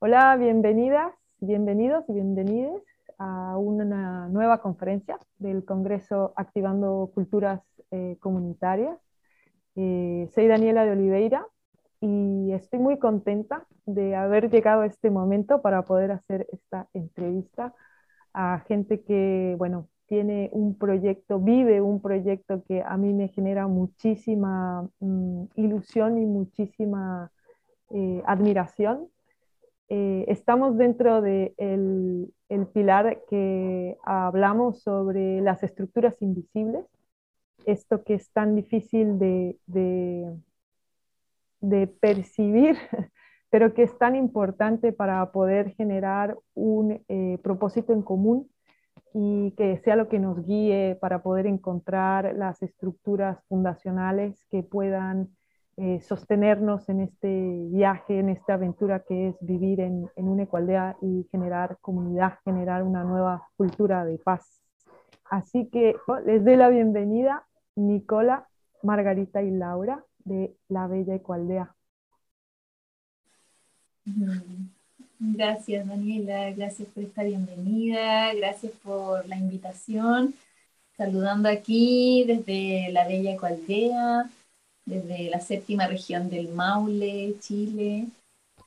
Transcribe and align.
Hola, 0.00 0.36
bienvenidas, 0.36 1.12
bienvenidos 1.40 2.04
y 2.08 2.12
bienvenidas 2.12 2.80
a 3.18 3.58
una 3.58 4.28
nueva 4.28 4.58
conferencia 4.60 5.18
del 5.38 5.64
Congreso 5.64 6.32
Activando 6.36 7.10
Culturas 7.12 7.62
eh, 7.90 8.16
Comunitarias. 8.20 8.96
Eh, 9.74 10.28
soy 10.32 10.46
Daniela 10.46 10.84
de 10.84 10.92
Oliveira 10.92 11.44
y 12.00 12.52
estoy 12.52 12.78
muy 12.78 13.00
contenta 13.00 13.66
de 13.86 14.14
haber 14.14 14.50
llegado 14.50 14.82
a 14.82 14.86
este 14.86 15.10
momento 15.10 15.62
para 15.62 15.82
poder 15.82 16.12
hacer 16.12 16.46
esta 16.52 16.86
entrevista 16.94 17.74
a 18.32 18.60
gente 18.68 19.02
que, 19.02 19.56
bueno, 19.58 19.88
tiene 20.06 20.48
un 20.52 20.78
proyecto, 20.78 21.40
vive 21.40 21.80
un 21.80 22.00
proyecto 22.00 22.62
que 22.68 22.84
a 22.84 22.96
mí 22.96 23.12
me 23.14 23.26
genera 23.30 23.66
muchísima 23.66 24.88
mm, 25.00 25.46
ilusión 25.56 26.18
y 26.18 26.24
muchísima 26.24 27.32
eh, 27.90 28.22
admiración 28.26 29.08
eh, 29.90 30.26
estamos 30.28 30.76
dentro 30.76 31.22
del 31.22 31.54
de 31.56 32.28
el 32.48 32.66
pilar 32.66 33.22
que 33.28 33.96
hablamos 34.04 34.82
sobre 34.82 35.40
las 35.40 35.62
estructuras 35.62 36.20
invisibles, 36.20 36.84
esto 37.66 38.04
que 38.04 38.14
es 38.14 38.30
tan 38.30 38.54
difícil 38.54 39.18
de, 39.18 39.58
de, 39.66 40.36
percibir, 42.00 42.76
pero 43.50 43.74
que 43.74 43.82
es 43.82 43.98
tan 43.98 44.16
importante 44.16 44.92
para 44.92 45.30
poder 45.32 45.74
generar 45.74 46.38
un 46.54 47.02
eh, 47.08 47.38
propósito 47.42 47.92
en 47.92 48.02
común 48.02 48.48
y 49.14 49.52
que 49.52 49.78
sea 49.78 49.96
lo 49.96 50.08
que 50.08 50.18
nos 50.18 50.44
guíe 50.44 50.96
para 51.00 51.22
poder 51.22 51.46
encontrar 51.46 52.34
las 52.34 52.62
estructuras 52.62 53.42
fundacionales 53.48 54.44
que 54.50 54.62
puedan 54.62 55.30
eh, 55.80 56.00
sostenernos 56.00 56.88
en 56.88 57.02
este 57.02 57.68
viaje, 57.70 58.18
en 58.18 58.30
esta 58.30 58.54
aventura 58.54 59.04
que 59.06 59.28
es 59.28 59.36
vivir 59.40 59.78
en, 59.78 60.10
en 60.16 60.28
una 60.28 60.42
ecualdea 60.42 60.96
y 61.00 61.28
generar 61.30 61.78
comunidad, 61.80 62.38
generar 62.44 62.82
una 62.82 63.04
nueva 63.04 63.46
cultura 63.56 64.04
de 64.04 64.18
paz. 64.18 64.60
Así 65.30 65.68
que 65.68 65.94
oh, 66.08 66.18
les 66.18 66.44
doy 66.44 66.56
la 66.56 66.68
bienvenida, 66.68 67.46
Nicola, 67.76 68.48
Margarita 68.82 69.40
y 69.42 69.52
Laura 69.52 70.04
de 70.24 70.56
La 70.68 70.88
Bella 70.88 71.14
Ecualdea. 71.14 71.72
Gracias, 75.20 75.86
Daniela, 75.86 76.50
gracias 76.52 76.88
por 76.88 77.04
esta 77.04 77.22
bienvenida, 77.22 78.34
gracias 78.34 78.72
por 78.82 79.28
la 79.28 79.36
invitación. 79.36 80.34
Saludando 80.96 81.48
aquí 81.48 82.24
desde 82.26 82.90
La 82.90 83.06
Bella 83.06 83.34
Ecualdea, 83.34 84.28
desde 84.88 85.28
la 85.28 85.40
séptima 85.40 85.86
región 85.86 86.30
del 86.30 86.48
Maule, 86.48 87.36
Chile, 87.40 88.08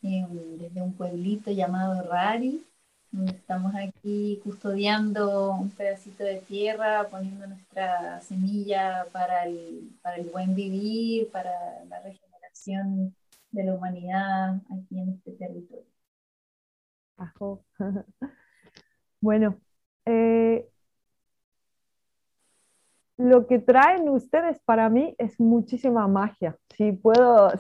desde 0.02 0.82
un 0.82 0.94
pueblito 0.94 1.52
llamado 1.52 2.04
Rari, 2.04 2.64
estamos 3.28 3.74
aquí 3.76 4.40
custodiando 4.44 5.52
un 5.54 5.72
pedacito 5.72 6.24
de 6.24 6.38
tierra, 6.38 7.08
poniendo 7.10 7.48
nuestra 7.48 8.22
semilla 8.22 9.06
para 9.12 9.46
el, 9.46 9.90
para 10.02 10.18
el 10.18 10.30
buen 10.30 10.54
vivir, 10.56 11.30
para 11.32 11.52
la 11.90 12.00
regeneración 12.02 13.16
de 13.52 13.64
la 13.64 13.74
humanidad 13.74 14.56
aquí 14.70 15.00
en 15.00 15.10
este 15.10 15.32
territorio. 15.32 15.86
bueno, 19.22 19.60
eh, 20.06 20.71
lo 23.22 23.48
que 23.48 23.60
traen 23.60 24.10
ustedes 24.10 24.60
para 24.66 24.90
mí 24.90 25.16
es 25.18 25.40
muchísima 25.40 26.08
magia. 26.08 26.58
Si 26.78 26.92
puedo, 26.92 27.52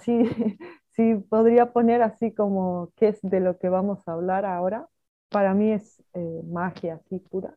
si, 0.93 1.15
podría 1.29 1.71
poner 1.73 2.01
así 2.01 2.33
como 2.33 2.91
qué 2.95 3.09
es 3.09 3.19
de 3.21 3.39
lo 3.39 3.57
que 3.57 3.69
vamos 3.69 4.07
a 4.07 4.13
hablar 4.13 4.45
ahora, 4.45 4.87
para 5.29 5.53
mí 5.53 5.71
es 5.71 6.03
eh, 6.13 6.41
magia 6.45 6.95
así 6.95 7.19
pura. 7.19 7.55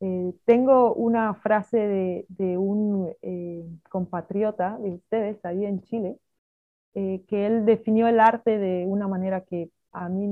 Eh, 0.00 0.32
tengo 0.44 0.94
una 0.94 1.34
frase 1.34 2.24
de, 2.28 2.58
un 2.58 3.12
eh, 3.22 3.64
compatriota 3.90 4.78
de 4.78 4.90
ustedes 4.92 5.44
ahí 5.44 5.64
en 5.64 5.82
Chile, 5.82 6.18
que 6.94 7.46
él 7.46 7.64
definió 7.64 8.08
el 8.08 8.18
arte 8.18 8.58
de 8.58 8.84
una 8.86 9.06
manera 9.06 9.42
que 9.42 9.70
a 9.92 10.08
mí 10.08 10.26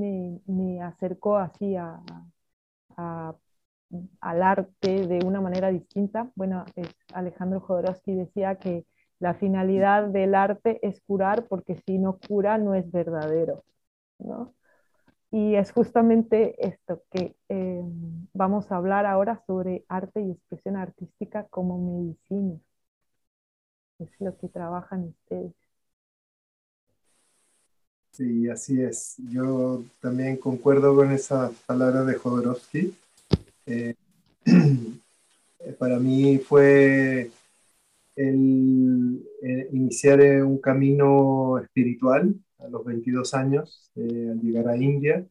me, 0.46 0.82
acercó 0.82 1.36
así 1.36 1.76
a 1.76 2.02
al 4.20 4.42
arte 4.42 5.06
de 5.06 5.24
una 5.24 5.40
manera 5.40 5.70
distinta. 5.70 6.30
Bueno, 6.34 6.64
Alejandro 7.14 7.60
Jodorowsky 7.60 8.14
decía 8.14 8.56
que 8.56 8.86
la 9.18 9.34
finalidad 9.34 10.04
del 10.08 10.34
arte 10.34 10.78
es 10.86 11.00
curar 11.02 11.46
porque 11.48 11.76
si 11.86 11.98
no 11.98 12.18
cura 12.28 12.58
no 12.58 12.74
es 12.74 12.90
verdadero. 12.90 13.62
¿no? 14.18 14.54
Y 15.30 15.56
es 15.56 15.72
justamente 15.72 16.56
esto 16.66 17.02
que 17.10 17.36
eh, 17.48 17.82
vamos 18.34 18.72
a 18.72 18.76
hablar 18.76 19.06
ahora 19.06 19.42
sobre 19.46 19.84
arte 19.88 20.22
y 20.22 20.32
expresión 20.32 20.76
artística 20.76 21.46
como 21.48 21.78
medicina. 21.78 22.58
Es 23.98 24.08
lo 24.20 24.34
que 24.38 24.48
trabajan 24.48 25.04
ustedes. 25.04 25.52
Sí, 28.10 28.48
así 28.48 28.82
es. 28.82 29.14
Yo 29.30 29.82
también 30.00 30.38
concuerdo 30.38 30.94
con 30.96 31.12
esa 31.12 31.52
palabra 31.66 32.04
de 32.04 32.14
Jodorowsky. 32.14 32.94
Eh, 33.66 33.94
para 35.78 35.98
mí 35.98 36.38
fue 36.38 37.30
el, 38.14 39.26
iniciar 39.72 40.20
un 40.44 40.58
camino 40.58 41.58
espiritual 41.58 42.34
a 42.58 42.68
los 42.68 42.84
22 42.84 43.34
años, 43.34 43.90
eh, 43.96 44.28
al 44.30 44.40
llegar 44.40 44.68
a 44.68 44.76
India 44.76 45.26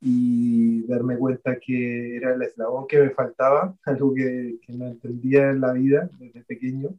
y 0.00 0.82
darme 0.86 1.18
cuenta 1.18 1.58
que 1.58 2.16
era 2.16 2.34
el 2.34 2.42
eslabón 2.42 2.86
que 2.86 3.00
me 3.00 3.10
faltaba, 3.10 3.76
algo 3.84 4.14
que, 4.14 4.58
que 4.62 4.72
no 4.72 4.86
entendía 4.86 5.50
en 5.50 5.60
la 5.60 5.72
vida 5.72 6.08
desde 6.18 6.44
pequeño. 6.44 6.90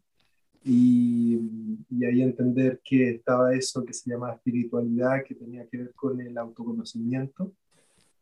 Y, 0.64 1.40
y, 1.90 2.06
ahí 2.06 2.22
entender 2.22 2.82
que 2.84 3.10
estaba 3.10 3.56
eso 3.56 3.84
que 3.84 3.94
se 3.94 4.12
llama 4.12 4.34
espiritualidad, 4.34 5.24
que 5.26 5.34
tenía 5.34 5.66
que 5.66 5.78
ver 5.78 5.94
con 5.96 6.22
el 6.22 6.38
autoconocimiento 6.38 7.52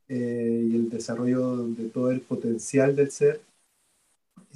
eh, 0.10 0.66
y 0.72 0.76
el 0.76 0.90
desarrollo 0.90 1.68
de 1.68 1.90
todo 1.90 2.10
el 2.12 2.22
potencial 2.22 2.96
del 2.96 3.12
ser 3.12 3.42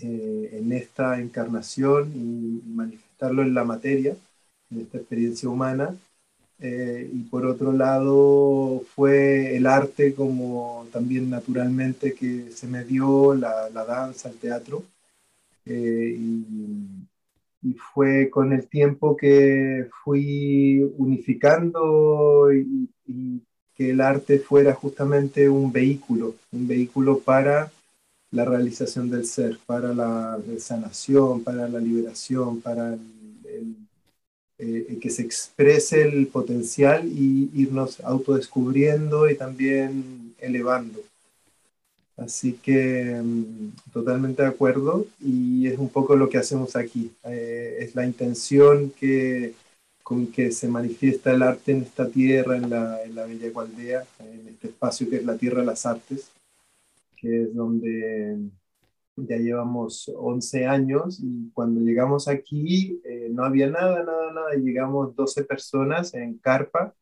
eh, 0.01 0.49
en 0.53 0.71
esta 0.73 1.21
encarnación 1.21 2.11
y 2.15 2.61
manifestarlo 2.69 3.43
en 3.43 3.53
la 3.53 3.63
materia, 3.63 4.17
en 4.71 4.81
esta 4.81 4.97
experiencia 4.97 5.49
humana. 5.49 5.95
Eh, 6.59 7.09
y 7.13 7.19
por 7.23 7.45
otro 7.45 7.71
lado 7.73 8.81
fue 8.95 9.55
el 9.57 9.67
arte 9.67 10.15
como 10.15 10.87
también 10.91 11.29
naturalmente 11.29 12.13
que 12.15 12.51
se 12.51 12.67
me 12.67 12.83
dio, 12.83 13.35
la, 13.35 13.69
la 13.69 13.85
danza, 13.85 14.29
el 14.29 14.37
teatro. 14.37 14.83
Y, 15.65 16.45
y, 17.61 17.73
fue 17.93 18.29
con 18.29 18.51
el 18.53 18.67
tiempo 18.67 19.15
que 19.15 19.89
fui 20.03 20.81
unificando 20.97 22.51
y, 22.53 22.89
y 23.07 23.41
que 23.75 23.91
el 23.91 24.01
arte 24.01 24.39
fuera 24.39 24.73
justamente 24.73 25.49
un 25.49 25.71
vehículo, 25.71 26.35
un 26.51 26.67
vehículo 26.67 27.19
para 27.19 27.71
la 28.31 28.45
realización 28.45 29.09
del 29.09 29.25
ser, 29.25 29.59
para 29.65 29.93
la 29.93 30.39
sanación, 30.57 31.43
para 31.43 31.67
la 31.67 31.79
liberación, 31.79 32.61
para 32.61 32.97
eh, 34.59 34.97
que 35.01 35.09
se 35.09 35.23
exprese 35.23 36.03
el 36.03 36.27
potencial 36.27 37.07
y 37.07 37.49
irnos 37.53 37.99
autodescubriendo 38.01 39.29
y 39.29 39.35
también 39.35 40.35
elevando. 40.39 40.99
Así 42.17 42.53
que 42.53 43.19
mm, 43.21 43.91
totalmente 43.91 44.43
de 44.43 44.47
acuerdo 44.47 45.07
y 45.19 45.67
es 45.67 45.77
un 45.79 45.89
poco 45.89 46.15
lo 46.15 46.29
que 46.29 46.37
hacemos 46.37 46.75
aquí. 46.75 47.11
Eh, 47.23 47.77
es 47.81 47.95
la 47.95 48.05
intención 48.05 48.91
que 48.91 49.53
con 50.03 50.27
que 50.27 50.51
se 50.51 50.67
manifiesta 50.67 51.31
el 51.31 51.41
arte 51.41 51.71
en 51.71 51.83
esta 51.83 52.09
tierra, 52.09 52.57
en 52.57 52.69
la, 52.69 53.25
Bella 53.25 53.47
Ecualdea, 53.47 54.03
en 54.19 54.49
este 54.49 54.67
espacio 54.67 55.09
que 55.09 55.15
es 55.17 55.25
la 55.25 55.37
Tierra 55.37 55.61
de 55.61 55.65
las 55.65 55.85
Artes, 55.85 56.29
que 57.15 57.43
es 57.43 57.55
donde 57.55 58.37
ya 59.15 59.37
llevamos 59.37 60.11
11 60.13 60.65
años 60.65 61.19
y 61.23 61.49
cuando 61.53 61.79
llegamos 61.81 62.27
aquí 62.27 63.01
eh, 63.05 63.29
no 63.31 63.45
había 63.45 63.69
nada, 63.69 64.03
nada, 64.03 64.33
nada. 64.33 64.53
Llegamos 64.55 65.15
12 65.15 65.45
personas 65.45 66.13
en 66.13 66.37
carpa, 66.37 66.93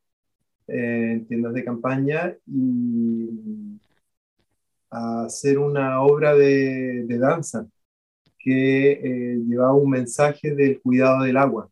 eh, 0.67 1.13
en 1.13 1.25
tiendas 1.25 1.53
de 1.53 1.65
campaña 1.65 2.35
y 2.45 3.29
a 4.91 5.23
hacer 5.23 5.57
una 5.57 6.01
obra 6.01 6.35
de, 6.35 7.05
de 7.07 7.17
danza 7.17 7.65
que 8.37 8.91
eh, 8.91 9.37
llevaba 9.47 9.73
un 9.73 9.89
mensaje 9.89 10.53
del 10.53 10.81
cuidado 10.81 11.23
del 11.23 11.37
agua. 11.37 11.69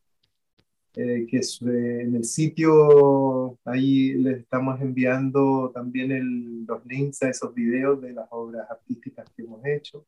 Eh, 1.01 1.25
que 1.29 1.37
es, 1.37 1.61
eh, 1.61 2.01
en 2.01 2.15
el 2.15 2.25
sitio, 2.25 3.57
ahí 3.63 4.15
les 4.15 4.39
estamos 4.39 4.81
enviando 4.81 5.71
también 5.73 6.65
los 6.67 6.85
links 6.85 7.23
a 7.23 7.29
esos 7.29 7.55
videos 7.55 8.01
de 8.01 8.11
las 8.11 8.27
obras 8.31 8.69
artísticas 8.69 9.25
que 9.33 9.43
hemos 9.43 9.65
hecho. 9.65 10.05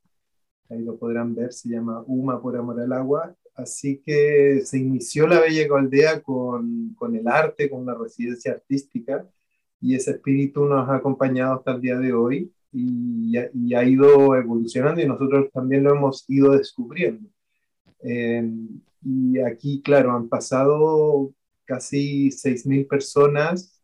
Ahí 0.69 0.81
lo 0.81 0.97
podrán 0.97 1.33
ver, 1.33 1.53
se 1.53 1.69
llama 1.69 2.03
UMA 2.07 2.41
por 2.41 2.57
Amor 2.57 2.81
al 2.81 2.91
Agua. 2.91 3.33
Así 3.55 4.01
que 4.05 4.63
se 4.65 4.79
inició 4.79 5.27
la 5.27 5.39
Bella 5.39 5.65
Aldea 5.73 6.21
con, 6.21 6.93
con 6.95 7.15
el 7.15 7.25
arte, 7.25 7.69
con 7.69 7.85
la 7.85 7.95
residencia 7.95 8.51
artística, 8.51 9.25
y 9.79 9.95
ese 9.95 10.11
espíritu 10.11 10.65
nos 10.65 10.89
ha 10.89 10.95
acompañado 10.97 11.53
hasta 11.53 11.71
el 11.71 11.79
día 11.79 11.97
de 11.97 12.11
hoy 12.11 12.51
y, 12.73 13.37
y 13.53 13.73
ha 13.75 13.83
ido 13.85 14.35
evolucionando 14.35 14.99
y 15.01 15.07
nosotros 15.07 15.49
también 15.53 15.85
lo 15.85 15.95
hemos 15.95 16.25
ido 16.29 16.51
descubriendo. 16.51 17.29
Eh, 18.03 18.43
y 19.03 19.39
aquí, 19.39 19.81
claro, 19.81 20.11
han 20.11 20.29
pasado 20.29 21.33
casi 21.65 22.31
6.000 22.31 22.87
personas 22.87 23.81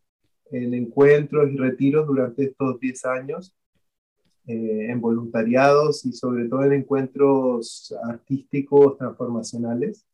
en 0.52 0.74
encuentros 0.74 1.52
y 1.52 1.58
retiros 1.58 2.08
durante 2.08 2.46
estos 2.46 2.80
10 2.80 3.06
años, 3.06 3.54
eh, 4.48 4.88
en 4.92 5.02
voluntariados 5.02 6.06
y 6.06 6.14
sobre 6.14 6.48
todo 6.48 6.64
en 6.64 6.74
encuentros 6.74 7.94
artísticos 8.04 8.98
transformacionales, 8.98 10.06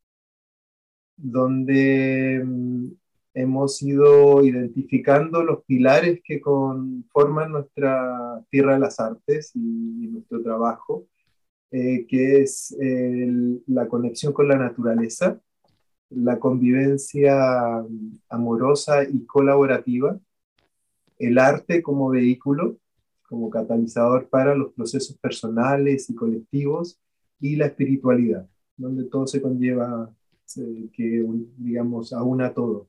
donde 1.16 2.42
mm, 2.44 2.88
hemos 3.34 3.82
ido 3.82 4.44
identificando 4.44 5.42
los 5.42 5.64
pilares 5.64 6.20
que 6.24 6.40
conforman 6.40 7.52
nuestra 7.52 8.42
Tierra 8.50 8.74
de 8.74 8.80
las 8.80 9.00
Artes 9.00 9.52
y, 9.54 9.58
nuestro 10.08 10.42
trabajo, 10.42 11.06
eh, 11.70 12.06
que 12.06 12.42
es 12.42 12.76
la 13.66 13.88
conexión 13.88 14.32
con 14.32 14.48
la 14.48 14.56
naturaleza, 14.56 15.40
la 16.10 16.38
convivencia 16.38 17.84
amorosa 18.28 19.04
y 19.04 19.24
colaborativa, 19.26 20.18
el 21.18 21.38
arte 21.38 21.82
como 21.82 22.10
vehículo, 22.10 22.76
como 23.28 23.50
catalizador 23.50 24.28
para 24.28 24.54
los 24.54 24.72
procesos 24.72 25.16
personales 25.18 26.08
y 26.10 26.14
colectivos, 26.14 27.00
y 27.40 27.56
la 27.56 27.66
espiritualidad, 27.66 28.48
donde 28.76 29.04
todo 29.04 29.26
se 29.26 29.42
conlleva, 29.42 30.10
que 30.92 31.26
digamos, 31.58 32.12
aúna 32.12 32.54
todo. 32.54 32.88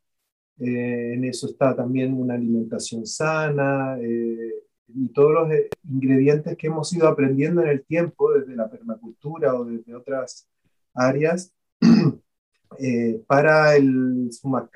Eh, 0.59 1.13
en 1.13 1.25
eso 1.25 1.47
está 1.47 1.75
también 1.75 2.13
una 2.13 2.35
alimentación 2.35 3.05
sana 3.05 3.97
eh, 3.99 4.53
y 4.87 5.09
todos 5.09 5.33
los 5.33 5.51
eh, 5.51 5.69
ingredientes 5.89 6.57
que 6.57 6.67
hemos 6.67 6.91
ido 6.93 7.07
aprendiendo 7.07 7.61
en 7.61 7.69
el 7.69 7.83
tiempo, 7.85 8.33
desde 8.33 8.55
la 8.55 8.69
permacultura 8.69 9.55
o 9.55 9.65
desde 9.65 9.95
otras 9.95 10.47
áreas, 10.93 11.53
para 13.27 13.75
el 13.75 14.29
sumac 14.31 14.69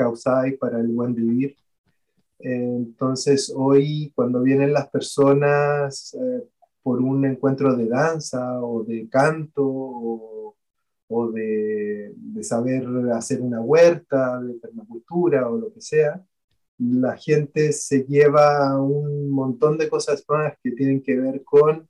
y 0.48 0.58
para 0.58 0.80
el 0.80 0.88
buen 0.88 1.14
vivir. 1.14 1.56
entonces, 2.40 3.52
hoy, 3.56 4.12
cuando 4.16 4.42
vienen 4.42 4.72
las 4.72 4.90
personas 4.90 6.16
por 6.82 7.02
un 7.02 7.26
encuentro 7.26 7.76
de 7.76 7.88
danza 7.88 8.62
o 8.62 8.84
de 8.84 9.10
canto 9.10 9.64
o 9.66 10.40
o 11.10 11.32
de, 11.32 12.14
saber 12.42 12.86
hacer 13.14 13.42
una 13.42 13.60
huerta, 13.60 14.40
de 14.42 14.54
permacultura 14.54 15.50
o 15.50 15.58
lo 15.58 15.74
que 15.74 15.82
sea, 15.82 16.24
la 16.80 17.18
gente 17.18 17.72
se 17.74 18.06
lleva 18.06 18.82
un 18.82 19.30
montón 19.30 19.78
de 19.78 19.90
cosas 19.90 20.24
más 20.28 20.54
que 20.64 20.72
tienen 20.72 21.02
que 21.02 21.16
ver 21.20 21.44
con 21.44 21.88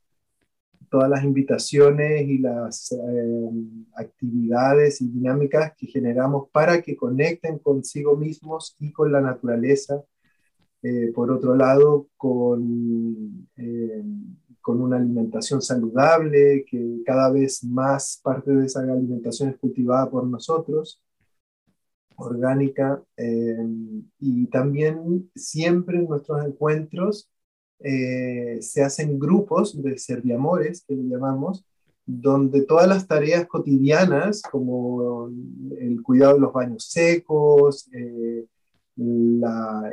todas 0.89 1.09
las 1.09 1.23
invitaciones 1.23 2.27
y 2.27 2.39
las 2.39 2.91
eh, 2.91 3.49
actividades 3.95 5.01
y 5.01 5.07
dinámicas 5.07 5.73
que 5.77 5.87
generamos 5.87 6.49
para 6.51 6.81
que 6.81 6.97
conecten 6.97 7.59
consigo 7.59 8.17
mismos 8.17 8.75
y 8.79 8.91
con 8.91 9.11
la 9.11 9.21
naturaleza. 9.21 10.03
Eh, 10.81 11.11
por 11.13 11.31
otro 11.31 11.55
lado, 11.55 12.07
con 12.17 13.47
eh, 13.57 14.03
con 14.61 14.81
una 14.81 14.97
alimentación 14.97 15.61
saludable, 15.61 16.63
que 16.69 17.01
cada 17.03 17.31
vez 17.31 17.63
más 17.63 18.19
parte 18.23 18.51
de 18.51 18.67
esa 18.67 18.81
alimentación 18.81 19.49
es 19.49 19.57
cultivada 19.57 20.09
por 20.09 20.27
nosotros, 20.27 21.01
orgánica, 22.19 23.01
eh, 23.17 23.57
y 24.19 24.45
también 24.47 25.29
siempre 25.35 25.99
en 25.99 26.07
nuestros 26.07 26.45
encuentros 26.45 27.29
eh, 27.79 28.57
se 28.61 28.83
hacen 28.83 29.19
grupos 29.19 29.81
de 29.81 29.97
serviamores, 29.97 30.83
que 30.87 30.95
le 30.95 31.03
llamamos, 31.03 31.65
donde 32.05 32.63
todas 32.63 32.87
las 32.87 33.07
tareas 33.07 33.47
cotidianas, 33.47 34.41
como 34.41 35.29
el 35.77 36.01
cuidado 36.01 36.33
de 36.35 36.39
los 36.41 36.53
baños 36.53 36.85
secos, 36.85 37.89
eh, 37.93 38.45
la, 38.95 39.89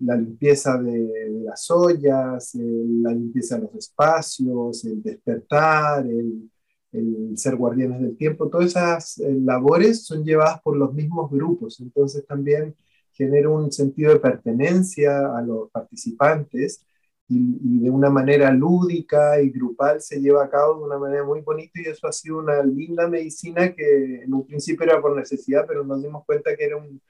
la 0.00 0.16
limpieza 0.16 0.78
de, 0.78 1.42
las 1.44 1.70
ollas, 1.70 2.54
la 2.54 3.12
limpieza 3.12 3.56
de 3.56 3.62
los 3.62 3.74
espacios, 3.74 4.84
el 4.84 5.02
despertar, 5.02 6.06
el, 6.06 6.48
el, 6.92 7.36
ser 7.36 7.56
guardianes 7.56 8.00
del 8.00 8.16
tiempo, 8.16 8.48
todas 8.48 8.66
esas 8.68 9.18
eh, 9.18 9.38
labores 9.40 10.04
son 10.04 10.24
llevadas 10.24 10.60
por 10.62 10.76
los 10.76 10.92
mismos 10.94 11.30
grupos, 11.30 11.80
entonces 11.80 12.26
también 12.26 12.74
genera 13.12 13.50
un 13.50 13.72
sentido 13.72 14.12
de 14.12 14.20
pertenencia 14.20 15.36
a 15.36 15.42
los 15.42 15.70
participantes 15.70 16.84
y, 17.28 17.80
de 17.80 17.90
una 17.90 18.10
manera 18.10 18.50
lúdica 18.52 19.40
y 19.42 19.50
grupal 19.50 20.00
se 20.00 20.20
lleva 20.20 20.44
a 20.44 20.50
cabo 20.50 20.78
de 20.78 20.84
una 20.84 20.98
manera 20.98 21.24
muy 21.24 21.40
bonita. 21.42 21.80
Y 21.80 21.86
eso 21.86 22.06
ha 22.06 22.12
sido 22.12 22.38
una 22.38 22.62
linda 22.62 23.08
medicina 23.08 23.74
que 23.74 24.22
en 24.22 24.32
un 24.32 24.46
principio 24.46 24.84
era 24.84 25.00
por 25.00 25.16
necesidad, 25.16 25.66
pero 25.66 25.84
nos 25.84 26.02
dimos 26.02 26.24
cuenta 26.24 26.56
que 26.56 26.64
era 26.64 26.76
un, 26.76 27.00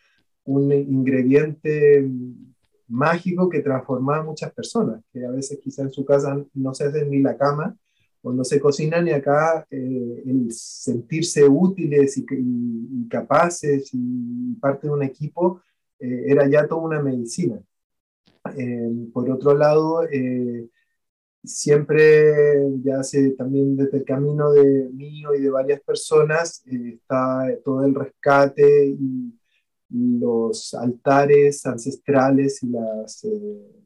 un 0.44 0.72
ingrediente 0.72 2.08
mágico 2.88 3.48
que 3.48 3.60
transforma 3.60 4.18
a 4.18 4.22
muchas 4.22 4.52
personas, 4.52 5.02
que 5.12 5.24
a 5.24 5.30
veces 5.30 5.60
quizá 5.62 5.82
en 5.82 5.92
su 5.92 6.04
casa 6.04 6.42
no 6.54 6.74
se 6.74 6.84
hacen 6.84 7.10
ni 7.10 7.20
la 7.20 7.36
cama 7.36 7.76
o 8.22 8.32
no 8.32 8.44
se 8.44 8.60
cocinan 8.60 9.06
y 9.08 9.12
acá 9.12 9.66
eh, 9.70 10.22
el 10.26 10.52
sentirse 10.52 11.44
útiles 11.48 12.16
y, 12.18 13.08
capaces 13.08 13.90
y 13.92 14.54
parte 14.60 14.86
de 14.86 14.92
un 14.92 15.02
equipo 15.02 15.62
eh, 15.98 16.24
era 16.26 16.48
ya 16.48 16.66
toda 16.66 16.82
una 16.82 17.02
medicina. 17.02 17.60
Eh, 18.56 18.90
por 19.12 19.30
otro 19.30 19.54
lado, 19.54 20.02
siempre, 21.44 22.70
ya 22.82 23.00
hace 23.00 23.30
también 23.30 23.76
desde 23.76 23.98
el 23.98 24.04
camino 24.04 24.52
de 24.52 24.88
mío 24.92 25.34
y 25.34 25.42
de 25.42 25.50
varias 25.50 25.80
personas, 25.80 26.62
está 26.66 27.46
todo 27.64 27.84
el 27.84 27.94
rescate 27.94 28.86
y 28.86 29.32
los 29.90 30.74
altares 30.74 31.64
ancestrales 31.66 32.62
y 32.62 32.68
las 32.68 33.24
eh, 33.24 33.84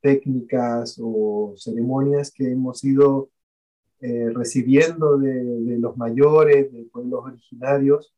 técnicas 0.00 0.98
o 1.02 1.54
ceremonias 1.56 2.30
que 2.30 2.50
hemos 2.50 2.84
ido 2.84 3.30
eh, 4.06 4.28
recibiendo 4.34 5.16
de, 5.16 5.78
los 5.78 5.96
mayores, 5.96 6.70
de 6.70 6.82
pueblos 6.92 7.24
originarios, 7.24 8.14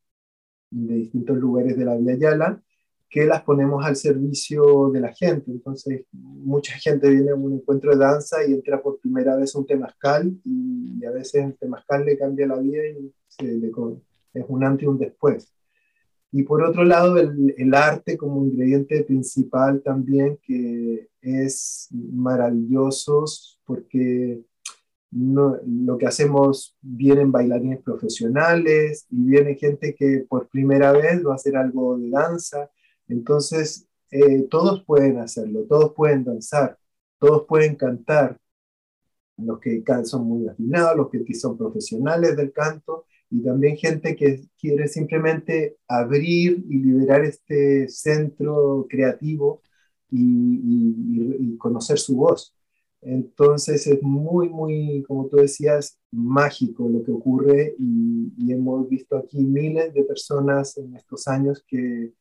de 0.69 0.95
distintos 0.97 1.37
lugares 1.37 1.77
de 1.79 1.85
la 1.85 1.95
Villa 1.95 2.17
Yala, 2.17 2.61
que 3.09 3.25
las 3.25 3.45
ponemos 3.45 3.87
al 3.87 3.95
servicio 3.95 4.91
de 4.91 5.01
la 5.01 5.15
gente. 5.15 5.53
Entonces, 5.53 6.05
mucha 6.11 6.73
gente 6.75 7.09
viene 7.09 7.31
a 7.31 7.37
un 7.37 7.53
encuentro 7.53 7.93
de 7.93 7.99
danza 7.99 8.39
y 8.45 8.55
entra 8.55 8.83
por 8.83 8.99
primera 8.99 9.37
vez 9.37 9.55
a 9.55 9.61
un 9.61 9.67
temazcal 9.67 10.37
y, 10.45 11.05
a 11.05 11.13
veces 11.13 11.45
el 11.45 11.57
temazcal 11.57 12.05
le 12.05 12.19
cambia 12.19 12.49
la 12.49 12.59
vida 12.59 12.83
y 12.85 13.13
es 13.39 14.45
un 14.49 14.65
antes 14.65 14.83
y 14.83 14.87
un 14.89 14.99
después. 14.99 15.55
Y 16.33 16.43
por 16.43 16.65
otro 16.65 16.83
lado, 16.83 17.17
el, 17.17 17.55
el, 17.57 17.75
arte 17.75 18.17
como 18.17 18.45
ingrediente 18.45 19.05
principal 19.05 19.83
también, 19.85 20.37
que 20.43 21.11
es 21.21 21.89
maravilloso 21.93 23.25
porque 23.65 24.43
no, 25.17 25.57
lo 25.67 25.99
que 25.99 26.07
hacemos 26.07 26.77
vienen 26.83 27.33
bailarines 27.33 27.83
profesionales 27.83 29.07
y 29.11 29.23
viene 29.25 29.57
gente 29.57 29.95
que 29.95 30.27
por 30.29 30.49
primera 30.49 30.93
vez 30.93 31.25
va 31.27 31.33
a 31.33 31.37
hacer 31.37 31.57
algo 31.57 31.97
de 31.99 32.11
danza. 32.11 32.71
Entonces, 33.09 33.87
eh, 34.11 34.43
todos 34.51 34.85
pueden 34.85 35.19
hacerlo, 35.19 35.65
todos 35.69 35.95
pueden 35.95 36.25
danzar, 36.25 36.79
todos 37.19 37.47
pueden 37.49 37.77
cantar. 37.77 38.39
Los 39.39 39.61
que 39.61 39.83
son 40.05 40.27
muy 40.27 40.49
afinados, 40.49 40.97
los 40.97 41.11
que 41.11 41.35
son 41.35 41.59
profesionales 41.59 42.37
del 42.37 42.53
canto, 42.53 43.05
y 43.31 43.43
también 43.43 43.77
gente 43.77 44.17
que 44.17 44.49
quiere 44.59 44.89
simplemente 44.89 45.77
abrir 45.89 46.65
y 46.69 46.79
liberar 46.79 47.25
este 47.25 47.89
centro 47.89 48.87
creativo 48.89 49.63
y, 50.11 51.57
conocer 51.59 51.99
su 51.99 52.17
voz. 52.17 52.56
Entonces 53.07 53.87
es 53.87 54.03
muy, 54.03 54.49
muy, 54.49 55.05
como 55.07 55.29
tú 55.29 55.37
decías, 55.37 55.97
mágico 56.11 56.89
lo 56.89 57.05
que 57.05 57.13
ocurre 57.13 57.75
y, 57.79 58.53
hemos 58.53 58.89
visto 58.89 59.17
aquí 59.17 59.45
miles 59.45 59.93
de 59.95 60.05
personas 60.05 60.77
en 60.79 60.95
estos 60.97 61.29
años 61.29 61.65
que, 61.67 62.13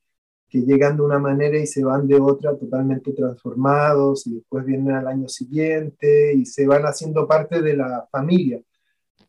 que, 0.50 0.62
llegan 0.62 0.98
de 0.98 1.04
una 1.04 1.20
manera 1.20 1.58
y 1.58 1.65
se 1.68 1.84
van 1.84 2.08
de 2.08 2.20
otra 2.20 2.58
totalmente 2.58 3.13
transformados 3.13 4.27
y 4.27 4.36
después 4.36 4.65
vienen 4.65 4.92
al 4.92 5.08
año 5.08 5.27
siguiente 5.30 6.34
y 6.34 6.46
se 6.46 6.68
van 6.68 6.84
haciendo 6.84 7.27
parte 7.27 7.62
de 7.62 7.77
la 7.77 8.08
familia. 8.12 8.62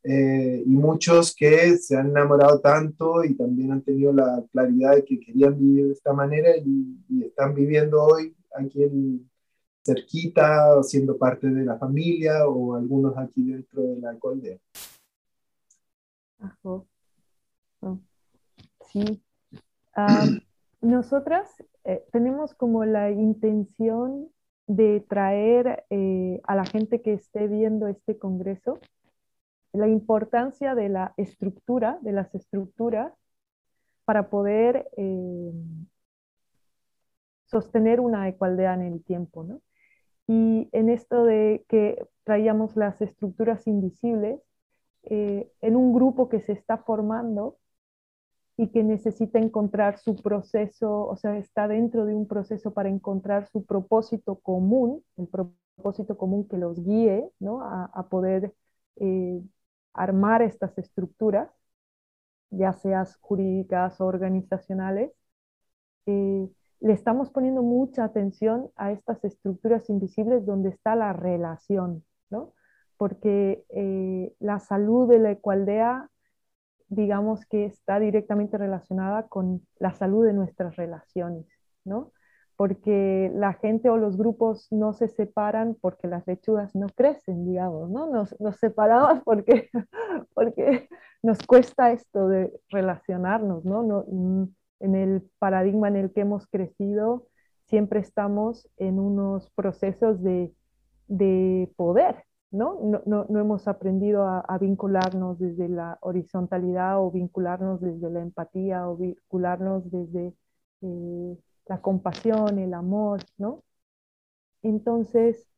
Eh, 0.02 0.62
y 0.64 0.70
muchos 0.70 1.34
que 1.34 1.76
se 1.78 1.96
han 1.96 2.10
enamorado 2.10 2.60
tanto 2.60 3.24
y 3.24 3.34
también 3.34 3.72
han 3.72 3.82
tenido 3.82 4.12
la 4.12 4.44
claridad 4.52 4.94
de 4.94 5.04
que 5.04 5.18
querían 5.18 5.58
vivir 5.58 5.86
de 5.86 5.92
esta 5.94 6.12
manera 6.12 6.50
y, 6.56 7.24
están 7.24 7.54
viviendo 7.54 8.02
hoy 8.02 8.34
aquí 8.54 8.84
en, 8.84 9.28
cerquita, 9.86 10.82
siendo 10.82 11.16
parte 11.16 11.48
de 11.48 11.64
la 11.64 11.78
familia 11.78 12.46
o 12.46 12.74
algunos 12.74 13.16
aquí 13.16 13.50
dentro 13.50 13.82
de 13.82 14.00
la 14.00 14.10
aldea. 14.10 14.58
Sí. 18.92 19.22
Ah, 19.94 20.24
nosotras 20.80 21.48
eh, 21.84 22.04
tenemos 22.12 22.54
como 22.54 22.84
la 22.84 23.10
intención 23.10 24.28
de 24.66 25.04
traer 25.08 25.84
eh, 25.90 26.40
a 26.44 26.56
la 26.56 26.64
gente 26.64 27.00
que 27.00 27.12
esté 27.12 27.46
viendo 27.46 27.86
este 27.86 28.18
congreso 28.18 28.80
la 29.76 29.88
importancia 29.88 30.74
de 30.74 30.88
la 30.88 31.12
estructura, 31.16 31.98
de 32.00 32.12
las 32.12 32.34
estructuras, 32.34 33.12
para 34.04 34.30
poder 34.30 34.88
eh, 34.96 35.52
sostener 37.46 38.00
una 38.00 38.28
ecualdad 38.28 38.74
en 38.74 38.92
el 38.92 39.04
tiempo. 39.04 39.44
¿no? 39.44 39.60
Y 40.28 40.68
en 40.72 40.88
esto 40.88 41.24
de 41.24 41.64
que 41.68 42.04
traíamos 42.24 42.76
las 42.76 43.00
estructuras 43.00 43.66
invisibles, 43.66 44.40
eh, 45.04 45.50
en 45.60 45.76
un 45.76 45.94
grupo 45.94 46.28
que 46.28 46.40
se 46.40 46.52
está 46.52 46.78
formando 46.78 47.58
y 48.56 48.68
que 48.68 48.82
necesita 48.82 49.38
encontrar 49.38 49.98
su 49.98 50.16
proceso, 50.16 51.06
o 51.06 51.16
sea, 51.16 51.36
está 51.38 51.68
dentro 51.68 52.06
de 52.06 52.14
un 52.14 52.26
proceso 52.26 52.72
para 52.72 52.88
encontrar 52.88 53.46
su 53.48 53.64
propósito 53.64 54.36
común, 54.40 55.04
el 55.16 55.28
propósito 55.28 56.16
común 56.18 56.48
que 56.48 56.58
los 56.58 56.82
guíe 56.84 57.30
¿no? 57.38 57.62
a, 57.62 58.08
poder 58.08 58.54
eh, 58.96 59.42
armar 59.92 60.42
estas 60.42 60.76
estructuras, 60.78 61.50
ya 62.50 62.72
seas 62.72 63.16
jurídicas 63.20 64.00
o 64.00 64.06
organizacionales. 64.06 65.12
Eh, 66.06 66.48
le 66.80 66.92
estamos 66.92 67.30
poniendo 67.30 67.62
mucha 67.62 68.04
atención 68.04 68.70
a 68.76 68.92
estas 68.92 69.24
estructuras 69.24 69.88
invisibles 69.88 70.44
donde 70.44 70.70
está 70.70 70.94
la 70.94 71.12
relación, 71.12 72.04
¿no? 72.30 72.52
Porque 72.96 73.64
eh, 73.70 74.34
la 74.38 74.58
salud 74.58 75.08
de 75.08 75.18
la 75.18 75.30
ecualdea, 75.30 76.10
digamos 76.88 77.46
que 77.46 77.66
está 77.66 77.98
directamente 77.98 78.58
relacionada 78.58 79.28
con 79.28 79.66
la 79.78 79.92
salud 79.92 80.24
de 80.26 80.32
nuestras 80.32 80.76
relaciones, 80.76 81.46
¿no? 81.84 82.12
Porque 82.56 83.30
la 83.34 83.54
gente 83.54 83.90
o 83.90 83.98
los 83.98 84.16
grupos 84.16 84.68
no 84.70 84.94
se 84.94 85.08
separan 85.08 85.76
porque 85.80 86.08
las 86.08 86.26
lechugas 86.26 86.74
no 86.74 86.86
crecen, 86.88 87.44
digamos, 87.44 87.90
¿no? 87.90 88.06
Nos, 88.06 88.38
nos 88.40 88.56
separamos 88.56 89.22
porque, 89.24 89.68
porque 90.34 90.88
nos 91.22 91.38
cuesta 91.46 91.92
esto 91.92 92.28
de 92.28 92.52
relacionarnos, 92.70 93.64
¿no? 93.64 93.82
no 93.82 94.04
mm, 94.08 94.44
en 94.80 94.94
el 94.94 95.22
paradigma 95.38 95.88
en 95.88 95.96
el 95.96 96.12
que 96.12 96.22
hemos 96.22 96.46
crecido, 96.46 97.28
siempre 97.66 98.00
estamos 98.00 98.68
en 98.76 98.98
unos 98.98 99.50
procesos 99.50 100.22
de, 100.22 100.52
poder, 101.76 102.24
¿no? 102.50 103.02
No, 103.06 103.26
hemos 103.28 103.68
aprendido 103.68 104.26
a, 104.26 104.58
vincularnos 104.58 105.38
desde 105.38 105.68
la 105.68 105.98
horizontalidad 106.00 107.00
o 107.00 107.10
vincularnos 107.10 107.80
desde 107.80 108.10
la 108.10 108.20
empatía 108.20 108.88
o 108.88 108.96
vincularnos 108.96 109.90
desde 109.90 110.34
eh, 110.82 111.38
la 111.66 111.80
compasión, 111.80 112.58
el 112.58 112.74
amor, 112.74 113.20
¿no? 113.38 113.62
Entonces, 114.62 115.48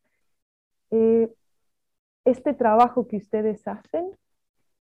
eh, 0.90 1.32
este 2.24 2.54
trabajo 2.54 3.06
que 3.06 3.16
ustedes 3.16 3.66
hacen, 3.66 4.10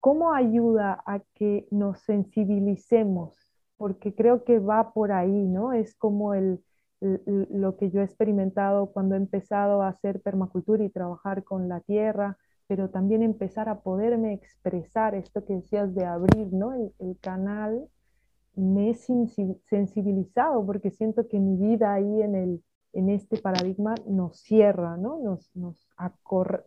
¿cómo 0.01 0.33
ayuda 0.33 1.03
a 1.07 1.21
que 1.35 1.67
nos 1.71 2.01
sensibilicemos 2.01 3.46
porque 3.77 4.15
creo 4.15 4.45
que 4.45 4.59
va 4.59 4.93
por 4.93 5.13
ahí, 5.13 5.31
¿no? 5.31 5.73
Es 5.73 5.95
como 5.95 6.35
el, 6.35 6.63
lo 7.01 7.77
que 7.77 7.91
yo 7.91 8.01
he 8.01 8.05
experimentado 8.05 8.93
cuando 8.93 9.15
he 9.15 9.19
empezado 9.19 9.83
a 9.83 9.89
hacer 9.89 10.23
permacultura 10.23 10.85
y 10.85 10.91
trabajar 10.91 11.45
con 11.45 11.69
la 11.69 11.81
tierra, 11.81 12.39
pero 12.67 12.91
también 12.91 13.23
empezar 13.23 13.69
a 13.69 13.81
poderme 13.81 14.33
expresar 14.33 15.15
esto 15.15 15.45
que 15.45 15.55
decías 15.55 15.95
de 15.95 16.05
abrir, 16.05 16.53
¿no? 16.53 16.73
El, 16.75 17.19
canal 17.21 17.89
me 18.55 18.91
he 18.91 18.95
sensibilizado 18.95 20.65
porque 20.65 20.91
siento 20.91 21.29
que 21.29 21.39
mi 21.39 21.57
vida 21.57 21.93
ahí 21.93 22.23
en, 22.23 22.35
el, 22.35 22.65
en 22.93 23.11
este 23.11 23.39
paradigma 23.39 23.95
nos 24.07 24.41
cierra, 24.41 24.97
¿no? 24.97 25.19
Nos, 25.21 25.55
nos, 25.55 25.87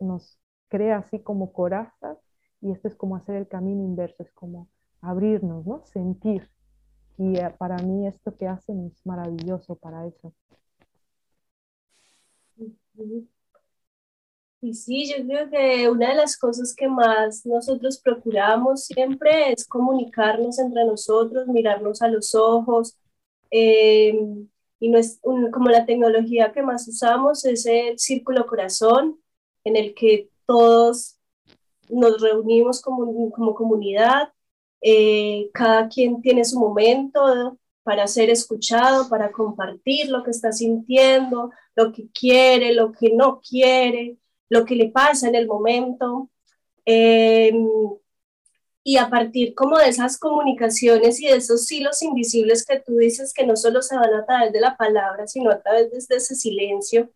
nos 0.00 0.38
crea 0.68 0.98
así 0.98 1.18
como 1.20 1.52
corazas 1.52 2.18
y 2.60 2.70
esto 2.70 2.88
es 2.88 2.94
como 2.94 3.16
hacer 3.16 3.36
el 3.36 3.48
camino 3.48 3.82
inverso, 3.82 4.22
es 4.22 4.32
como 4.32 4.68
abrirnos, 5.00 5.66
¿no? 5.66 5.82
Sentir. 5.84 6.48
Y 7.20 7.36
eh, 7.36 7.50
para 7.58 7.76
mí 7.76 8.06
esto 8.06 8.34
que 8.34 8.48
hacen 8.48 8.86
es 8.86 9.04
maravilloso 9.04 9.74
para 9.74 10.06
eso. 10.06 10.32
Y 14.62 14.72
sí, 14.72 15.06
yo 15.06 15.26
creo 15.26 15.50
que 15.50 15.90
una 15.90 16.08
de 16.08 16.14
las 16.14 16.38
cosas 16.38 16.74
que 16.74 16.88
más 16.88 17.44
nosotros 17.44 18.00
procuramos 18.02 18.86
siempre 18.86 19.52
es 19.52 19.66
comunicarnos 19.68 20.58
entre 20.58 20.86
nosotros, 20.86 21.46
mirarnos 21.46 22.00
a 22.00 22.08
los 22.08 22.34
ojos. 22.34 22.96
Eh, 23.50 24.18
y 24.78 24.88
no 24.88 24.96
es 24.96 25.20
como 25.52 25.68
la 25.68 25.84
tecnología 25.84 26.52
que 26.52 26.62
más 26.62 26.88
usamos 26.88 27.44
es 27.44 27.66
el 27.66 27.98
círculo 27.98 28.46
corazón, 28.46 29.20
en 29.64 29.76
el 29.76 29.94
que 29.94 30.30
todos 30.46 31.18
nos 31.90 32.18
reunimos 32.22 32.80
como, 32.80 33.30
como 33.30 33.54
comunidad 33.54 34.32
eh, 34.80 35.50
cada 35.52 35.88
quien 35.88 36.22
tiene 36.22 36.44
su 36.44 36.58
momento 36.58 37.58
para 37.82 38.06
ser 38.06 38.30
escuchado, 38.30 39.08
para 39.08 39.32
compartir 39.32 40.08
lo 40.10 40.22
que 40.22 40.30
está 40.30 40.52
sintiendo, 40.52 41.50
lo 41.74 41.92
que 41.92 42.08
quiere, 42.12 42.72
lo 42.74 42.92
que 42.92 43.10
no 43.12 43.40
quiere, 43.40 44.18
lo 44.48 44.64
que 44.64 44.76
le 44.76 44.90
pasa 44.90 45.28
en 45.28 45.34
el 45.34 45.46
momento. 45.46 46.30
Em, 46.84 47.66
y 48.82 48.96
a 48.96 49.10
partir 49.10 49.54
como 49.54 49.78
de 49.78 49.88
esas 49.88 50.18
comunicaciones 50.18 51.20
y 51.20 51.26
de 51.26 51.36
esos 51.36 51.70
hilos 51.70 52.02
invisibles 52.02 52.64
que 52.64 52.80
tú 52.80 52.96
dices 52.96 53.32
que 53.34 53.46
no 53.46 53.56
solo 53.56 53.82
se 53.82 53.96
van 53.96 54.12
a 54.14 54.24
través 54.24 54.52
de 54.52 54.60
la 54.60 54.76
palabra, 54.76 55.26
sino 55.26 55.50
a 55.50 55.60
través 55.60 56.08
de 56.08 56.16
ese 56.16 56.34
silencio, 56.34 57.10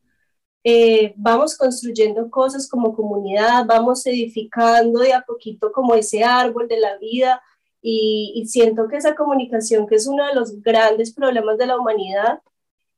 eh, 0.65 1.15
vamos 1.17 1.57
construyendo 1.57 2.31
cosas 2.31 2.69
como 2.69 2.95
comunidad, 2.95 3.67
vamos 3.67 4.07
edificando 4.07 5.01
de 5.01 5.13
a 5.13 5.23
poquito 5.23 5.73
como 5.73 5.95
ese 5.95 6.25
árbol 6.25 6.69
de 6.69 6.81
la 6.81 6.97
vida 6.99 7.43
y, 7.87 8.47
siento 8.47 8.89
que 8.89 8.97
esa 8.97 9.15
comunicación, 9.15 9.87
que 9.87 9.97
es 9.97 10.07
uno 10.07 10.27
de 10.27 10.35
los 10.35 10.63
grandes 10.63 11.13
problemas 11.13 11.59
de 11.59 11.67
la 11.67 11.79
humanidad, 11.79 12.41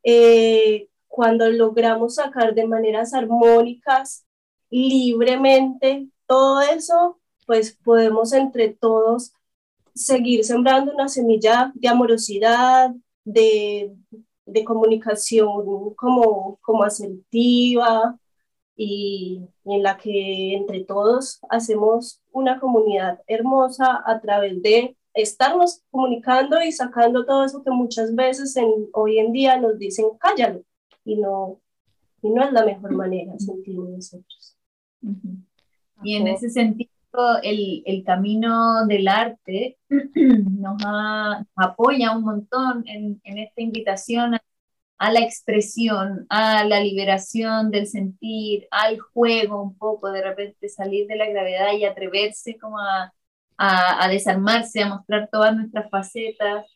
eh, 0.04 0.88
cuando 1.08 1.48
logramos 1.50 2.16
sacar 2.16 2.54
de 2.54 2.66
maneras 2.68 3.12
armónicas, 3.12 4.24
libremente, 4.70 6.08
todo 6.26 6.60
eso, 6.60 7.18
pues 7.46 7.76
podemos 7.84 8.32
entre 8.32 8.68
todos 8.74 9.32
seguir 9.94 10.44
sembrando 10.44 10.92
una 10.92 11.08
semilla 11.08 11.72
de 11.74 11.88
amorosidad, 11.88 12.94
de, 13.24 13.92
de 14.46 14.64
comunicación 14.64 15.94
como, 15.96 16.58
como 16.62 16.84
asertiva, 16.84 18.16
y, 18.76 19.42
en 19.64 19.82
la 19.82 19.96
que 19.96 20.54
entre 20.54 20.84
todos 20.84 21.40
hacemos 21.48 22.20
una 22.32 22.60
comunidad 22.60 23.20
hermosa 23.26 24.02
a 24.04 24.20
través 24.20 24.62
de 24.62 24.96
estarnos 25.14 25.82
comunicando 25.90 26.62
y 26.62 26.70
sacando 26.72 27.24
todo 27.24 27.44
eso 27.44 27.64
que 27.64 27.70
muchas 27.70 28.14
veces 28.14 28.54
en, 28.56 28.70
hoy 28.92 29.18
en 29.18 29.32
día 29.32 29.58
nos 29.58 29.78
dicen 29.78 30.06
cállalo 30.18 30.62
y 31.04 31.16
no, 31.16 31.60
y 32.22 32.30
no 32.30 32.44
es 32.44 32.52
la 32.52 32.64
mejor 32.64 32.92
manera, 32.94 33.32
sentimos 33.38 33.88
nosotros. 33.88 34.56
Y 36.02 36.16
en 36.16 36.26
ese 36.26 36.50
sentido, 36.50 36.90
el, 37.42 37.82
el 37.86 38.04
camino 38.04 38.86
del 38.86 39.08
arte 39.08 39.78
nos, 39.88 40.82
apoya 41.54 42.14
un 42.14 42.24
montón 42.24 42.84
en, 42.86 43.20
en 43.24 43.38
esta 43.38 43.62
invitación 43.62 44.34
a 44.34 44.42
a 44.98 45.12
la 45.12 45.20
expresión, 45.20 46.26
a 46.30 46.64
la 46.64 46.80
liberación 46.80 47.70
del 47.70 47.86
sentir, 47.86 48.66
al 48.70 48.98
juego 48.98 49.62
un 49.62 49.76
poco, 49.76 50.10
de 50.10 50.22
repente 50.22 50.68
salir 50.68 51.06
de 51.06 51.16
la 51.16 51.26
gravedad 51.28 51.72
y 51.74 51.84
atreverse 51.84 52.58
como 52.58 52.78
a, 52.78 53.12
a, 53.58 54.08
desarmarse, 54.08 54.82
a 54.82 54.88
mostrar 54.88 55.28
todas 55.30 55.56
nuestras 55.56 55.90
facetas. 55.90 56.66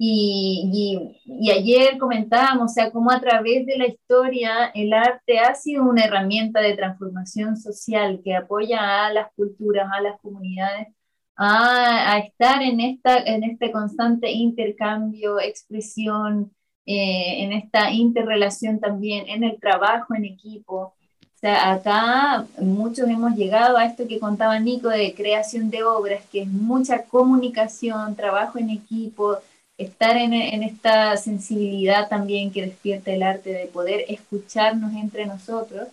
Y, 0.00 1.16
y, 1.24 1.50
ayer 1.50 1.98
comentábamos, 1.98 2.70
o 2.70 2.74
sea, 2.74 2.92
cómo 2.92 3.10
a 3.10 3.20
través 3.20 3.66
de 3.66 3.76
la 3.78 3.86
historia 3.88 4.70
el 4.74 4.92
arte 4.92 5.40
ha 5.40 5.54
sido 5.54 5.84
una 5.84 6.04
herramienta 6.04 6.60
de 6.60 6.76
transformación 6.76 7.56
social 7.56 8.20
que 8.24 8.36
apoya 8.36 9.06
a 9.06 9.12
las 9.12 9.32
culturas, 9.34 9.88
a 9.92 10.00
las 10.00 10.20
comunidades, 10.20 10.88
a, 11.36 12.14
a 12.14 12.18
estar 12.20 12.62
en, 12.62 12.80
esta, 12.80 13.18
en 13.18 13.44
este 13.44 13.72
constante 13.72 14.30
intercambio, 14.30 15.40
expresión, 15.40 16.52
eh, 16.90 17.44
en 17.44 17.52
esta 17.52 17.90
interrelación 17.92 18.80
también, 18.80 19.28
en 19.28 19.44
el 19.44 19.60
trabajo 19.60 20.14
en 20.14 20.24
equipo. 20.24 20.94
O 21.20 21.38
sea, 21.38 21.72
acá 21.72 22.46
muchos 22.58 23.06
hemos 23.10 23.36
llegado 23.36 23.76
a 23.76 23.84
esto 23.84 24.08
que 24.08 24.18
contaba 24.18 24.58
Nico 24.58 24.88
de 24.88 25.14
creación 25.14 25.68
de 25.68 25.84
obras, 25.84 26.24
que 26.32 26.40
es 26.40 26.48
mucha 26.48 27.02
comunicación, 27.04 28.16
trabajo 28.16 28.58
en 28.58 28.70
equipo, 28.70 29.36
estar 29.76 30.16
en, 30.16 30.32
en 30.32 30.62
esta 30.62 31.14
sensibilidad 31.18 32.08
también 32.08 32.50
que 32.50 32.62
despierta 32.62 33.12
el 33.12 33.22
arte 33.22 33.52
de 33.52 33.66
poder 33.66 34.06
escucharnos 34.08 34.94
entre 34.94 35.26
nosotros 35.26 35.88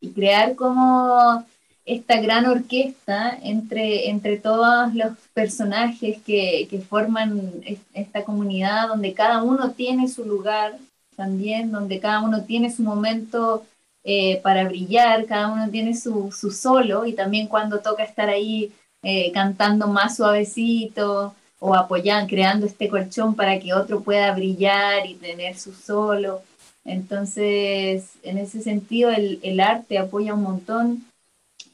y 0.00 0.10
crear 0.10 0.56
como 0.56 1.44
esta 1.86 2.20
gran 2.20 2.46
orquesta 2.46 3.38
entre, 3.42 4.08
entre 4.08 4.38
todos 4.38 4.94
los 4.94 5.12
personajes 5.34 6.18
que, 6.22 6.66
que, 6.70 6.78
forman 6.80 7.52
esta 7.92 8.24
comunidad, 8.24 8.88
donde 8.88 9.12
cada 9.12 9.42
uno 9.42 9.72
tiene 9.72 10.08
su 10.08 10.24
lugar 10.24 10.78
también, 11.14 11.70
donde 11.70 12.00
cada 12.00 12.20
uno 12.20 12.44
tiene 12.44 12.72
su 12.72 12.82
momento 12.82 13.64
eh, 14.02 14.40
para 14.42 14.64
brillar, 14.64 15.26
cada 15.26 15.48
uno 15.48 15.68
tiene 15.70 15.94
su, 15.94 16.32
su, 16.32 16.50
solo 16.50 17.06
y 17.06 17.12
también 17.12 17.48
cuando 17.48 17.80
toca 17.80 18.02
estar 18.02 18.28
ahí 18.28 18.72
eh, 19.02 19.30
cantando 19.32 19.86
más 19.86 20.16
suavecito 20.16 21.34
o 21.58 21.74
apoyando, 21.74 22.28
creando 22.28 22.66
este 22.66 22.88
colchón 22.88 23.34
para 23.34 23.58
que 23.60 23.74
otro 23.74 24.00
pueda 24.00 24.34
brillar 24.34 25.06
y 25.06 25.14
tener 25.14 25.56
su 25.58 25.72
solo. 25.72 26.42
Entonces, 26.84 28.10
en 28.22 28.38
ese 28.38 28.60
sentido, 28.62 29.10
el, 29.10 29.38
el 29.42 29.60
arte 29.60 29.98
apoya 29.98 30.34
un 30.34 30.42
montón 30.42 31.04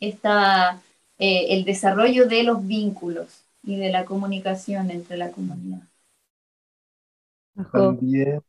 esta, 0.00 0.80
eh, 1.19 1.47
el 1.50 1.64
desarrollo 1.64 2.26
de 2.26 2.42
los 2.42 2.66
vínculos 2.66 3.45
y 3.62 3.76
de 3.76 3.90
la 3.90 4.04
comunicación 4.04 4.90
entre 4.90 5.16
la 5.16 5.30
comunidad. 5.30 5.83
También, 7.73 8.40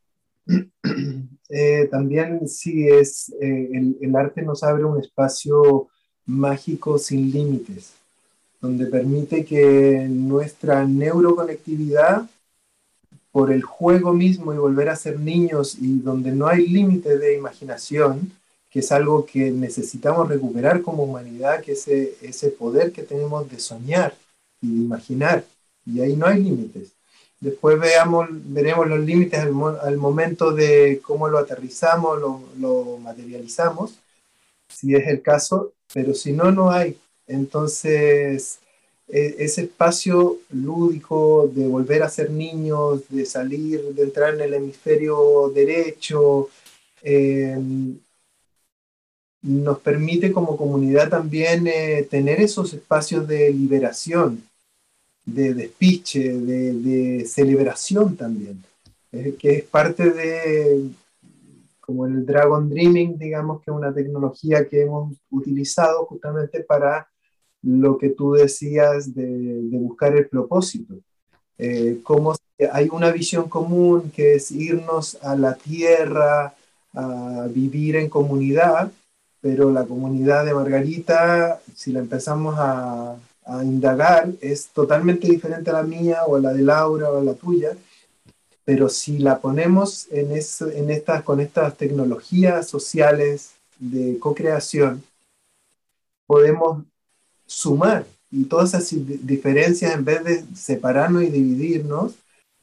eh, 1.49 1.87
también 1.91 2.47
sí 2.47 2.87
es, 2.87 3.29
eh, 3.41 3.69
el, 3.73 3.97
el, 3.99 4.15
arte 4.15 4.41
nos 4.41 4.63
abre 4.63 4.85
un 4.85 4.99
espacio 4.99 5.89
mágico 6.25 6.97
sin 6.97 7.31
límites, 7.31 7.93
donde 8.61 8.85
permite 8.85 9.43
que 9.43 10.07
nuestra 10.09 10.85
neuroconectividad 10.85 12.29
por 13.31 13.51
el 13.51 13.63
juego 13.63 14.13
mismo 14.13 14.53
y 14.53 14.57
volver 14.57 14.89
a 14.89 14.95
ser 14.95 15.19
niños 15.19 15.77
y 15.79 15.99
donde 15.99 16.31
no 16.31 16.47
hay 16.47 16.67
límite 16.67 17.17
de 17.17 17.37
imaginación, 17.37 18.31
que 18.71 18.79
es 18.79 18.91
algo 18.91 19.25
que 19.25 19.51
necesitamos 19.51 20.29
recuperar 20.29 20.81
como 20.81 21.03
humanidad, 21.03 21.61
que 21.61 21.73
ese, 21.73 22.15
ese 22.21 22.49
poder 22.49 22.91
que 22.93 23.03
tenemos 23.03 23.49
de 23.51 23.59
soñar 23.59 24.15
y 24.61 24.73
de 24.73 24.81
imaginar, 24.81 25.45
y 25.85 25.99
ahí 25.99 26.15
no 26.15 26.25
hay 26.25 26.41
límites. 26.41 26.93
Después 27.41 27.79
veamos, 27.79 28.27
veremos 28.29 28.87
los 28.87 28.99
límites 28.99 29.39
al, 29.39 29.97
momento 29.97 30.51
de 30.51 31.01
cómo 31.03 31.27
lo 31.27 31.39
aterrizamos, 31.39 32.19
lo, 32.19 32.41
lo 32.59 32.97
materializamos, 32.99 33.95
si 34.69 34.95
es 34.95 35.07
el 35.07 35.21
caso, 35.21 35.73
pero 35.93 36.13
si 36.13 36.31
no, 36.31 36.51
no 36.51 36.71
hay. 36.71 36.97
Entonces, 37.27 38.59
e, 39.07 39.35
ese 39.39 39.63
espacio 39.63 40.37
lúdico 40.51 41.49
de 41.53 41.67
volver 41.67 42.03
a 42.03 42.09
ser 42.09 42.29
niños, 42.31 43.03
de 43.09 43.25
salir, 43.25 43.81
de 43.93 44.03
entrar 44.03 44.35
en 44.35 44.41
el 44.41 44.53
hemisferio 44.53 45.51
derecho, 45.53 46.49
eh, 47.03 47.57
nos 49.41 49.79
permite 49.79 50.31
como 50.31 50.57
comunidad 50.57 51.09
también 51.09 51.67
eh, 51.67 52.07
tener 52.09 52.39
esos 52.39 52.73
espacios 52.73 53.27
de 53.27 53.51
liberación, 53.51 54.43
de 55.25 55.53
despiche, 55.53 56.33
de, 56.33 56.73
de 56.73 57.25
celebración 57.25 58.15
también, 58.15 58.63
eh, 59.11 59.35
que 59.39 59.51
es 59.57 59.63
parte 59.63 60.11
de, 60.11 60.89
como 61.79 62.05
el 62.05 62.25
Dragon 62.25 62.69
Dreaming, 62.69 63.17
digamos 63.17 63.61
que 63.61 63.71
es 63.71 63.77
una 63.77 63.93
tecnología 63.93 64.67
que 64.67 64.81
hemos 64.81 65.13
utilizado 65.29 66.05
justamente 66.05 66.63
para 66.63 67.07
lo 67.63 67.97
que 67.97 68.09
tú 68.09 68.33
decías 68.33 69.13
de, 69.13 69.25
de 69.25 69.77
buscar 69.77 70.15
el 70.15 70.27
propósito. 70.27 70.95
Eh, 71.57 71.99
como 72.03 72.35
hay 72.71 72.89
una 72.91 73.11
visión 73.11 73.47
común 73.47 74.11
que 74.11 74.35
es 74.35 74.51
irnos 74.51 75.15
a 75.21 75.35
la 75.35 75.55
tierra, 75.55 76.55
a 76.93 77.47
vivir 77.53 77.95
en 77.95 78.09
comunidad, 78.09 78.91
pero 79.41 79.71
la 79.71 79.85
comunidad 79.85 80.45
de 80.45 80.53
Margarita, 80.53 81.59
si 81.75 81.91
la 81.91 81.99
empezamos 81.99 82.55
a, 82.57 83.15
indagar, 83.63 84.29
es 84.39 84.67
totalmente 84.67 85.27
diferente 85.27 85.71
a 85.71 85.73
la 85.73 85.83
mía 85.83 86.23
o 86.25 86.37
a 86.37 86.39
la 86.39 86.53
de 86.53 86.61
Laura 86.61 87.11
o 87.11 87.17
a 87.17 87.23
la 87.23 87.33
tuya, 87.33 87.75
pero 88.63 88.87
si 88.87 89.17
la 89.17 89.39
ponemos 89.39 90.07
en, 90.11 90.31
eso, 90.31 90.69
en 90.69 90.89
estas, 90.89 91.23
con 91.23 91.41
estas 91.41 91.75
tecnologías 91.75 92.67
sociales 92.67 93.53
de 93.77 94.17
co-creación, 94.19 95.03
podemos 96.27 96.83
sumar 97.45 98.05
y 98.31 98.45
todas 98.45 98.73
esas 98.73 98.93
diferencias 99.25 99.93
en 99.93 100.05
vez 100.05 100.23
de 100.23 100.45
separarnos 100.55 101.23
y 101.23 101.27
dividirnos, 101.27 102.13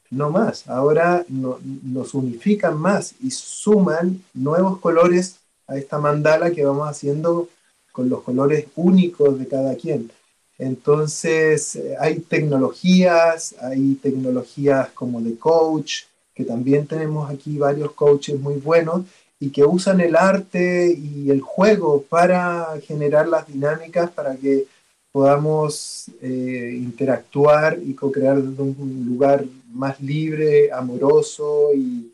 no 0.09 0.31
más, 0.31 0.67
ahora 0.67 1.23
no, 1.27 1.59
nos 1.83 2.15
unifican 2.15 2.79
más 2.79 3.13
y 3.21 3.29
suman 3.29 4.23
nuevos 4.33 4.79
colores 4.79 5.38
a 5.69 5.77
esta 5.77 5.99
mandala 5.99 6.51
que 6.51 6.65
vamos 6.65 6.89
haciendo 6.89 7.47
con 7.91 8.09
los 8.09 8.21
colores 8.23 8.65
únicos 8.75 9.37
de 9.39 9.47
cada 9.47 9.75
quien. 9.75 10.11
Entonces, 10.57 11.75
eh, 11.75 11.95
hay 11.99 12.19
tecnologías, 12.19 13.55
hay 13.61 13.95
tecnologías 13.95 14.89
como 14.91 15.21
de 15.21 15.37
coach, 15.37 16.03
que 16.35 16.43
también 16.43 16.87
tenemos 16.87 17.29
aquí 17.29 17.57
varios 17.57 17.93
coaches 17.93 18.39
muy 18.39 18.55
buenos 18.55 19.03
y 19.39 19.51
que 19.51 19.63
usan 19.63 20.01
el 20.01 20.15
arte 20.15 20.91
y 20.91 21.29
el 21.29 21.41
juego 21.41 22.03
para 22.03 22.79
generar 22.85 23.27
las 23.27 23.47
dinámicas 23.47 24.09
para 24.11 24.35
que 24.35 24.65
podamos 25.11 26.11
eh, 26.21 26.73
interactuar 26.75 27.79
y 27.83 27.93
co-crear 27.93 28.41
desde 28.41 28.61
un 28.61 29.05
lugar 29.07 29.45
más 29.71 29.99
libre, 30.01 30.71
amoroso 30.71 31.73
y, 31.73 32.11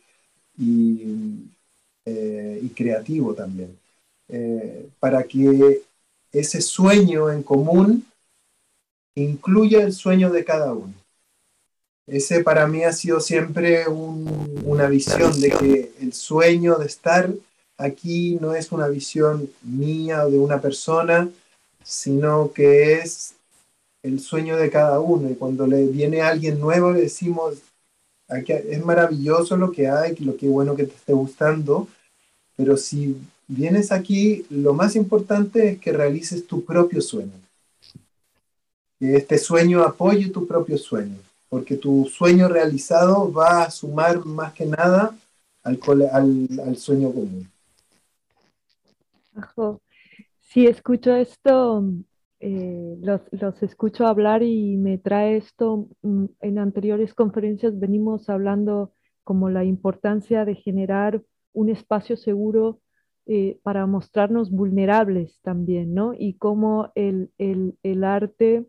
y 0.57 1.45
eh, 2.05 2.59
y 2.61 2.69
creativo 2.69 3.33
también, 3.33 3.77
eh, 4.29 4.87
para 4.99 5.23
que 5.23 5.81
ese 6.31 6.61
sueño 6.61 7.31
en 7.31 7.43
común 7.43 8.05
incluya 9.15 9.83
el 9.83 9.93
sueño 9.93 10.31
de 10.31 10.43
cada 10.43 10.73
uno. 10.73 10.93
Ese 12.07 12.43
para 12.43 12.67
mí 12.67 12.83
ha 12.83 12.93
sido 12.93 13.19
siempre 13.19 13.87
un, 13.87 14.61
una 14.65 14.87
visión 14.87 15.39
de 15.41 15.49
que 15.49 15.91
el 15.99 16.13
sueño 16.13 16.75
de 16.75 16.85
estar 16.85 17.33
aquí 17.77 18.37
no 18.39 18.55
es 18.55 18.71
una 18.71 18.87
visión 18.87 19.49
mía 19.63 20.25
o 20.25 20.31
de 20.31 20.37
una 20.39 20.61
persona, 20.61 21.29
sino 21.83 22.51
que 22.51 22.93
es 22.99 23.35
el 24.03 24.19
sueño 24.19 24.57
de 24.57 24.69
cada 24.69 24.99
uno. 24.99 25.29
Y 25.29 25.35
cuando 25.35 25.65
le 25.65 25.85
viene 25.87 26.21
alguien 26.21 26.59
nuevo 26.59 26.91
le 26.91 27.01
decimos, 27.01 27.55
es 28.27 28.85
maravilloso 28.85 29.57
lo 29.57 29.71
que 29.71 29.87
hay, 29.87 30.15
lo 30.17 30.35
que 30.37 30.47
bueno 30.47 30.75
que 30.75 30.85
te 30.85 30.95
esté 30.95 31.13
gustando, 31.13 31.87
pero 32.55 32.77
si 32.77 33.17
vienes 33.47 33.91
aquí, 33.91 34.45
lo 34.49 34.73
más 34.73 34.95
importante 34.95 35.69
es 35.69 35.79
que 35.79 35.91
realices 35.91 36.47
tu 36.47 36.63
propio 36.63 37.01
sueño. 37.01 37.33
Que 38.99 39.17
este 39.17 39.37
sueño 39.37 39.83
apoye 39.83 40.29
tu 40.29 40.47
propio 40.47 40.77
sueño, 40.77 41.17
porque 41.49 41.75
tu 41.75 42.05
sueño 42.05 42.47
realizado 42.47 43.31
va 43.31 43.63
a 43.63 43.71
sumar 43.71 44.25
más 44.25 44.53
que 44.53 44.65
nada 44.65 45.15
al, 45.63 45.79
al, 46.11 46.77
sueño 46.77 47.11
común. 47.11 47.49
Si 50.39 50.65
escucho 50.65 51.13
esto, 51.13 51.83
eh, 52.39 52.97
los, 53.01 53.21
los, 53.31 53.61
escucho 53.63 54.07
hablar 54.07 54.43
y 54.43 54.77
me 54.77 54.97
trae 54.97 55.37
esto. 55.37 55.89
Mm, 56.03 56.25
en 56.39 56.59
anteriores 56.59 57.13
conferencias 57.13 57.77
venimos 57.77 58.29
hablando 58.29 58.93
como 59.25 59.49
la 59.49 59.65
importancia 59.65 60.45
de 60.45 60.55
generar 60.55 61.21
un 61.55 61.69
espacio 61.69 62.17
seguro 62.17 62.79
eh, 63.25 63.57
para 63.63 63.87
mostrarnos 63.87 64.51
vulnerables 64.51 65.39
también, 65.41 65.95
¿no? 65.95 66.13
Y 66.13 66.35
cómo 66.35 66.91
el, 66.93 67.31
el, 67.39 67.75
el, 67.81 68.03
arte 68.03 68.67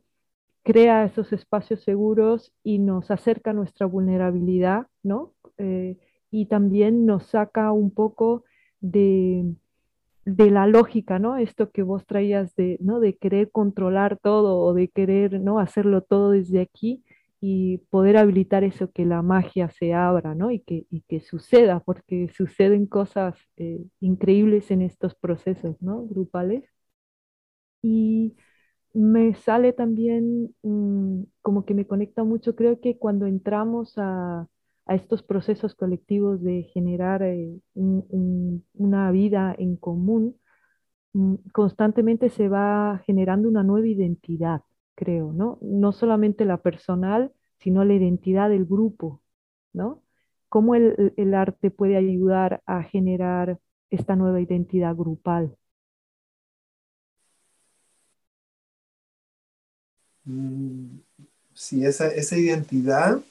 crea 0.62 1.04
esos 1.04 1.32
espacios 1.34 1.82
seguros 1.82 2.54
y 2.62 2.78
nos 2.78 3.10
acerca 3.10 3.52
nuestra 3.52 3.86
vulnerabilidad, 3.86 4.86
¿no? 5.02 5.34
Eh, 5.58 5.98
y 6.30 6.46
también 6.46 7.04
nos 7.04 7.26
saca 7.26 7.70
un 7.72 7.90
poco 7.90 8.44
de, 8.80 9.54
de, 10.24 10.50
la 10.50 10.66
lógica, 10.66 11.18
¿no? 11.18 11.36
Esto 11.36 11.70
que 11.70 11.82
vos 11.82 12.06
traías 12.06 12.54
de, 12.56 12.78
¿no? 12.80 12.98
de 13.00 13.16
querer 13.16 13.50
controlar 13.50 14.18
todo 14.18 14.58
o 14.60 14.72
de 14.72 14.88
querer, 14.88 15.40
¿no? 15.40 15.58
Hacerlo 15.58 16.00
todo 16.02 16.30
desde 16.30 16.60
aquí 16.60 17.04
y 17.40 17.78
poder 17.90 18.16
habilitar 18.18 18.64
eso, 18.64 18.90
que 18.92 19.04
la 19.06 19.22
magia 19.22 19.70
se 19.70 19.94
abra, 19.94 20.34
¿no? 20.34 20.50
Y 20.50 20.60
que, 20.60 20.86
y 20.90 21.02
que 21.02 21.20
suceda, 21.20 21.80
porque 21.80 22.28
suceden 22.36 22.86
cosas 22.86 23.36
eh, 23.58 23.80
increíbles 24.00 24.70
en 24.70 24.82
estos 24.82 25.14
procesos, 25.16 25.76
¿no? 25.82 26.04
Grupales. 26.06 26.64
Y 27.82 28.34
me 28.94 29.34
sale 29.34 29.72
también 29.72 30.54
mmm, 30.62 31.24
como 31.42 31.64
que 31.64 31.74
me 31.74 31.86
conecta 31.86 32.24
mucho, 32.24 32.56
creo 32.56 32.80
que 32.80 32.98
cuando 32.98 33.26
entramos 33.26 33.94
a, 33.98 34.48
a 34.86 34.94
estos 34.94 35.22
procesos 35.22 35.74
colectivos 35.74 36.42
de 36.42 36.64
generar 36.74 37.22
eh, 37.22 37.58
un, 37.74 38.06
un, 38.10 38.66
una 38.74 39.10
vida 39.12 39.54
en 39.58 39.76
común, 39.76 40.36
mmm, 41.14 41.36
constantemente 41.52 42.30
se 42.30 42.48
va 42.48 43.02
generando 43.06 43.48
una 43.48 43.62
nueva 43.64 43.88
identidad, 43.88 44.62
creo, 44.96 45.32
¿no? 45.34 45.58
No 45.62 45.92
solamente 45.92 46.46
la 46.46 46.62
personal, 46.62 47.32
sino 47.58 47.84
la 47.86 47.94
identidad 47.94 48.50
del 48.50 48.66
grupo, 48.66 49.22
¿no? 49.74 50.02
¿Cómo 50.50 50.76
el, 50.76 51.14
el 51.18 51.34
arte 51.34 51.72
puede 51.72 51.96
ayudar 51.98 52.62
a 52.66 52.84
generar 52.84 53.60
esta 53.90 54.16
nueva 54.16 54.40
identidad 54.42 54.96
grupal? 54.96 55.58
Mm, 60.26 60.98
sí, 61.54 61.84
esa, 61.86 62.08
esa 62.08 62.36
identidad 62.38 63.22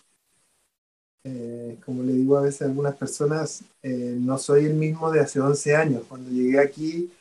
Eh, 1.24 1.80
como 1.86 2.04
le 2.04 2.14
digo 2.14 2.38
a 2.38 2.42
veces 2.42 2.62
a 2.62 2.66
algunas 2.66 2.96
personas, 2.96 3.64
eh, 3.82 4.16
no 4.20 4.38
soy 4.38 4.66
el 4.66 4.76
mismo 4.76 5.12
de 5.12 5.22
hace 5.22 5.40
11 5.40 5.76
años. 5.76 6.04
Cuando 6.08 6.30
llegué 6.32 6.60
aquí 6.60 7.12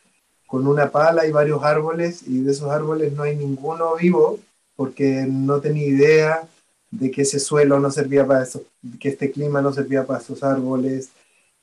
con 0.54 0.68
una 0.68 0.92
pala 0.92 1.26
y 1.26 1.32
varios 1.32 1.64
árboles 1.64 2.22
y 2.28 2.42
de 2.42 2.52
esos 2.52 2.70
árboles 2.70 3.12
no 3.12 3.24
hay 3.24 3.34
ninguno 3.34 3.96
vivo 3.96 4.38
porque 4.76 5.26
no 5.28 5.60
tenía 5.60 5.84
idea 5.84 6.48
de 6.92 7.10
que 7.10 7.22
ese 7.22 7.40
suelo 7.40 7.80
no 7.80 7.90
servía 7.90 8.24
para 8.24 8.44
eso, 8.44 8.62
que 9.00 9.08
este 9.08 9.32
clima 9.32 9.60
no 9.60 9.72
servía 9.72 10.06
para 10.06 10.20
esos 10.20 10.44
árboles. 10.44 11.10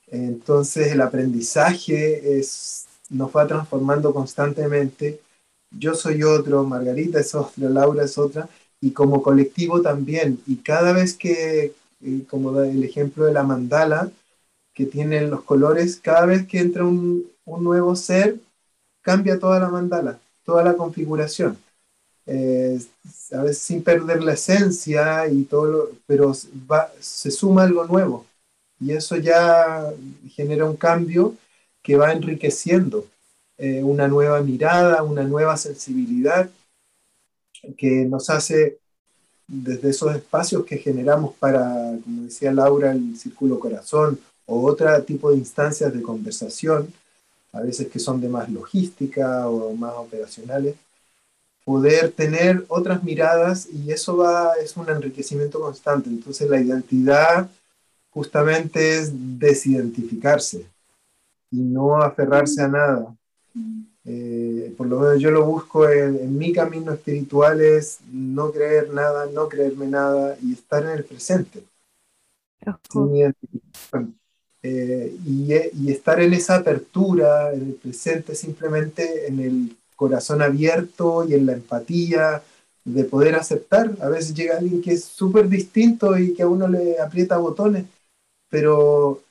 Entonces 0.08 0.92
el 0.92 1.00
aprendizaje 1.00 2.38
es, 2.38 2.86
nos 3.10 3.34
va 3.34 3.48
transformando 3.48 4.14
constantemente. 4.14 5.22
Yo 5.70 5.96
soy 5.96 6.24
otro, 6.24 6.66
Margarita 6.66 7.22
es 7.22 7.34
otra, 7.34 7.70
Laura 7.70 8.04
es 8.04 8.18
otra, 8.18 8.50
y 8.82 8.92
como 8.92 9.24
colectivo 9.24 9.82
también. 9.82 10.42
Y 10.46 10.58
cada 10.58 10.92
vez 10.92 11.14
que, 11.14 11.74
eh, 12.04 12.24
como 12.30 12.60
el 12.60 12.84
ejemplo 12.84 13.24
de 13.24 13.32
la 13.32 13.44
mandala, 13.44 14.12
que 14.74 14.86
tienen 14.86 15.30
los 15.30 15.44
colores, 15.44 15.96
cada 15.96 16.26
vez 16.26 16.46
que 16.46 16.60
entra 16.60 16.84
un, 16.84 17.26
un 17.46 17.64
nuevo 17.64 17.96
ser, 17.96 18.38
cambia 19.02 19.40
toda 19.40 19.60
la 19.60 19.70
mandala, 19.70 20.20
toda 20.44 20.64
la 20.64 20.74
configuración. 20.76 21.58
Eh, 22.26 22.80
a 23.34 23.42
veces 23.42 23.60
sin 23.60 23.84
perder 23.84 24.24
la 24.24 24.34
esencia 24.34 25.28
y 25.28 25.44
todo, 25.44 25.92
pero 26.06 26.34
va, 26.70 26.92
se 27.00 27.32
suma 27.32 27.64
algo 27.64 27.86
nuevo 27.86 28.26
y 28.82 28.92
eso 28.92 29.16
ya 29.16 29.92
genera 30.32 30.66
un 30.66 30.76
cambio 30.76 31.36
que 31.84 31.96
va 31.96 32.12
enriqueciendo 32.12 33.08
eh, 33.58 33.84
una 33.84 34.08
nueva 34.08 34.42
mirada, 34.42 35.04
una 35.04 35.24
nueva 35.24 35.56
sensibilidad 35.56 36.50
que 37.78 38.06
nos 38.06 38.30
hace 38.32 38.80
desde 39.48 39.90
esos 39.90 40.16
espacios 40.16 40.66
que 40.66 40.78
generamos 40.78 41.36
para, 41.36 41.96
como 42.04 42.24
decía 42.24 42.52
Laura, 42.52 42.92
el 42.92 43.16
círculo 43.18 43.60
corazón 43.60 44.20
o 44.46 44.66
otro 44.66 45.02
tipo 45.04 45.30
de 45.30 45.38
instancias 45.38 45.94
de 45.94 46.02
conversación, 46.02 46.92
a 47.54 47.62
veces 47.62 47.88
que 47.88 48.00
son 48.00 48.22
de 48.22 48.30
más 48.30 48.50
logística 48.50 49.48
o 49.50 49.74
más 49.76 49.94
operacionales, 49.96 50.76
poder 51.64 52.12
tener 52.12 52.66
otras 52.68 53.04
miradas 53.04 53.68
y 53.72 53.92
eso 53.92 54.18
va, 54.18 54.54
es 54.64 54.76
un 54.78 54.90
enriquecimiento 54.90 55.60
constante. 55.60 56.10
Entonces 56.10 56.50
la 56.50 56.60
identidad 56.60 57.50
justamente 58.10 58.98
es 58.98 59.12
desidentificarse 59.40 60.66
y 61.52 61.58
no 61.58 62.02
aferrarse 62.02 62.62
a 62.62 62.68
nada. 62.68 63.16
Eh, 64.04 64.74
por 64.78 64.88
lo 64.88 65.00
menos 65.00 65.20
yo 65.20 65.30
lo 65.30 65.46
busco 65.46 65.88
en, 65.88 66.36
mi 66.36 66.52
camino 66.52 66.92
espiritual 66.92 67.62
es 67.62 68.00
no 68.12 68.52
creer 68.52 68.92
nada, 68.92 69.28
no 69.28 69.48
creerme 69.48 69.88
nada 69.88 70.36
y 70.42 70.54
estar 70.54 70.84
en 70.84 70.90
el 70.90 71.04
presente. 71.04 71.64
Eh, 74.64 75.16
y, 75.26 75.54
y, 75.54 75.92
estar 75.92 76.22
en 76.22 76.34
esa 76.34 76.58
apertura, 76.58 77.52
en 77.52 77.62
el 77.62 77.74
presente, 77.74 78.36
simplemente 78.36 79.28
en 79.28 79.40
el 79.40 79.78
corazón 79.96 80.42
abierto 80.42 81.26
y 81.28 81.34
en 81.34 81.48
la 81.48 81.54
empatía 81.54 82.44
de 82.84 83.04
poder 83.06 83.36
aceptar. 83.36 83.92
A 84.02 84.10
veces 84.10 84.34
llega 84.36 84.58
alguien 84.58 84.82
que 84.82 84.94
es 84.94 85.04
súper 85.04 85.50
distinto 85.50 86.18
y 86.18 86.34
que 86.34 86.44
a 86.44 86.48
uno 86.48 86.68
le 86.68 87.00
aprieta 87.00 87.38
botones, 87.38 87.86
pero 88.50 89.24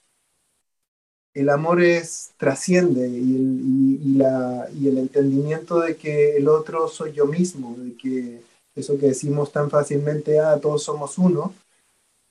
el 1.34 1.48
amor 1.48 1.82
es 1.82 2.32
trasciende 2.36 3.08
y 3.08 3.36
el, 3.36 4.18
la, 4.18 4.68
y 4.78 4.88
el 4.88 4.98
entendimiento 4.98 5.80
de 5.80 5.96
que 5.96 6.36
el 6.36 6.48
otro 6.48 6.88
soy 6.88 7.12
yo 7.12 7.26
mismo, 7.26 7.76
de 7.78 7.96
que 7.96 8.42
eso 8.74 8.98
que 8.98 9.06
decimos 9.06 9.52
tan 9.52 9.70
fácilmente, 9.70 10.40
ah, 10.40 10.58
todos 10.60 10.82
somos 10.82 11.18
uno, 11.18 11.54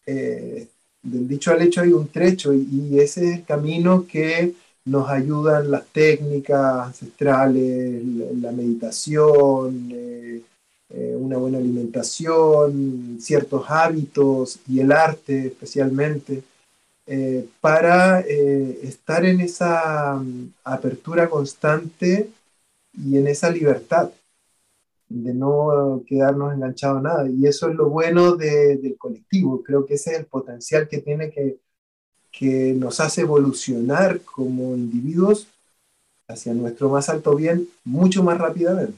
eh, 0.06 0.68
del 1.02 1.28
dicho 1.28 1.52
al 1.52 1.62
hecho 1.62 1.82
hay 1.82 1.92
un 1.92 2.08
trecho 2.08 2.54
y, 2.54 3.00
ese 3.00 3.30
es 3.30 3.38
el 3.38 3.46
camino 3.46 4.06
que 4.08 4.54
nos 4.86 5.10
ayudan 5.10 5.72
las 5.72 5.86
técnicas 5.88 6.88
ancestrales, 6.88 8.04
la, 8.42 8.52
meditación, 8.52 9.90
eh, 9.92 10.42
eh, 10.90 11.16
una 11.18 11.38
buena 11.38 11.60
alimentación, 11.60 13.18
ciertos 13.22 13.66
hábitos 13.70 14.60
y 14.68 14.80
el 14.80 14.92
arte 14.92 15.48
especialmente, 15.48 16.44
eh, 17.06 17.48
para 17.62 18.20
estar 18.22 19.26
en 19.26 19.42
esa 19.42 20.16
mm, 20.16 20.54
apertura 20.64 21.30
constante 21.30 22.30
y 22.94 23.18
en 23.18 23.28
esa 23.28 23.50
libertad 23.50 24.12
de 25.10 25.34
no 25.34 26.04
quedarnos 26.06 26.54
enganchados 26.54 27.00
a 27.00 27.02
nada. 27.02 27.30
Y 27.30 27.46
eso 27.48 27.68
es 27.68 27.76
lo 27.76 27.90
bueno 27.90 28.36
del 28.36 28.96
colectivo. 28.98 29.64
Creo 29.64 29.86
que 29.86 29.96
ese 29.96 30.12
es 30.12 30.20
el 30.20 30.26
potencial 30.26 30.88
que 30.88 31.00
tiene 31.00 31.32
que, 31.32 31.60
que 32.32 32.74
nos 32.74 33.00
hace 33.00 33.22
evolucionar 33.22 34.22
como 34.22 34.76
individuos 34.76 35.48
hacia 36.28 36.54
nuestro 36.54 36.90
más 36.90 37.10
alto 37.10 37.36
bien 37.36 37.68
mucho 37.84 38.24
más 38.24 38.38
rápidamente. 38.38 38.98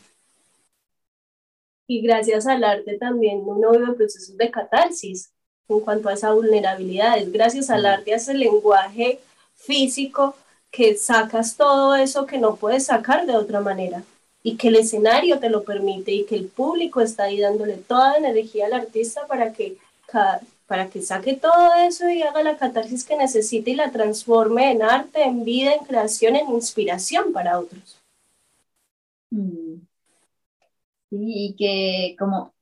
Y 1.88 2.02
gracias 2.02 2.46
al 2.46 2.64
arte 2.64 2.98
también 2.98 3.42
uno 3.46 3.72
vive 3.72 3.94
procesos 3.94 4.38
de 4.38 4.52
catarsis 4.52 5.34
en 5.70 5.80
cuanto 5.80 6.10
a 6.10 6.14
esa 6.14 6.34
vulnerabilidad. 6.34 7.18
Es 7.18 7.32
gracias 7.32 7.70
al 7.70 7.86
arte, 7.86 8.14
a 8.14 8.18
ese 8.18 8.34
lenguaje 8.34 9.20
físico 9.56 10.36
que 10.70 10.96
sacas 10.96 11.56
todo 11.56 11.96
eso 11.96 12.26
que 12.26 12.38
no 12.38 12.56
puedes 12.56 12.86
sacar 12.86 13.26
de 13.26 13.36
otra 13.36 13.62
manera 13.62 14.04
y 14.44 14.58
que 14.58 14.70
el 14.70 14.76
escenario 14.76 15.40
te 15.40 15.50
lo 15.50 15.64
permite 15.64 16.12
y 16.12 16.26
que 16.26 16.36
el 16.36 16.48
público 16.48 17.02
está 17.02 17.24
ahí 17.24 17.40
dándole 17.40 17.76
toda 17.76 18.20
la 18.20 18.30
energía 18.30 18.66
al 18.66 18.74
artista 18.74 19.28
para 19.28 19.54
que, 19.54 19.78
para 20.66 20.90
que 20.90 21.02
saque 21.02 21.36
todo 21.36 21.74
eso 21.76 22.10
y 22.10 22.24
haga 22.24 22.42
la 22.44 22.58
catarsis 22.58 23.04
que 23.04 23.16
necesite 23.16 23.72
y 23.72 23.76
la 23.76 23.92
transforme 23.92 24.72
en 24.72 24.82
arte, 24.82 25.24
en 25.24 25.44
vida, 25.44 25.74
en 25.74 25.86
creación, 25.86 26.36
en 26.36 26.50
inspiración 26.50 27.32
para 27.34 27.60
otros. 27.60 27.98
Mm. 29.30 29.76
Sí, 31.10 31.18
y 31.20 31.54
que 31.54 32.16
como 32.18 32.54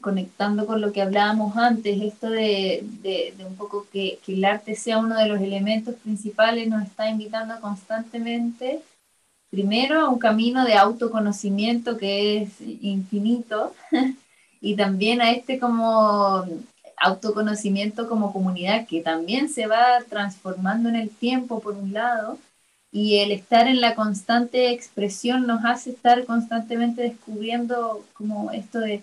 conectando 0.00 0.66
con 0.66 0.80
lo 0.80 0.92
que 0.92 1.02
hablábamos 1.02 1.56
antes, 1.56 2.00
esto 2.02 2.28
de, 2.28 2.80
de, 3.02 3.34
de 3.36 3.44
un 3.44 3.54
poco 3.54 3.86
que, 3.92 4.18
que, 4.24 4.34
el 4.34 4.44
arte 4.44 4.74
sea 4.74 4.98
uno 4.98 5.16
de 5.16 5.28
los 5.28 5.40
elementos 5.40 5.94
principales, 5.96 6.68
nos 6.68 6.82
está 6.82 7.08
invitando 7.08 7.60
constantemente 7.60 8.82
primero 9.52 10.10
un 10.10 10.18
camino 10.18 10.64
de 10.64 10.74
autoconocimiento 10.74 11.98
que 11.98 12.38
es 12.38 12.60
infinito 12.60 13.74
y 14.62 14.76
también 14.76 15.20
a 15.20 15.30
este 15.30 15.58
como 15.58 16.46
autoconocimiento 16.96 18.08
como 18.08 18.32
comunidad 18.32 18.86
que 18.86 19.02
también 19.02 19.50
se 19.50 19.66
va 19.66 19.98
transformando 20.08 20.88
en 20.88 20.96
el 20.96 21.10
tiempo 21.10 21.60
por 21.60 21.74
un 21.74 21.92
lado 21.92 22.38
y 22.90 23.18
el 23.18 23.30
estar 23.30 23.68
en 23.68 23.82
la 23.82 23.94
constante 23.94 24.70
expresión 24.70 25.46
nos 25.46 25.64
hace 25.66 25.90
estar 25.90 26.24
constantemente 26.24 27.02
descubriendo 27.02 28.02
como 28.14 28.52
esto 28.52 28.78
de 28.78 29.02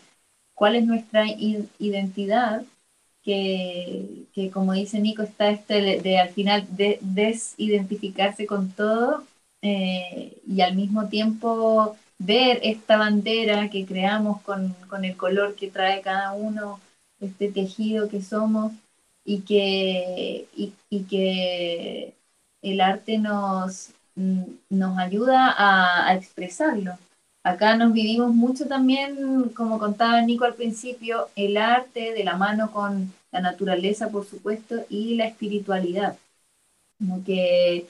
cuál 0.55 0.75
es 0.75 0.85
nuestra 0.85 1.25
identidad 1.27 2.63
que, 3.23 4.25
que, 4.33 4.49
como 4.49 4.73
dice 4.73 4.99
Nico 4.99 5.21
está 5.21 5.51
este 5.51 5.99
de, 5.99 6.17
al 6.17 6.29
final 6.29 6.65
de, 6.71 6.97
desidentificarse 7.01 8.47
con 8.47 8.71
todo 8.71 9.23
eh, 9.61 10.37
y 10.47 10.61
al 10.61 10.75
mismo 10.75 11.07
tiempo 11.09 11.97
ver 12.17 12.59
esta 12.63 12.97
bandera 12.97 13.69
que 13.69 13.85
creamos 13.85 14.41
con, 14.41 14.73
con, 14.89 15.05
el 15.05 15.15
color 15.17 15.55
que 15.55 15.69
trae 15.69 16.01
cada 16.01 16.33
uno, 16.33 16.79
este 17.19 17.51
tejido 17.51 18.09
que 18.09 18.21
somos 18.21 18.73
y 19.25 19.41
que, 19.41 20.47
y, 20.55 20.73
y 20.89 21.03
que 21.03 22.13
el 22.61 22.81
arte 22.81 23.17
nos, 23.17 23.91
mm, 24.15 24.43
nos 24.69 24.97
ayuda 24.99 25.51
a, 25.51 26.07
a, 26.09 26.15
expresarlo. 26.15 26.97
Acá 27.43 27.75
nos 27.77 27.93
vivimos 27.93 28.33
mucho 28.33 28.67
también, 28.67 29.49
como 29.55 29.79
contaba 29.79 30.21
Nico 30.21 30.45
al 30.45 30.55
principio, 30.55 31.29
el 31.35 31.57
arte 31.57 32.13
de 32.13 32.23
la 32.23 32.35
mano 32.37 32.71
con 32.71 33.13
la 33.31 33.41
naturaleza, 33.41 34.09
por 34.09 34.25
supuesto, 34.25 34.85
y 34.89 35.15
la 35.15 35.25
espiritualidad. 35.27 36.17
Como 36.97 37.23
que 37.23 37.87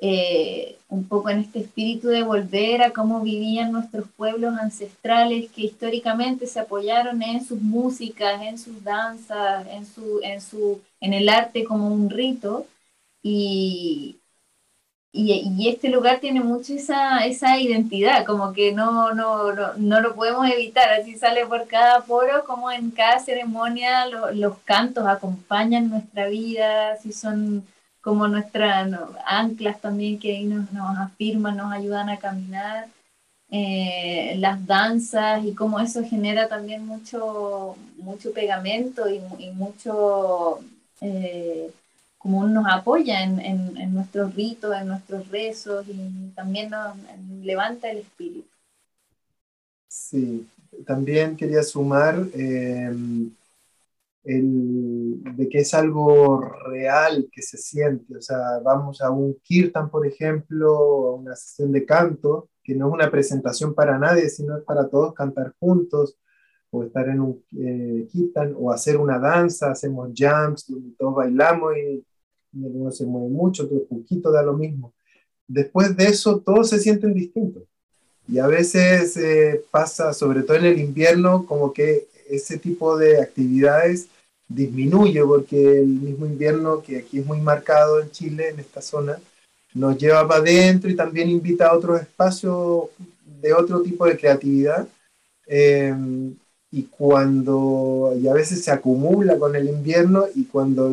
eh, 0.00 0.78
un 0.88 1.08
poco 1.08 1.30
en 1.30 1.40
este 1.40 1.60
espíritu 1.60 2.08
de 2.08 2.22
volver 2.22 2.82
a 2.82 2.92
cómo 2.92 3.20
vivían 3.20 3.72
nuestros 3.72 4.08
pueblos 4.16 4.54
ancestrales 4.58 5.50
que 5.50 5.62
históricamente 5.62 6.46
se 6.46 6.60
apoyaron 6.60 7.20
en 7.22 7.44
sus 7.44 7.60
músicas, 7.60 8.40
en 8.42 8.58
sus 8.58 8.82
danzas, 8.84 9.66
en, 9.68 9.84
su, 9.86 10.20
en, 10.22 10.40
su, 10.40 10.80
en 11.00 11.14
el 11.14 11.28
arte 11.28 11.64
como 11.64 11.92
un 11.92 12.10
rito. 12.10 12.66
Y, 13.22 14.20
y, 15.12 15.68
este 15.68 15.88
lugar 15.88 16.20
tiene 16.20 16.40
mucho 16.40 16.74
esa, 16.74 17.26
esa 17.26 17.58
identidad, 17.58 18.24
como 18.24 18.52
que 18.52 18.72
no, 18.72 19.14
no, 19.14 19.52
no, 19.76 20.00
lo 20.00 20.14
podemos 20.14 20.48
evitar, 20.48 20.90
así 20.90 21.16
sale 21.16 21.46
por 21.46 21.66
cada 21.66 22.02
poro, 22.02 22.44
como 22.44 22.70
en 22.70 22.90
cada 22.90 23.18
ceremonia 23.18 24.06
los 24.34 24.58
cantos 24.64 25.06
acompañan 25.06 25.90
nuestra 25.90 26.28
vida, 26.28 26.92
así 26.92 27.12
son 27.12 27.64
como 28.08 28.26
nuestras 28.26 28.90
anclas 29.26 29.82
también 29.82 30.18
que 30.18 30.34
ahí 30.34 30.44
nos, 30.46 30.72
nos, 30.72 30.96
afirman, 30.96 31.58
nos 31.58 31.70
ayudan 31.70 32.08
a 32.08 32.18
caminar, 32.18 32.88
eh, 33.50 34.34
las 34.38 34.66
danzas 34.66 35.44
y 35.44 35.52
cómo 35.52 35.78
eso 35.78 36.02
genera 36.02 36.48
también 36.48 36.86
mucho, 36.86 37.76
mucho 37.98 38.32
pegamento 38.32 39.10
y, 39.10 39.20
mucho 39.50 40.60
eh, 41.02 41.70
como 42.16 42.46
nos 42.46 42.64
apoya 42.66 43.22
en, 43.22 43.40
en, 43.40 43.92
nuestros 43.92 44.34
ritos, 44.34 44.74
en 44.74 44.88
nuestros 44.88 45.28
rezos 45.28 45.84
y 45.86 46.30
también 46.34 46.70
nos 46.70 46.96
levanta 47.42 47.90
el 47.90 47.98
espíritu. 47.98 48.48
Sí, 49.86 50.48
también 50.86 51.36
quería 51.36 51.62
sumar 51.62 52.26
eh, 52.32 52.90
el, 54.24 55.22
de 55.36 55.48
que 55.48 55.58
es 55.58 55.74
algo 55.74 56.40
real 56.40 57.28
que 57.32 57.42
se 57.42 57.56
siente. 57.56 58.16
O 58.16 58.20
sea, 58.20 58.60
vamos 58.62 59.00
a 59.00 59.10
un 59.10 59.38
kirtan, 59.42 59.90
por 59.90 60.06
ejemplo, 60.06 60.68
a 61.08 61.14
una 61.14 61.34
sesión 61.36 61.72
de 61.72 61.84
canto, 61.84 62.50
que 62.62 62.74
no 62.74 62.88
es 62.88 62.94
una 62.94 63.10
presentación 63.10 63.74
para 63.74 63.98
nadie, 63.98 64.28
sino 64.28 64.56
es 64.56 64.64
para 64.64 64.88
todos 64.88 65.14
cantar 65.14 65.54
juntos, 65.58 66.18
o 66.70 66.84
estar 66.84 67.08
en 67.08 67.20
un 67.20 67.42
eh, 67.58 68.06
kirtan, 68.10 68.54
o 68.58 68.70
hacer 68.70 68.98
una 68.98 69.18
danza, 69.18 69.70
hacemos 69.70 70.10
jams, 70.14 70.66
donde 70.68 70.94
todos 70.98 71.14
bailamos 71.14 71.72
y, 71.78 72.04
y 72.52 72.92
se 72.92 73.06
mueve 73.06 73.30
mucho, 73.30 73.66
todo 73.68 73.86
poquito 73.86 74.30
da 74.30 74.42
lo 74.42 74.52
mismo. 74.52 74.92
Después 75.46 75.96
de 75.96 76.04
eso, 76.04 76.40
todos 76.40 76.68
se 76.68 76.78
sienten 76.78 77.14
distintos. 77.14 77.62
Y 78.28 78.38
a 78.38 78.46
veces 78.46 79.16
eh, 79.16 79.64
pasa, 79.70 80.12
sobre 80.12 80.42
todo 80.42 80.58
en 80.58 80.66
el 80.66 80.78
invierno, 80.78 81.46
como 81.46 81.72
que 81.72 82.08
ese 82.30 82.58
tipo 82.58 82.96
de 82.96 83.20
actividades 83.20 84.08
disminuye 84.48 85.22
porque 85.24 85.80
el 85.80 85.88
mismo 85.88 86.26
invierno, 86.26 86.82
que 86.82 86.98
aquí 86.98 87.18
es 87.18 87.26
muy 87.26 87.40
marcado 87.40 88.00
en 88.00 88.10
Chile, 88.10 88.48
en 88.48 88.60
esta 88.60 88.80
zona, 88.80 89.18
nos 89.74 89.98
lleva 89.98 90.26
para 90.26 90.40
adentro 90.40 90.90
y 90.90 90.96
también 90.96 91.28
invita 91.28 91.68
a 91.68 91.76
otros 91.76 92.00
espacios 92.00 92.86
de 93.40 93.52
otro 93.52 93.82
tipo 93.82 94.06
de 94.06 94.16
creatividad. 94.16 94.88
Em, 95.46 96.34
y 96.70 96.82
cuando, 96.84 98.14
y 98.20 98.28
a 98.28 98.34
veces 98.34 98.62
se 98.64 98.70
acumula 98.70 99.38
con 99.38 99.56
el 99.56 99.68
invierno 99.68 100.26
y 100.34 100.44
cuando 100.44 100.92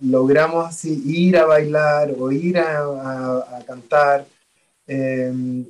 logramos 0.00 0.66
así 0.66 1.02
ir 1.04 1.36
a 1.36 1.46
bailar 1.46 2.14
o 2.18 2.30
ir 2.30 2.58
a, 2.58 3.64
cantar, 3.66 4.26
em, 4.86 5.66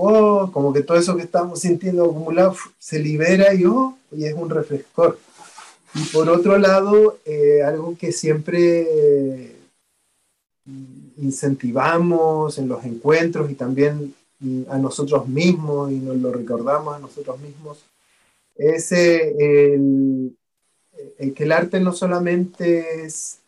oh, 0.00 0.50
como 0.52 0.72
que 0.72 0.82
todo 0.82 0.98
eso 0.98 1.16
que 1.16 1.22
estamos 1.22 1.60
sintiendo 1.60 2.04
acumulado 2.04 2.54
se 2.78 2.98
libera 2.98 3.54
y, 3.54 3.64
oh, 3.64 3.96
y 4.12 4.24
es 4.24 4.34
un 4.34 4.50
refrescor. 4.50 5.18
Y 5.94 6.04
por 6.04 6.28
otro 6.28 6.56
lado, 6.58 7.18
eh, 7.24 7.62
algo 7.62 7.96
que 7.98 8.12
siempre 8.12 8.86
eh, 8.88 9.56
incentivamos 11.18 12.58
en 12.58 12.68
los 12.68 12.84
encuentros 12.84 13.50
y 13.50 13.54
también 13.54 14.14
a 14.68 14.78
nosotros 14.78 15.28
mismos 15.28 15.90
y 15.92 15.96
nos 15.96 16.16
lo 16.16 16.32
recordamos 16.32 16.96
a 16.96 16.98
nosotros 16.98 17.38
mismos, 17.40 17.84
es 18.56 18.92
eh, 18.92 19.74
el, 19.74 21.34
que 21.34 21.44
el 21.44 21.52
arte 21.52 21.80
no 21.80 21.92
solamente 21.92 23.04
es 23.04 23.39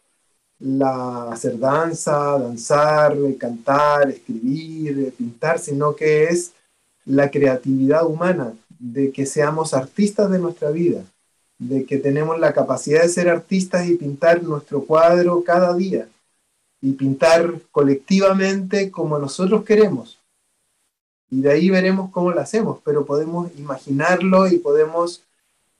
la 0.62 1.33
hacer 1.33 1.59
danza, 1.59 2.38
danzar, 2.38 3.16
cantar, 3.38 4.11
escribir, 4.11 5.12
pintar, 5.18 5.59
sino 5.59 5.96
que 5.96 6.25
es 6.25 6.53
la 7.05 7.31
creatividad 7.31 8.07
humana, 8.07 8.55
de 8.79 9.11
que 9.11 9.27
seamos 9.27 9.75
artistas 9.75 10.31
de 10.31 10.38
nuestra 10.38 10.70
vida, 10.70 11.05
de 11.59 11.85
que 11.85 11.98
tenemos 11.98 12.38
la 12.38 12.53
capacidad 12.53 13.03
de 13.03 13.09
ser 13.09 13.29
artistas 13.29 13.88
y 13.88 13.96
pintar 13.96 14.42
nuestro 14.42 14.85
cuadro 14.85 15.42
cada 15.44 15.75
día 15.75 16.09
y 16.81 16.92
pintar 16.92 17.55
colectivamente 17.70 18.90
como 18.90 19.18
nosotros 19.18 19.64
queremos. 19.64 20.18
Y 21.31 21.40
de 21.40 21.51
ahí 21.51 21.70
veremos 21.70 22.11
cómo 22.11 22.31
lo 22.31 22.40
hacemos, 22.40 22.79
pero 22.85 23.07
podemos 23.07 23.51
imaginarlo 23.57 24.48
y 24.48 24.59
podemos 24.59 25.22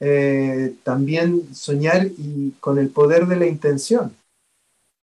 eh, 0.01 0.75
también 0.83 1.55
soñar 1.55 2.07
y 2.07 2.53
con 2.59 2.79
el 2.79 2.88
poder 2.88 3.27
de 3.27 3.37
la 3.37 3.47
intención, 3.47 4.12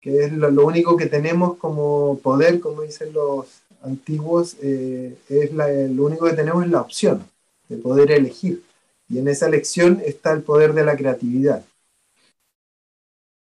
que 0.06 0.24
es 0.24 0.32
lo, 0.32 0.64
único 0.64 0.96
que 0.96 1.06
tenemos 1.06 1.56
como 1.56 2.20
poder, 2.22 2.60
como 2.60 2.82
dicen 2.82 3.12
los 3.12 3.64
antiguos, 3.82 4.56
eh, 4.62 5.18
es 5.28 5.52
lo 5.52 6.04
único 6.04 6.26
que 6.26 6.34
tenemos 6.34 6.64
es 6.64 6.70
la 6.70 6.80
opción 6.80 7.24
de 7.68 7.76
poder 7.78 8.12
elegir. 8.12 8.62
Y 9.08 9.18
en 9.18 9.26
esa 9.26 9.48
elección 9.48 10.00
está 10.04 10.30
el 10.32 10.44
poder 10.44 10.74
de 10.74 10.84
la 10.84 10.96
creatividad. 10.96 11.64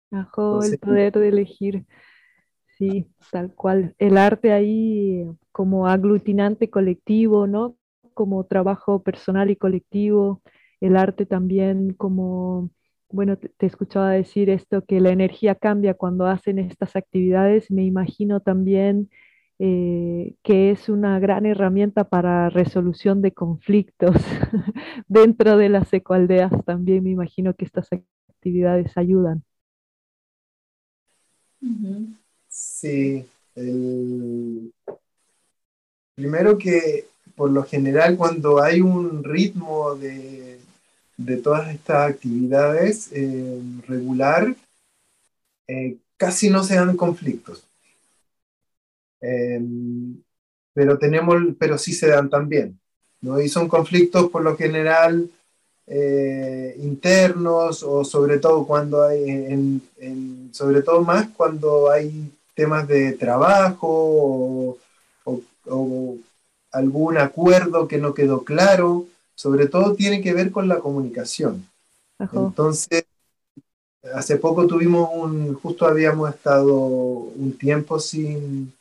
Ajo, 0.10 0.64
el 0.64 0.80
poder 0.80 1.14
de 1.14 1.28
elegir. 1.28 1.86
Sí, 2.80 3.06
tal 3.30 3.54
cual. 3.54 3.94
El 4.00 4.18
arte 4.18 4.52
ahí 4.52 5.28
como 5.52 5.86
aglutinante 5.86 6.72
colectivo, 6.72 7.46
¿no? 7.46 7.78
Como 8.16 8.44
trabajo 8.46 9.04
personal 9.04 9.52
y 9.52 9.56
colectivo. 9.56 10.42
El 10.82 10.98
arte 10.98 11.28
también 11.28 11.94
como, 11.94 12.72
bueno, 13.12 13.38
te, 13.38 13.66
escuchaba 13.66 14.12
decir 14.12 14.50
esto, 14.50 14.84
que 14.86 15.00
la 15.00 15.10
energía 15.10 15.56
cambia 15.56 15.94
cuando 15.94 16.26
hacen 16.28 16.60
estas 16.60 16.96
actividades. 16.96 17.72
Me 17.72 17.84
imagino 17.84 18.40
también 18.40 19.10
eh, 19.58 20.36
que 20.44 20.72
es 20.72 20.90
una 20.90 21.20
gran 21.20 21.46
herramienta 21.46 22.04
para 22.06 22.50
resolución 22.50 23.22
de 23.22 23.34
conflictos 23.34 24.16
dentro 25.08 25.58
de 25.58 25.70
las 25.70 25.92
ecoaldeas. 25.92 26.52
También 26.66 27.04
me 27.04 27.12
imagino 27.12 27.54
que 27.56 27.66
estas 27.66 27.90
actividades 28.30 28.98
ayudan. 28.98 29.44
Sí, 32.48 33.26
primero 36.16 36.58
que 36.58 37.06
por 37.36 37.52
lo 37.52 37.64
general 37.64 38.18
cuando 38.18 38.62
hay 38.62 38.82
un 38.82 39.24
ritmo 39.24 39.96
de, 39.96 40.60
todas 41.38 41.70
estas 41.70 42.10
actividades 42.10 43.10
eh, 43.12 43.62
regular, 43.88 44.56
eh, 45.68 45.98
casi 46.18 46.50
no 46.50 46.64
se 46.64 46.76
dan 46.76 46.96
conflictos. 46.98 47.64
Em, 49.22 50.22
pero, 50.74 50.98
tenemos, 50.98 51.36
pero 51.60 51.78
sí 51.78 51.94
se 51.94 52.08
dan 52.08 52.30
también. 52.30 52.80
¿no? 53.22 53.40
Y 53.42 53.50
son 53.50 53.68
conflictos 53.68 54.30
por 54.30 54.44
lo 54.44 54.56
general 54.56 55.30
eh, 55.92 56.76
internos 56.80 57.82
o 57.82 58.06
sobre 58.06 58.38
todo 58.38 58.66
cuando 58.68 59.04
hay, 59.04 59.28
en, 59.28 60.52
sobre 60.54 60.84
todo 60.84 61.02
más 61.02 61.30
cuando 61.36 61.90
hay 61.90 62.32
temas 62.54 62.88
de 62.88 63.14
trabajo 63.14 64.78
o, 65.24 66.18
algún 66.72 67.18
acuerdo 67.18 67.88
que 67.88 67.98
no 67.98 68.14
quedó 68.14 68.44
claro, 68.44 69.06
sobre 69.40 69.68
todo 69.68 69.96
tiene 69.96 70.20
que 70.20 70.34
ver 70.34 70.52
con 70.52 70.68
la 70.68 70.80
comunicación. 70.80 71.66
Entonces, 72.20 73.06
hace 74.14 74.36
poco 74.36 74.68
tuvimos 74.68 75.10
un, 75.14 75.54
justo 75.54 75.86
habíamos 75.86 76.30
estado 76.36 76.76
un 76.76 77.58
tiempo 77.58 78.02
sin, 78.02 78.74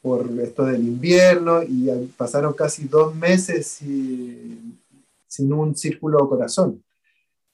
por 0.00 0.26
esto 0.40 0.64
del 0.64 0.80
invierno 0.80 1.62
y 1.62 1.90
pasaron 2.16 2.54
casi 2.54 2.88
dos 2.88 3.14
meses 3.14 3.66
sin 3.66 5.52
un 5.52 5.76
círculo 5.76 6.26
corazón. 6.26 6.82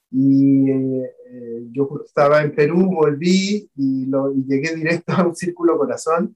Y 0.09 0.71
eh, 0.71 1.67
yo 1.73 1.89
estaba 2.05 2.41
en 2.41 2.55
Perú, 2.55 2.85
volví 2.85 3.69
y, 3.75 4.05
lo, 4.05 4.31
llegué 4.31 4.73
directo 4.73 5.11
a 5.11 5.27
un 5.27 5.35
círculo 5.35 5.77
corazón 5.77 6.33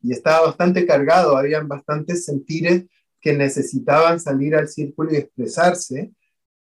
y 0.00 0.12
estaba 0.12 0.46
bastante 0.46 0.86
cargado, 0.86 1.36
habían 1.36 1.66
bastantes 1.66 2.26
sentires 2.26 2.84
que 3.22 3.32
necesitaban 3.32 4.20
salir 4.20 4.54
al 4.54 4.68
círculo 4.68 5.12
y 5.12 5.16
expresarse. 5.16 6.10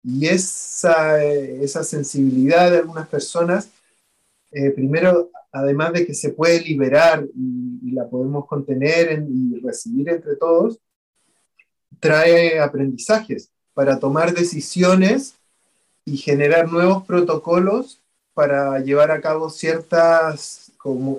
Y 0.04 0.28
esa, 0.28 1.22
esa 1.24 1.84
sensibilidad 1.84 2.72
de 2.72 2.78
algunas 2.78 3.08
personas, 3.08 3.70
eh, 4.52 4.70
primero 4.72 5.32
además 5.54 5.94
de 5.94 6.06
que 6.06 6.14
se 6.14 6.30
puede 6.30 6.62
liberar 6.62 7.26
y, 7.36 7.92
la 7.92 8.10
podemos 8.10 8.48
contener 8.48 9.24
y 9.30 9.60
recibir 9.60 10.10
entre 10.10 10.36
todos, 10.36 10.80
trae 12.00 12.60
aprendizajes 12.60 13.52
para 13.76 14.00
tomar 14.00 14.34
decisiones 14.34 15.36
y 16.06 16.18
generar 16.18 16.72
nuevos 16.72 17.06
protocolos 17.06 18.02
para 18.34 18.80
llevar 18.80 19.12
a 19.12 19.22
cabo 19.22 19.52
ciertas 19.52 20.72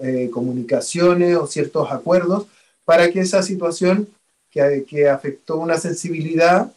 eh, 0.02 0.30
comunicaciones 0.32 1.36
o 1.36 1.46
ciertos 1.46 1.92
acuerdos 1.92 2.48
para 2.84 3.08
que 3.10 3.20
esa 3.20 3.40
situación 3.44 4.08
que, 4.54 4.86
que 4.88 5.08
afectó 5.08 5.58
una 5.58 5.76
sensibilidad 5.76 6.72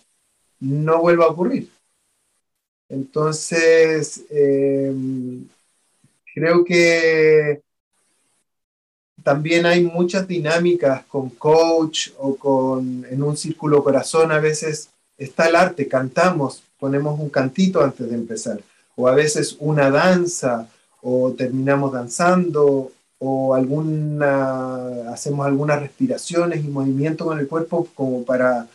no 0.60 1.00
vuelva 1.00 1.26
a 1.26 1.30
ocurrir. 1.30 1.70
Entonces, 2.90 4.26
eh, 4.30 4.92
Creo 6.38 6.64
que 6.64 7.64
también 9.24 9.66
hay 9.66 9.84
muchas 9.84 10.28
dinámicas 10.28 11.04
con 11.06 11.32
coach 11.32 12.10
o 12.20 12.36
con 12.36 13.04
en 13.10 13.24
un 13.24 13.36
círculo 13.36 13.84
corazón. 13.84 14.32
A 14.32 14.40
veces 14.40 14.92
está 15.18 15.48
el 15.50 15.56
arte, 15.56 15.88
cantamos, 15.88 16.62
ponemos 16.80 17.20
un 17.20 17.30
cantito 17.30 17.82
antes 17.84 18.08
de 18.08 18.16
empezar, 18.16 18.60
o 18.96 19.08
a 19.08 19.16
veces 19.16 19.58
una 19.60 19.90
danza, 19.90 20.70
o 21.02 21.32
terminamos 21.32 21.92
danzando, 21.92 22.92
o 23.20 23.56
alguna, 23.56 25.12
hacemos 25.12 25.46
algunas 25.46 25.82
respiraciones 25.82 26.64
y 26.64 26.68
movimientos 26.68 27.28
con 27.28 27.40
el 27.40 27.48
cuerpo 27.48 27.88
como 27.96 28.24
para 28.24 28.68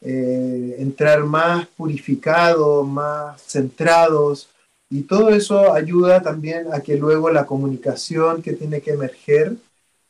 eh, 0.00 0.76
entrar 0.78 1.24
más 1.24 1.66
purificados, 1.68 2.86
más 2.86 3.42
centrados 3.42 4.48
Y 4.90 5.02
todo 5.02 5.30
eso 5.30 5.72
ayuda 5.74 6.22
también 6.22 6.72
a 6.72 6.80
que 6.80 6.96
luego 6.96 7.30
la 7.30 7.46
comunicación 7.46 8.42
que 8.42 8.54
tiene 8.54 8.80
que 8.80 8.92
emerger 8.92 9.56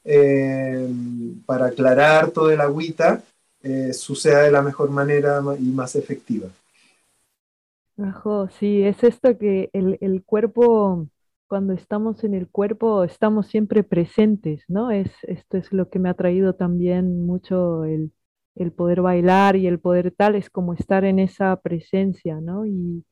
eh, 0.05 0.89
para 1.47 1.67
aclarar 1.67 2.31
todo 2.31 2.51
el 2.51 2.61
agüita 2.61 3.23
eh, 3.63 3.93
suceda 3.93 4.43
de 4.43 4.53
la 4.53 4.63
mejor 4.63 4.91
manera 4.91 5.43
y 5.59 5.65
más 5.65 5.97
efectiva. 5.97 6.49
sí, 8.59 8.83
es 8.83 9.03
esto 9.03 9.37
que 9.39 9.71
el, 9.73 9.99
el, 10.01 10.23
cuerpo, 10.23 11.09
cuando 11.49 11.73
estamos 11.73 12.25
en 12.25 12.35
el 12.35 12.49
cuerpo, 12.49 13.05
estamos 13.05 13.47
siempre 13.49 13.85
presentes, 13.85 14.65
¿no? 14.69 14.91
Es, 14.91 15.11
esto 15.25 15.57
es 15.59 15.73
lo 15.73 15.91
que 15.91 15.99
me 15.99 16.09
ha 16.11 16.15
traído 16.15 16.55
también 16.55 17.27
mucho 17.27 17.85
el, 17.85 18.13
el 18.57 18.73
poder 18.73 19.03
bailar 19.03 19.57
y 19.57 19.67
el 19.67 19.79
poder 19.81 20.13
tal, 20.13 20.35
es 20.37 20.51
como 20.51 20.75
estar 20.75 21.05
en 21.05 21.19
esa 21.19 21.57
presencia, 21.61 22.41
¿no? 22.41 22.67
Y, 22.67 23.05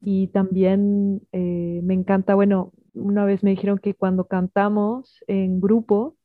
y 0.00 0.28
también 0.28 1.20
eh, 1.32 1.80
me 1.84 1.94
encanta, 1.94 2.34
bueno, 2.34 2.72
una 2.94 3.24
vez 3.24 3.42
me 3.44 3.50
dijeron 3.50 3.78
que 3.78 3.94
cuando 3.94 4.26
cantamos 4.26 5.22
en 5.28 5.60
grupo, 5.60 6.16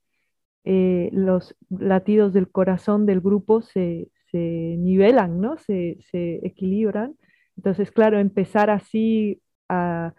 eh, 0.66 1.10
los 1.14 1.56
latidos 1.70 2.34
del 2.34 2.50
corazón 2.52 3.06
del 3.06 3.22
grupo 3.22 3.62
se, 3.62 4.10
nivelan, 4.34 5.40
¿no? 5.42 5.58
Se, 5.58 5.98
equilibran. 6.44 7.16
Entonces, 7.56 7.92
claro, 7.92 8.20
empezar 8.20 8.70
así 8.70 9.42
a 9.70 10.14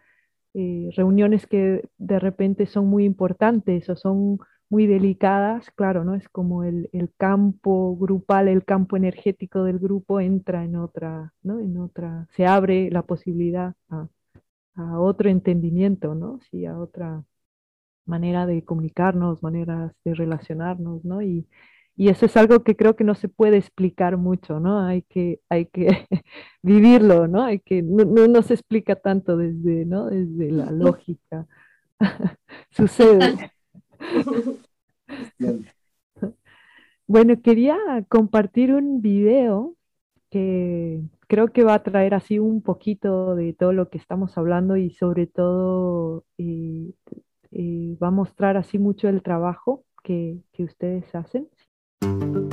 eh, 0.59 0.91
reuniones 0.97 1.47
que 1.47 1.89
de 1.99 2.19
repente 2.19 2.67
son 2.67 2.89
muy 2.89 3.05
importantes 3.05 3.89
o 3.89 3.97
son 3.97 4.41
muy 4.69 4.87
delicadas, 4.89 5.71
claro, 5.71 6.05
¿no? 6.05 6.15
Es 6.17 6.29
como 6.29 6.65
el, 6.65 6.91
campo 7.17 7.97
grupal, 7.97 8.49
el 8.49 8.65
campo 8.65 8.97
energético 8.97 9.63
del 9.65 9.79
grupo 9.79 10.21
entra 10.21 10.65
en 10.65 10.77
otra, 10.77 11.33
¿no? 11.43 11.61
En 11.61 11.79
otra, 11.79 12.27
se 12.33 12.47
abre 12.47 12.91
la 12.91 13.03
posibilidad 13.03 13.75
a, 13.89 14.09
otro 15.01 15.29
entendimiento, 15.31 16.15
¿no? 16.15 16.41
Sí, 16.51 16.67
a 16.67 16.79
otra 16.79 17.25
manera 18.07 18.47
de 18.47 18.65
comunicarnos, 18.65 19.43
maneras 19.43 19.93
de 20.05 20.15
relacionarnos, 20.15 21.05
¿no? 21.05 21.23
Y, 21.23 21.49
eso 22.07 22.27
es 22.27 22.37
algo 22.37 22.63
que 22.63 22.77
creo 22.77 22.95
que 22.95 23.03
no 23.03 23.17
se 23.17 23.29
puede 23.29 23.57
explicar 23.57 24.17
mucho, 24.17 24.61
¿no? 24.61 24.87
Hay 24.87 25.03
que, 25.03 25.41
hay 25.49 25.67
que 25.67 26.07
vivirlo, 26.63 27.27
¿no? 27.27 27.43
Hay 27.43 27.59
que, 27.59 27.83
no, 27.83 28.05
no, 28.05 28.43
se 28.43 28.55
explica 28.55 28.95
tanto 28.95 29.37
desde, 29.37 29.85
¿no? 29.85 30.07
Desde 30.07 30.53
la 30.53 30.71
lógica. 30.71 31.49
Sucede. 32.71 33.51
Bueno, 37.09 37.43
quería 37.43 37.77
compartir 38.09 38.73
un 38.73 39.01
video 39.03 39.75
que 40.31 41.03
creo 41.27 41.49
que 41.49 41.65
va 41.65 41.75
a 41.75 41.83
traer 41.83 42.15
así 42.15 42.39
un 42.39 42.63
poquito 42.63 43.35
de 43.35 43.55
todo 43.55 43.73
lo 43.73 43.89
que 43.91 43.99
estamos 43.99 44.39
hablando 44.39 44.77
y 44.77 44.91
sobre 44.91 45.27
todo 45.27 46.25
eh, 46.39 46.93
eh, 47.51 47.97
va 48.03 48.09
a 48.09 48.11
mostrar 48.13 48.57
así 48.57 48.79
mucho 48.79 49.09
el 49.09 49.23
trabajo 49.23 49.85
que, 50.05 50.39
que 50.53 50.65
ustedes 50.65 51.13
hacen. 51.15 51.49
Haber 52.03 52.48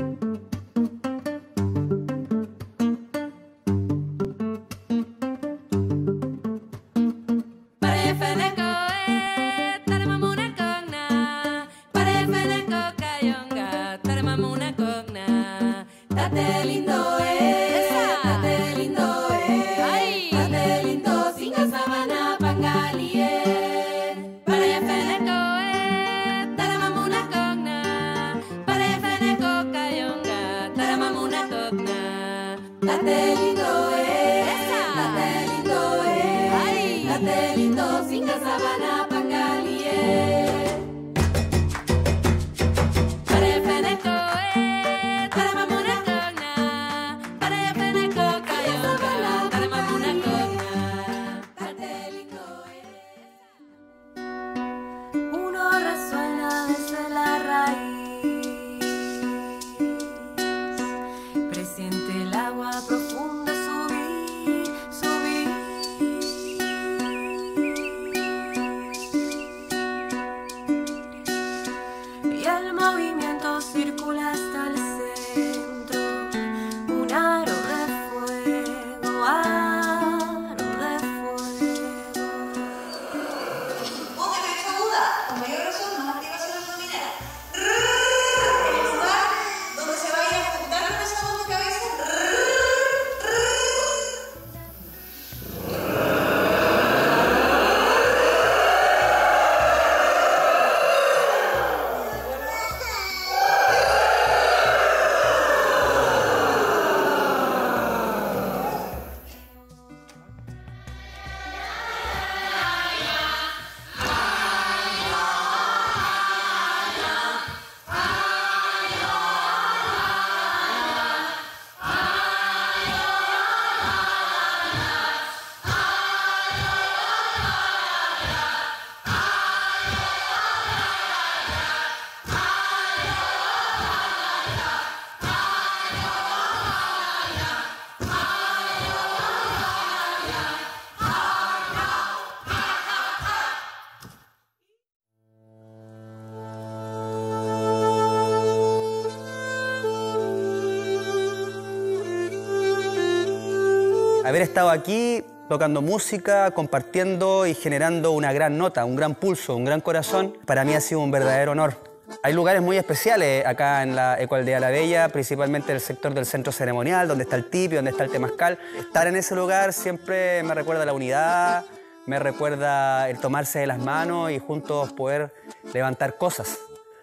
estado 154.55 154.69
aquí 154.69 155.21
tocando 155.49 155.81
música, 155.81 156.49
compartiendo 156.51 157.45
y 157.45 157.53
generando 157.53 158.13
una 158.13 158.31
gran 158.31 158.57
nota, 158.57 158.85
un 158.85 158.95
gran 158.95 159.13
pulso, 159.13 159.53
un 159.53 159.65
gran 159.65 159.81
corazón, 159.81 160.37
para 160.45 160.63
mí 160.63 160.73
ha 160.73 160.79
sido 160.79 161.01
un 161.01 161.11
verdadero 161.11 161.51
honor. 161.51 161.75
Hay 162.23 162.31
lugares 162.31 162.61
muy 162.61 162.77
especiales 162.77 163.45
acá 163.45 163.83
en 163.83 163.97
la 163.97 164.17
Ecoaldea 164.17 164.61
La 164.61 164.69
Bella, 164.69 165.09
principalmente 165.09 165.73
el 165.73 165.81
sector 165.81 166.13
del 166.13 166.25
centro 166.25 166.53
ceremonial, 166.53 167.05
donde 167.05 167.25
está 167.25 167.35
el 167.35 167.49
tipi, 167.49 167.75
donde 167.75 167.91
está 167.91 168.05
el 168.05 168.11
temazcal. 168.11 168.57
Estar 168.79 169.07
en 169.07 169.17
ese 169.17 169.35
lugar 169.35 169.73
siempre 169.73 170.41
me 170.43 170.53
recuerda 170.53 170.85
la 170.85 170.93
unidad, 170.93 171.65
me 172.05 172.17
recuerda 172.17 173.09
el 173.09 173.19
tomarse 173.19 173.59
de 173.59 173.67
las 173.67 173.79
manos 173.79 174.31
y 174.31 174.39
juntos 174.39 174.93
poder 174.93 175.33
levantar 175.73 176.17
cosas. 176.17 176.59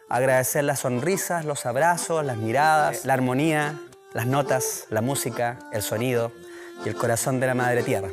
Agradecer 0.09 0.65
las 0.65 0.81
sonrisas, 0.81 1.45
los 1.45 1.67
abrazos, 1.67 2.25
las 2.25 2.39
miradas, 2.39 3.05
la 3.05 3.13
armonía, 3.13 3.79
las 4.15 4.27
notas, 4.27 4.87
la 4.89 5.03
música, 5.03 5.59
el 5.71 5.83
sonido 5.83 6.33
y 6.85 6.89
el 6.89 6.97
corazón 6.97 7.41
de 7.41 7.47
la 7.47 7.55
madre 7.55 7.83
tierra. 7.83 8.11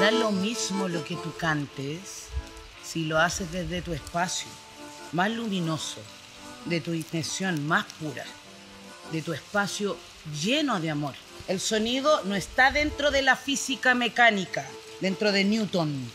Da 0.00 0.10
lo 0.10 0.30
mismo 0.30 0.88
lo 0.88 1.04
que 1.04 1.16
tú 1.16 1.32
cantes 1.36 2.26
si 2.82 3.04
lo 3.04 3.18
haces 3.18 3.50
desde 3.52 3.82
tu 3.82 3.92
espacio 3.92 4.48
más 5.12 5.30
luminoso, 5.30 6.00
de 6.64 6.80
tu 6.80 6.94
intención 6.94 7.66
más 7.66 7.84
pura 8.00 8.24
de 9.12 9.22
tu 9.22 9.32
espacio 9.32 9.96
lleno 10.42 10.80
de 10.80 10.90
amor. 10.90 11.14
El 11.48 11.60
sonido 11.60 12.22
no 12.24 12.34
está 12.34 12.70
dentro 12.70 13.10
de 13.10 13.22
la 13.22 13.36
física 13.36 13.94
mecánica, 13.94 14.66
dentro 15.00 15.32
de 15.32 15.44
Newton. 15.44 16.10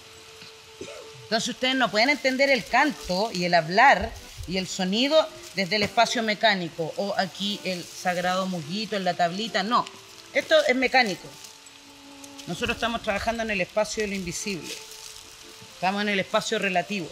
Entonces 1.23 1.49
ustedes 1.49 1.75
no 1.75 1.91
pueden 1.91 2.09
entender 2.09 2.49
el 2.49 2.65
canto 2.65 3.29
y 3.33 3.45
el 3.45 3.53
hablar 3.53 4.11
y 4.47 4.57
el 4.57 4.67
sonido 4.67 5.27
desde 5.55 5.75
el 5.75 5.83
espacio 5.83 6.23
mecánico 6.23 6.93
o 6.97 7.13
aquí 7.17 7.59
el 7.63 7.83
sagrado 7.83 8.47
musguito 8.47 8.95
en 8.95 9.03
la 9.03 9.13
tablita. 9.13 9.63
No, 9.63 9.85
esto 10.33 10.55
es 10.67 10.75
mecánico. 10.75 11.27
Nosotros 12.47 12.77
estamos 12.77 13.03
trabajando 13.03 13.43
en 13.43 13.51
el 13.51 13.61
espacio 13.61 14.03
de 14.03 14.09
lo 14.09 14.15
invisible. 14.15 14.73
Estamos 15.73 16.01
en 16.01 16.09
el 16.09 16.19
espacio 16.19 16.57
relativo, 16.59 17.09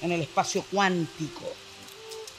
en 0.00 0.12
el 0.12 0.22
espacio 0.22 0.64
cuántico. 0.70 1.52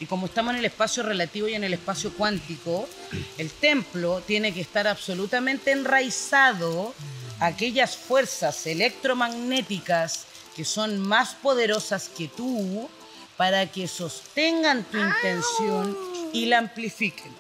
Y 0.02 0.08
como 0.08 0.26
estamos 0.26 0.54
en 0.54 0.60
el 0.60 0.66
espacio 0.66 1.04
relativo 1.04 1.48
y 1.48 1.54
en 1.54 1.64
el 1.64 1.76
espacio 1.76 2.12
cuántico, 2.14 2.90
el 3.38 3.52
templo 3.52 4.24
tiene 4.26 4.52
que 4.52 4.62
estar 4.62 4.88
absolutamente 4.88 5.72
enraizado 5.72 6.96
a 7.40 7.46
aquellas 7.46 7.96
fuerzas 7.98 8.66
electromagnéticas 8.66 10.26
que 10.56 10.66
son 10.66 10.98
más 10.98 11.36
poderosas 11.36 12.10
que 12.10 12.28
tú 12.28 12.90
para 13.38 13.72
que 13.72 13.88
sostengan 13.88 14.84
tu 14.86 14.98
intención 14.98 15.96
y 16.34 16.46
la 16.48 16.58
amplifiquen. 16.58 17.32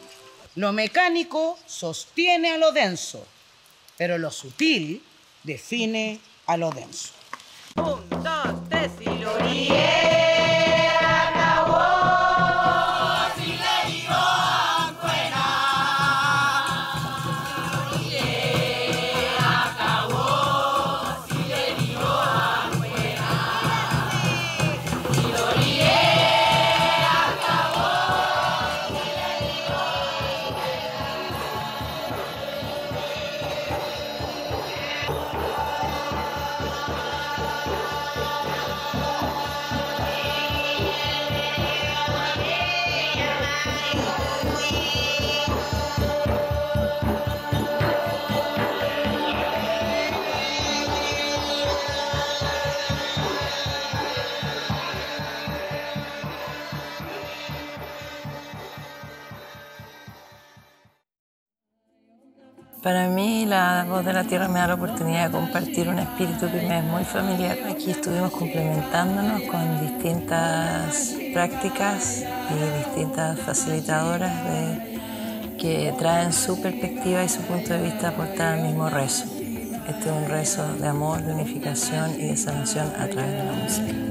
Lo 0.54 0.72
mecánico 0.72 1.58
sostiene 1.66 2.52
a 2.52 2.58
lo 2.60 2.72
denso, 2.72 3.26
pero 3.98 4.20
lo 4.20 4.30
sutil 4.30 5.02
define 5.44 6.20
a 6.46 6.58
lo 6.58 6.70
denso. 6.70 7.21
Para 62.92 63.08
mí 63.08 63.46
la 63.46 63.86
voz 63.88 64.04
de 64.04 64.12
la 64.12 64.26
tierra 64.26 64.50
me 64.50 64.60
da 64.60 64.68
la 64.68 64.74
oportunidad 64.74 65.28
de 65.28 65.32
compartir 65.32 65.88
un 65.88 65.98
espíritu 65.98 66.52
que 66.52 66.68
me 66.68 66.80
es 66.80 66.84
muy 66.84 67.06
familiar. 67.06 67.58
Aquí 67.70 67.92
estuvimos 67.92 68.34
complementándonos 68.34 69.44
con 69.44 69.80
distintas 69.80 71.16
prácticas 71.34 72.26
y 72.50 72.86
distintas 72.86 73.40
facilitadoras 73.40 74.34
que 75.58 75.94
traen 75.98 76.34
su 76.34 76.62
perspectiva 76.62 77.24
y 77.24 77.30
su 77.30 77.40
punto 77.44 77.72
de 77.72 77.82
vista 77.82 78.10
aportar 78.10 78.56
al 78.56 78.64
mismo 78.64 78.90
rezo. 78.90 79.24
Este 79.88 80.10
es 80.10 80.12
un 80.14 80.28
rezo 80.28 80.74
de 80.74 80.88
amor, 80.90 81.24
de 81.24 81.32
unificación 81.32 82.12
y 82.20 82.28
de 82.28 82.36
sanación 82.36 82.88
a 83.00 83.08
través 83.08 83.32
de 83.32 83.44
la 83.46 83.52
música. 83.54 84.11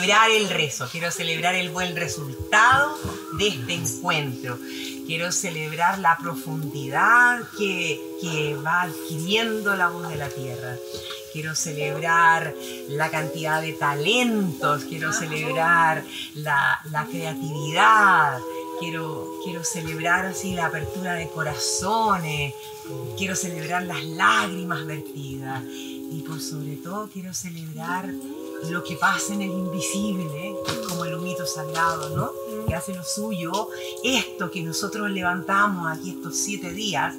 Celebrar 0.00 0.30
el 0.30 0.48
rezo, 0.48 0.88
quiero 0.90 1.10
celebrar 1.10 1.54
el 1.54 1.68
buen 1.68 1.94
resultado 1.94 2.96
de 3.38 3.48
este 3.48 3.74
encuentro. 3.74 4.58
Quiero 5.06 5.30
celebrar 5.30 5.98
la 5.98 6.16
profundidad 6.16 7.40
que, 7.58 8.00
que 8.20 8.56
va 8.64 8.82
adquiriendo 8.82 9.76
la 9.76 9.88
voz 9.88 10.08
de 10.08 10.16
la 10.16 10.28
tierra. 10.28 10.76
Quiero 11.32 11.54
celebrar 11.54 12.54
la 12.88 13.10
cantidad 13.10 13.60
de 13.60 13.74
talentos, 13.74 14.84
quiero 14.84 15.12
celebrar 15.12 16.02
la, 16.34 16.80
la 16.90 17.04
creatividad, 17.04 18.38
quiero, 18.78 19.28
quiero 19.44 19.64
celebrar 19.64 20.26
así 20.26 20.54
la 20.54 20.66
apertura 20.66 21.14
de 21.14 21.28
corazones, 21.28 22.54
quiero 23.18 23.36
celebrar 23.36 23.82
las 23.82 24.02
lágrimas 24.04 24.86
vertidas 24.86 25.62
y 26.10 26.24
por 26.26 26.40
sobre 26.40 26.76
todo 26.76 27.08
quiero 27.12 27.32
celebrar 27.34 28.06
lo 28.68 28.84
que 28.84 28.96
pasa 28.96 29.34
en 29.34 29.42
el 29.42 29.50
invisible, 29.50 30.54
que 30.66 30.72
es 30.72 30.86
como 30.86 31.04
el 31.04 31.14
humito 31.14 31.46
sagrado, 31.46 32.10
¿no? 32.10 32.32
Que 32.66 32.74
hace 32.74 32.94
lo 32.94 33.02
suyo. 33.02 33.68
Esto 34.04 34.50
que 34.50 34.62
nosotros 34.62 35.10
levantamos 35.10 35.90
aquí 35.90 36.10
estos 36.10 36.36
siete 36.36 36.72
días, 36.72 37.14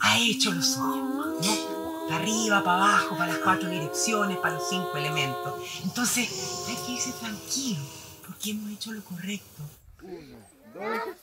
ha 0.00 0.18
hecho 0.18 0.52
lo 0.52 0.62
suyo, 0.62 1.02
¿no? 1.02 1.76
Para 2.08 2.22
arriba, 2.22 2.62
para 2.62 2.76
abajo, 2.76 3.16
para 3.16 3.32
las 3.32 3.42
cuatro 3.42 3.68
direcciones, 3.68 4.38
para 4.38 4.54
los 4.54 4.68
cinco 4.68 4.96
elementos. 4.96 5.54
Entonces, 5.82 6.64
hay 6.68 6.76
que 6.86 6.92
irse 6.92 7.12
tranquilo, 7.12 7.82
porque 8.26 8.50
hemos 8.50 8.70
hecho 8.70 8.92
lo 8.92 9.02
correcto. 9.02 9.62
Uno, 10.02 10.36
dos, 10.74 11.15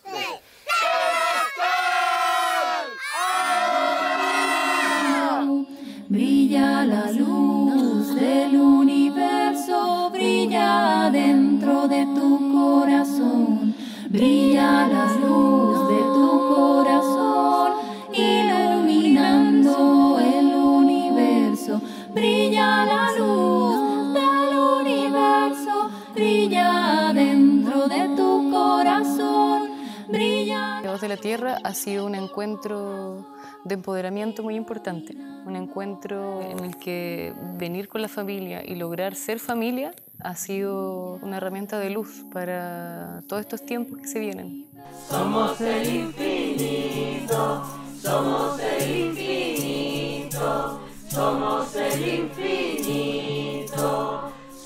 ha 31.74 31.76
sido 31.76 32.06
un 32.06 32.14
encuentro 32.14 33.26
de 33.64 33.74
empoderamiento 33.74 34.44
muy 34.44 34.54
importante, 34.56 35.18
un 35.44 35.56
encuentro 35.56 36.40
en 36.44 36.60
el 36.64 36.78
que 36.78 37.34
venir 37.58 37.90
con 37.90 38.04
la 38.04 38.08
familia 38.08 38.62
y 38.64 38.76
lograr 38.76 39.16
ser 39.16 39.40
familia 39.40 39.92
ha 40.20 40.36
sido 40.36 41.16
una 41.24 41.38
herramienta 41.38 41.80
de 41.80 41.90
luz 41.90 42.26
para 42.32 43.24
todos 43.28 43.40
estos 43.42 43.66
tiempos 43.66 43.98
que 43.98 44.08
se 44.08 44.20
vienen. 44.20 44.68
Somos 45.10 45.60
el 45.62 45.96
infinito, 45.96 47.64
somos 48.00 48.60
el 48.60 49.08
infinito, 49.08 50.80
somos 51.10 51.76
el 51.76 52.20
infinito, 52.20 53.72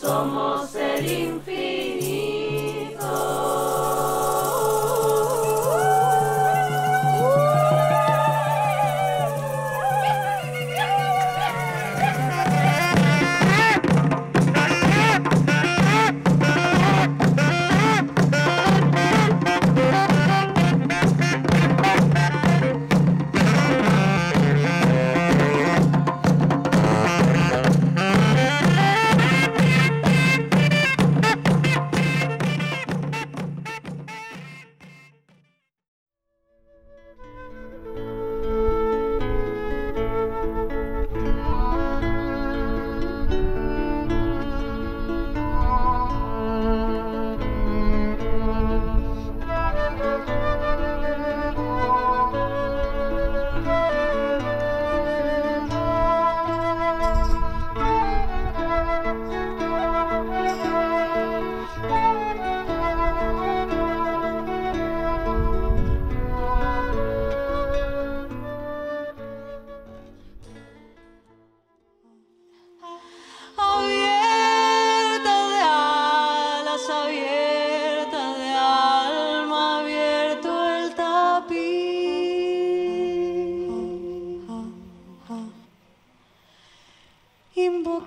somos 0.01 0.75
el 0.75 1.09
infinito. 1.09 1.86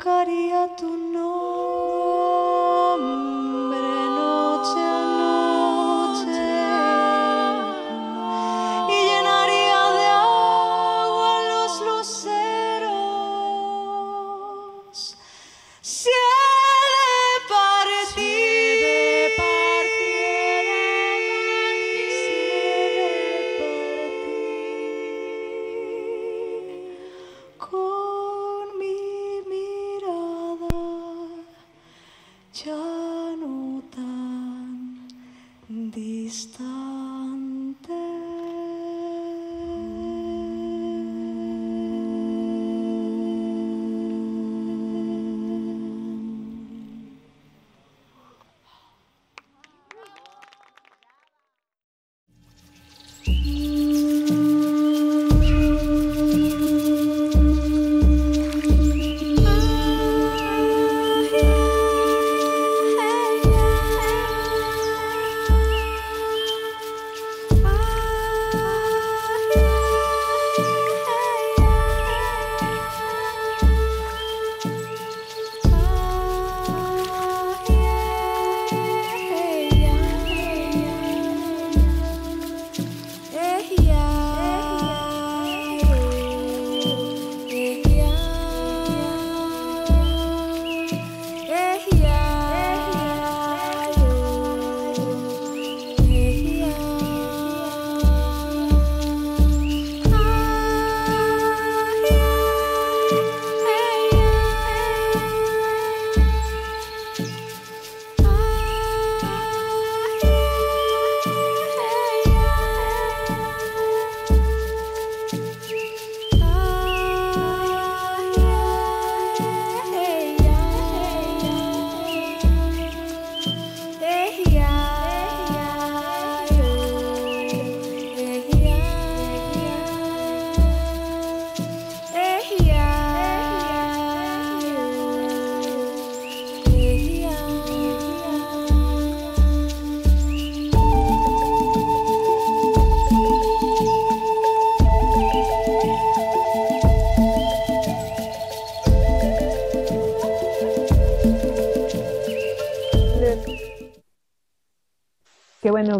invocaría 0.00 0.66
tu 0.76 0.96
nombre. 0.96 1.29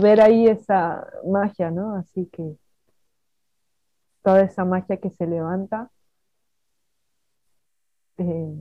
Ver 0.00 0.20
ahí 0.20 0.46
esa 0.46 1.06
magia, 1.26 1.70
¿no? 1.70 1.96
Así 1.96 2.26
que 2.26 2.56
toda 4.22 4.42
esa 4.42 4.64
magia 4.64 4.98
que 4.98 5.10
se 5.10 5.26
levanta. 5.26 5.90
Eh, 8.18 8.54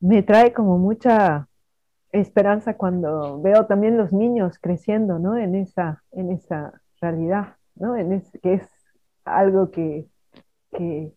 me 0.00 0.22
trae 0.22 0.52
como 0.52 0.78
mucha 0.78 1.48
esperanza 2.12 2.76
cuando 2.76 3.40
veo 3.40 3.66
también 3.66 3.96
los 3.96 4.12
niños 4.12 4.58
creciendo, 4.60 5.18
¿no? 5.18 5.36
En 5.36 5.54
esa, 5.54 6.02
en 6.12 6.30
esa 6.30 6.80
realidad, 7.00 7.56
¿no? 7.74 7.96
En 7.96 8.22
que 8.42 8.54
es 8.54 8.68
algo 9.24 9.70
que, 9.70 10.06
que, 10.70 11.12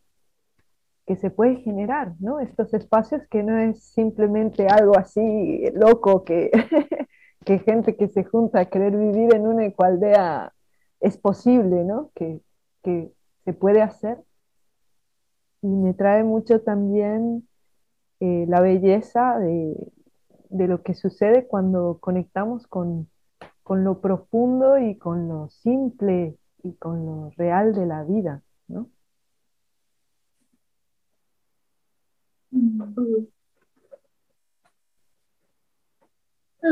se 1.18 1.30
puede 1.30 1.58
generar, 1.58 2.14
¿no? 2.20 2.40
Estos 2.40 2.74
espacios 2.74 3.22
que 3.30 3.44
no 3.44 3.58
es 3.58 3.84
simplemente 3.84 4.68
algo 4.68 4.98
así 4.98 5.66
loco 5.74 6.24
que, 6.24 6.52
que 7.48 7.60
gente 7.60 7.96
que 7.96 8.10
se 8.10 8.26
junta 8.26 8.60
a 8.60 8.66
querer 8.66 8.98
vivir 8.98 9.34
en 9.34 9.48
una 9.48 9.66
ecualdea 9.66 10.54
es 11.00 11.18
posible, 11.18 11.86
¿no? 11.86 12.12
Que, 12.14 12.42
que 12.84 13.14
se 13.46 13.54
puede 13.54 13.82
hacer. 13.82 14.22
Y 15.62 15.68
me 15.68 15.94
trae 15.94 16.26
mucho 16.26 16.62
también 16.62 17.48
eh, 18.20 18.46
la 18.50 18.60
belleza 18.60 19.40
de, 19.40 19.78
de, 20.50 20.68
lo 20.68 20.84
que 20.84 20.94
sucede 20.94 21.48
cuando 21.48 22.00
conectamos 22.02 22.68
con, 22.68 23.10
con, 23.64 23.86
lo 23.86 24.02
profundo 24.02 24.78
y 24.78 24.98
con 24.98 25.30
lo 25.30 25.48
simple 25.48 26.38
y 26.64 26.74
con 26.74 27.06
lo 27.06 27.30
real 27.38 27.74
de 27.74 27.86
la 27.86 28.04
vida, 28.04 28.44
¿no? 28.68 28.90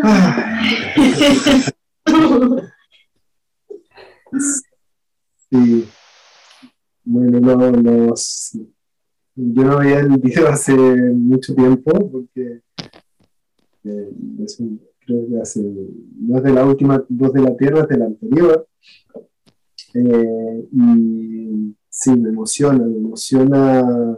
Sí. 5.50 5.88
Bueno, 7.04 7.40
no, 7.40 7.72
los, 7.72 8.58
yo 9.36 9.64
no 9.64 9.78
veía 9.78 10.00
el 10.00 10.12
hace 10.48 10.74
mucho 10.74 11.54
tiempo 11.54 11.92
porque 12.12 12.62
eh, 13.84 14.10
creo 15.06 15.28
que 15.30 15.42
hace, 15.42 15.62
no 15.62 16.38
es 16.38 16.44
de 16.44 16.52
la 16.52 16.66
última 16.66 17.04
voz 17.10 17.34
de 17.34 17.42
la 17.42 17.56
Tierra, 17.56 17.82
es 17.82 17.88
de 17.88 17.98
la 17.98 18.06
anterior. 18.06 18.68
Eh, 19.94 20.68
y 20.72 21.76
sí, 21.90 22.12
me 22.12 22.30
emociona, 22.30 22.86
me 22.86 22.98
emociona 22.98 24.18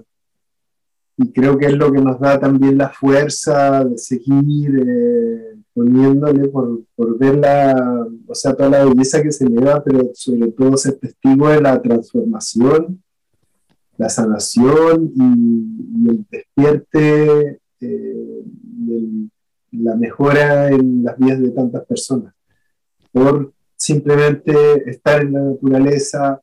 y 1.17 1.32
creo 1.32 1.57
que 1.57 1.65
es 1.65 1.73
lo 1.73 1.91
que 1.91 1.99
nos 1.99 2.19
da 2.19 2.39
también 2.39 2.78
la 2.78 2.89
fuerza 2.89 3.84
de 3.84 3.97
seguir 3.97 4.84
eh, 4.88 5.57
poniéndole 5.78 6.47
por, 6.47 6.82
por, 6.95 7.19
ver 7.19 7.38
la, 7.38 8.07
o 8.25 8.34
sea, 8.34 8.55
toda 8.55 8.69
la 8.69 8.86
belleza 8.86 9.21
que 9.21 9.32
se 9.32 9.47
le 9.47 9.61
da, 9.63 9.84
pero 9.84 10.09
sobre 10.15 10.51
todo 10.51 10.75
ser 10.75 10.95
testigo 10.95 11.49
de 11.49 11.61
la 11.61 11.80
transformación, 11.80 13.03
la 13.95 14.09
sanación 14.09 15.11
y, 15.15 16.09
el 16.09 16.25
despierte, 16.32 17.59
eh, 17.80 18.43
la 19.73 19.95
mejora 19.95 20.69
en 20.69 21.03
las 21.03 21.15
vidas 21.19 21.41
de 21.41 21.51
tantas 21.51 21.86
personas, 21.86 22.34
por 23.11 23.53
simplemente 23.75 24.89
estar 24.89 25.21
en 25.21 25.34
la 25.34 25.41
naturaleza, 25.41 26.41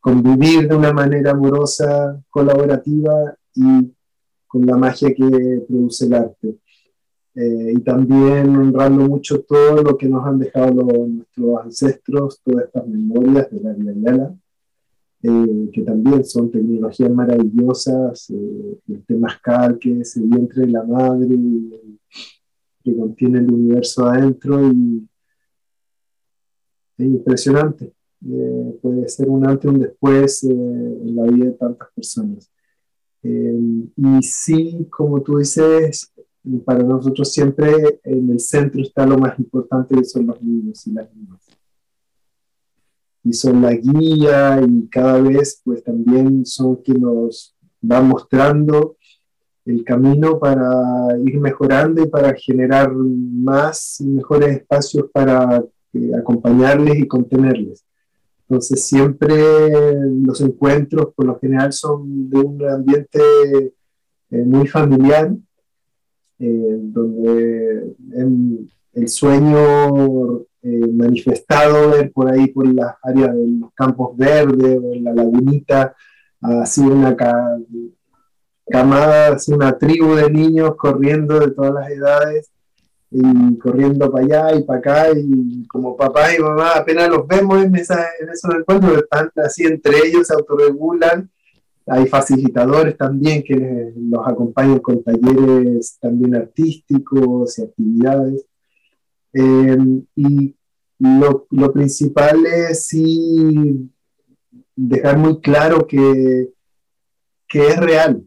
convivir 0.00 0.66
de 0.66 0.76
una 0.76 0.94
manera 0.94 1.32
amorosa, 1.32 2.18
colaborativa 2.30 3.36
y 3.54 3.92
con 4.46 4.64
la 4.64 4.78
magia 4.78 5.12
que 5.14 5.62
produce 5.68 6.06
el 6.06 6.14
arte. 6.14 6.56
Eh, 7.34 7.72
y 7.76 7.80
también 7.80 8.54
honrando 8.56 9.08
mucho 9.08 9.42
todo 9.42 9.82
lo 9.82 9.96
que 9.96 10.06
nos 10.06 10.26
han 10.26 10.38
dejado 10.38 10.82
nuestros 11.06 11.64
ancestros, 11.64 12.40
todas 12.44 12.66
estas 12.66 12.86
memorias 12.86 13.50
de 13.50 13.60
la 13.60 13.72
vida 13.72 14.34
eh, 15.22 15.70
que 15.72 15.82
también 15.82 16.24
son 16.24 16.50
tecnologías 16.50 17.10
maravillosas, 17.10 18.28
eh, 18.30 18.78
el 18.88 19.04
temazcal, 19.04 19.78
que 19.78 20.00
es 20.00 20.16
el 20.16 20.24
vientre 20.24 20.66
de 20.66 20.72
la 20.72 20.82
madre, 20.82 21.38
que 22.82 22.96
contiene 22.96 23.38
el 23.38 23.52
universo 23.52 24.04
adentro, 24.06 24.60
y 24.72 25.08
es 26.98 27.06
impresionante. 27.06 27.92
Eh, 28.28 28.78
puede 28.82 29.08
ser 29.08 29.28
un 29.28 29.46
antes 29.46 29.64
y 29.70 29.74
un 29.74 29.80
después 29.80 30.42
en 30.44 31.14
la 31.14 31.22
vida 31.24 31.46
de 31.46 31.52
tantas 31.52 31.88
personas. 31.94 32.50
Eh, 33.22 33.86
y 33.96 34.22
sí, 34.22 34.88
como 34.90 35.22
tú 35.22 35.38
dices, 35.38 36.11
para 36.64 36.82
nosotros 36.82 37.32
siempre 37.32 38.00
en 38.04 38.30
el 38.30 38.40
centro 38.40 38.82
está 38.82 39.06
lo 39.06 39.16
más 39.18 39.38
importante 39.38 39.94
que 39.94 40.04
son 40.04 40.26
los 40.26 40.42
niños 40.42 40.86
y 40.86 40.92
las 40.92 41.14
niñas. 41.14 41.40
Y 43.24 43.32
son 43.32 43.62
la 43.62 43.72
guía 43.72 44.60
y 44.66 44.88
cada 44.88 45.20
vez 45.20 45.60
pues 45.64 45.84
también 45.84 46.44
son 46.44 46.76
quienes 46.76 47.02
nos 47.02 47.56
van 47.80 48.08
mostrando 48.08 48.96
el 49.64 49.84
camino 49.84 50.40
para 50.40 51.16
ir 51.24 51.38
mejorando 51.40 52.02
y 52.02 52.08
para 52.08 52.34
generar 52.34 52.92
más 52.92 54.00
y 54.00 54.06
mejores 54.06 54.56
espacios 54.56 55.06
para 55.12 55.64
eh, 55.92 56.10
acompañarles 56.18 56.98
y 56.98 57.06
contenerles. 57.06 57.84
Entonces 58.48 58.84
siempre 58.84 59.34
los 60.24 60.40
encuentros 60.40 61.14
por 61.14 61.26
lo 61.26 61.38
general 61.38 61.72
son 61.72 62.28
de 62.28 62.38
un 62.38 62.68
ambiente 62.68 63.20
eh, 64.30 64.44
muy 64.44 64.66
familiar, 64.66 65.34
eh, 66.44 66.78
donde 66.80 67.94
el 68.94 69.08
sueño 69.08 70.40
eh, 70.60 70.86
manifestado 70.92 71.92
por 72.12 72.28
ahí 72.28 72.48
por 72.48 72.66
las 72.66 72.96
áreas 73.00 73.32
de 73.32 73.46
los 73.60 73.72
campos 73.74 74.16
verdes 74.16 74.80
o 74.82 74.92
en 74.92 75.04
la 75.04 75.14
lagunita, 75.14 75.94
sido 76.64 76.94
una 76.94 77.16
camada, 78.68 79.28
así 79.34 79.52
una 79.52 79.78
tribu 79.78 80.16
de 80.16 80.30
niños 80.30 80.74
corriendo 80.76 81.38
de 81.38 81.52
todas 81.52 81.74
las 81.74 81.90
edades 81.90 82.50
y 83.08 83.58
corriendo 83.58 84.10
para 84.10 84.24
allá 84.24 84.56
y 84.56 84.64
para 84.64 84.78
acá 84.80 85.06
y 85.14 85.66
como 85.68 85.96
papá 85.96 86.34
y 86.34 86.40
mamá 86.40 86.72
apenas 86.72 87.08
los 87.08 87.24
vemos 87.28 87.62
en, 87.62 87.76
esa, 87.76 88.04
en 88.20 88.30
esos 88.30 88.52
encuentros, 88.52 88.98
están 88.98 89.30
así 89.36 89.64
entre 89.64 89.98
ellos, 90.06 90.26
se 90.26 90.34
autorregulan. 90.34 91.30
Hay 91.86 92.06
facilitadores 92.06 92.96
también 92.96 93.42
que 93.42 93.92
los 93.96 94.26
acompañan 94.26 94.78
con 94.78 95.02
talleres 95.02 95.98
también 96.00 96.36
artísticos 96.36 97.58
y 97.58 97.62
actividades. 97.62 98.46
Eh, 99.34 99.78
y 100.14 100.54
lo, 100.98 101.46
lo, 101.50 101.72
principal 101.72 102.44
es 102.46 102.86
sí 102.86 103.90
dejar 104.76 105.18
muy 105.18 105.40
claro 105.40 105.86
que, 105.86 106.50
que 107.48 107.68
es 107.68 107.76
real, 107.78 108.22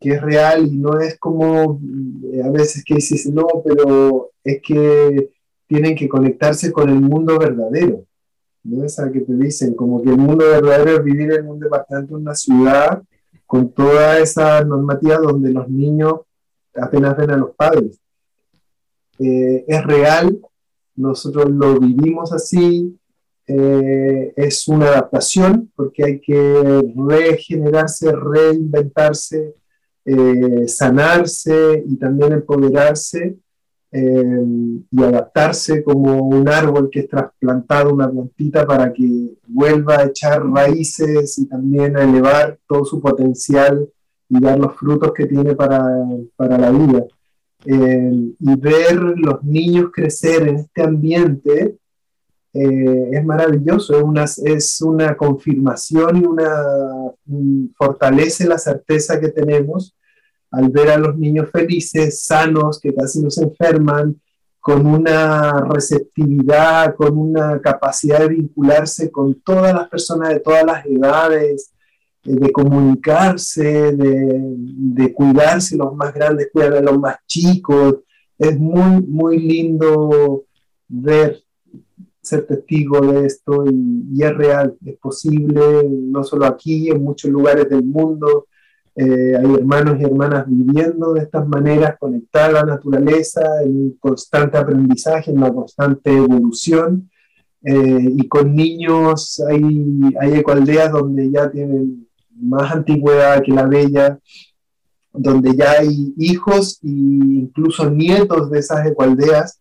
que 0.00 0.12
es 0.12 0.22
real 0.22 0.66
y 0.66 0.76
no 0.76 0.98
es 0.98 1.18
como 1.18 1.80
eh, 2.32 2.42
a 2.42 2.50
veces 2.50 2.82
que 2.84 2.96
dices, 2.96 3.26
no, 3.26 3.46
pero 3.64 4.30
es 4.42 4.60
que 4.62 5.30
tienen 5.66 5.94
que 5.94 6.08
conectarse 6.08 6.72
con 6.72 6.88
el 6.88 7.00
mundo 7.00 7.38
verdadero. 7.38 8.07
¿No? 8.68 8.84
Esa 8.84 9.10
que 9.10 9.20
te 9.20 9.34
dicen, 9.34 9.74
como 9.74 10.02
que 10.02 10.10
el 10.10 10.18
mundo 10.18 10.44
verdadero 10.46 10.98
es 10.98 11.04
vivir 11.04 11.32
en 11.32 11.48
un 11.48 11.58
departamento, 11.58 12.16
en 12.16 12.22
una 12.22 12.34
ciudad, 12.34 13.02
con 13.46 13.72
toda 13.72 14.18
esa 14.18 14.62
normativa 14.62 15.16
donde 15.16 15.50
los 15.50 15.68
niños 15.68 16.20
apenas 16.74 17.16
ven 17.16 17.30
a 17.30 17.36
los 17.36 17.54
padres. 17.56 17.98
Eh, 19.18 19.64
es 19.66 19.84
real, 19.84 20.38
nosotros 20.94 21.50
lo 21.50 21.80
vivimos 21.80 22.32
así, 22.32 22.96
eh, 23.46 24.32
es 24.36 24.68
una 24.68 24.88
adaptación 24.88 25.72
porque 25.74 26.04
hay 26.04 26.20
que 26.20 26.82
regenerarse, 26.94 28.12
reinventarse, 28.12 29.54
eh, 30.04 30.68
sanarse 30.68 31.82
y 31.86 31.96
también 31.96 32.32
empoderarse 32.32 33.38
eh, 33.90 34.44
y 34.90 35.02
adaptarse 35.02 35.82
como 35.82 36.28
un 36.28 36.48
árbol 36.48 36.90
que 36.90 37.00
es 37.00 37.08
trasplantado, 37.08 37.94
una 37.94 38.10
plantita 38.10 38.66
para 38.66 38.92
que 38.92 39.34
vuelva 39.46 39.98
a 39.98 40.04
echar 40.04 40.44
raíces 40.46 41.38
y 41.38 41.46
también 41.46 41.96
a 41.96 42.04
elevar 42.04 42.58
todo 42.68 42.84
su 42.84 43.00
potencial 43.00 43.88
y 44.28 44.40
dar 44.40 44.58
los 44.58 44.76
frutos 44.76 45.12
que 45.14 45.26
tiene 45.26 45.54
para, 45.54 45.88
para 46.36 46.58
la 46.58 46.70
vida. 46.70 47.04
Eh, 47.64 48.12
y 48.38 48.60
ver 48.60 48.94
los 48.94 49.42
niños 49.42 49.90
crecer 49.92 50.48
en 50.48 50.56
este 50.56 50.82
ambiente 50.82 51.76
es 52.50 53.24
maravilloso, 53.24 53.96
es 53.96 54.02
una, 54.02 54.24
es 54.24 54.82
una 54.82 55.16
confirmación 55.16 56.16
y 56.16 56.24
una 56.24 56.50
fortalece 57.76 58.48
la 58.48 58.58
certeza 58.58 59.20
que 59.20 59.28
tenemos 59.28 59.94
al 60.50 60.68
ver 60.70 60.90
a 60.90 60.98
los 60.98 61.16
niños 61.18 61.50
felices, 61.50 62.22
sanos, 62.22 62.80
que 62.80 62.94
casi 62.94 63.22
no 63.22 63.30
se 63.30 63.44
enferman, 63.44 64.20
con 64.60 64.86
una 64.86 65.62
receptividad, 65.70 66.94
con 66.94 67.16
una 67.16 67.60
capacidad 67.60 68.20
de 68.20 68.28
vincularse 68.28 69.10
con 69.10 69.40
todas 69.40 69.72
las 69.72 69.88
personas 69.88 70.30
de 70.30 70.40
todas 70.40 70.64
las 70.64 70.84
edades, 70.84 71.72
eh, 72.24 72.34
de 72.34 72.52
comunicarse, 72.52 73.92
de, 73.92 75.14
cuidarse, 75.14 75.76
los 75.76 75.94
más 75.94 76.12
grandes 76.12 76.50
cuidan 76.52 76.74
a 76.74 76.80
los 76.82 76.98
más 76.98 77.16
chicos. 77.26 78.00
Es 78.36 78.58
muy, 78.58 79.02
muy 79.06 79.38
lindo 79.38 80.44
ver, 80.86 81.42
ser 82.20 82.46
testigo 82.46 83.00
de 83.00 83.26
esto 83.26 83.64
y, 83.66 84.22
es 84.22 84.36
real, 84.36 84.76
es 84.84 84.96
posible, 84.98 85.88
no 85.88 86.22
solo 86.24 86.44
aquí, 86.44 86.90
en 86.90 87.02
muchos 87.02 87.30
lugares 87.30 87.68
del 87.70 87.84
mundo. 87.84 88.48
Eh, 89.00 89.36
hay 89.36 89.54
hermanos 89.54 90.00
y 90.00 90.02
hermanas 90.02 90.44
viviendo 90.48 91.12
de 91.12 91.20
estas 91.20 91.46
maneras, 91.46 91.96
conectadas 92.00 92.48
a 92.48 92.52
la 92.52 92.64
naturaleza, 92.64 93.42
en 93.62 93.92
constante 94.00 94.58
aprendizaje, 94.58 95.30
en 95.30 95.38
una 95.38 95.52
constante 95.52 96.10
evolución. 96.10 97.08
Eh, 97.62 98.12
y 98.16 98.26
con 98.26 98.56
niños 98.56 99.40
hay, 99.48 99.62
hay 100.20 100.34
ecoaldeas 100.34 100.90
donde 100.90 101.30
ya 101.30 101.48
tienen 101.48 102.08
más 102.40 102.72
antigüedad 102.72 103.40
que 103.42 103.52
la 103.52 103.66
bella, 103.66 104.18
donde 105.12 105.54
ya 105.54 105.78
hay 105.78 106.12
hijos 106.16 106.80
e 106.82 106.88
incluso 106.88 107.88
nietos 107.88 108.50
de 108.50 108.58
esas 108.58 108.84
ecualdeas, 108.84 109.60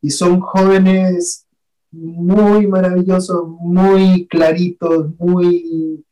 y 0.00 0.10
son 0.10 0.40
jóvenes 0.40 1.46
muy 1.92 2.66
maravillosos, 2.66 3.46
muy 3.60 4.26
claritos, 4.26 5.12
muy, 5.20 6.04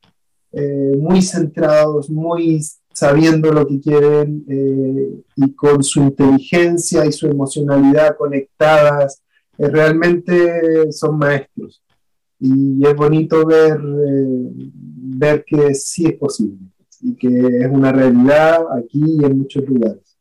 eh, 0.52 0.96
muy 0.98 1.22
centrados, 1.22 2.10
muy 2.10 2.60
sabiendo 2.92 3.52
lo 3.52 3.66
que 3.66 3.80
quieren 3.80 4.44
eh, 4.48 5.22
y 5.36 5.54
con 5.54 5.82
su 5.82 6.02
inteligencia 6.02 7.06
y 7.06 7.12
su 7.12 7.28
emocionalidad 7.28 8.16
conectadas, 8.16 9.22
eh, 9.58 9.68
realmente 9.68 10.90
son 10.92 11.18
maestros. 11.18 11.82
Y 12.40 12.84
es 12.84 12.96
bonito 12.96 13.46
ver, 13.46 13.78
ver 13.80 15.44
que 15.44 15.74
sí 15.74 16.06
es 16.06 16.14
posible 16.14 16.58
y 17.02 17.14
que 17.14 17.28
es 17.28 17.68
una 17.70 17.92
realidad 17.92 18.64
aquí 18.76 19.02
y 19.20 19.24
en 19.24 19.38
muchos 19.38 19.64
lugares. 19.68 20.18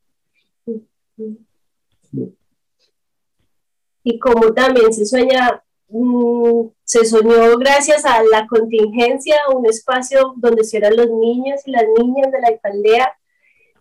Y 4.03 4.19
como 4.19 4.53
también 4.53 4.93
se 4.93 5.05
sueña, 5.05 5.63
mm, 5.89 6.69
se 6.83 7.05
soñó 7.05 7.57
gracias 7.57 8.05
a 8.05 8.23
la 8.23 8.47
contingencia, 8.47 9.35
un 9.55 9.65
espacio 9.65 10.33
donde 10.37 10.61
estuvieran 10.61 10.95
los 10.95 11.09
niños 11.09 11.61
y 11.65 11.71
las 11.71 11.85
niñas 11.97 12.31
de 12.31 12.41
la 12.41 12.47
alcaldía, 12.47 13.13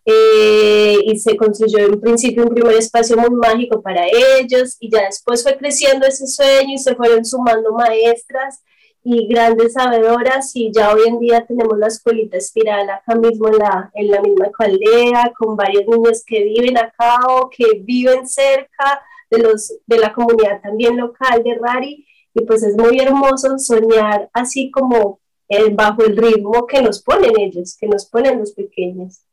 eh, 0.05 0.99
y 1.05 1.19
se 1.19 1.37
construyó 1.37 1.79
en 1.81 2.01
principio 2.01 2.45
un 2.45 2.55
primer 2.55 2.77
espacio 2.77 3.17
muy 3.17 3.31
mágico 3.31 3.83
para 3.83 4.07
ellos, 4.07 4.77
y 4.81 4.91
ya 4.91 5.05
después 5.05 5.43
fue 5.43 5.57
creciendo 5.57 6.07
ese 6.07 6.27
sueño 6.27 6.75
y 6.75 6.79
se 6.79 6.95
fueron 6.95 7.25
sumando 7.25 7.73
maestras 7.73 8.63
y 9.05 9.27
grandes 9.27 9.73
sabedoras 9.75 10.55
y 10.55 10.71
ya 10.73 10.93
hoy 10.93 11.03
en 11.07 11.19
día 11.19 11.47
tenemos 11.47 11.79
la 11.79 11.87
escuelita 11.87 12.37
espiral 12.37 12.91
acá 12.91 13.15
mismo 13.15 13.49
en 13.49 13.59
la, 13.59 13.91
en 13.95 14.11
la 14.11 14.21
misma 14.21 14.51
aldea 14.59 15.33
con 15.39 15.57
varios 15.57 15.87
niños 15.87 16.23
que 16.27 16.43
viven 16.43 16.77
acá 16.77 17.19
o 17.29 17.49
que 17.49 17.81
viven 17.81 18.29
cerca 18.29 19.01
de, 19.31 19.39
los, 19.39 19.79
de 19.87 19.99
la 19.99 20.13
comunidad 20.13 20.61
también 20.63 20.97
local 20.97 21.43
de 21.43 21.59
Rari 21.59 22.07
y 22.35 22.45
pues 22.45 22.63
es 22.63 22.77
muy 22.77 22.99
hermoso 23.01 23.59
soñar 23.59 24.31
así 24.33 24.71
como 24.71 25.21
el, 25.49 25.75
bajo 25.75 26.05
el 26.05 26.17
ritmo 26.17 26.67
que 26.67 26.83
nos 26.83 27.03
ponen 27.03 27.33
ellos, 27.39 27.77
que 27.79 27.89
nos 27.89 28.07
ponen 28.07 28.39
los 28.39 28.53
pequeños. 28.53 29.25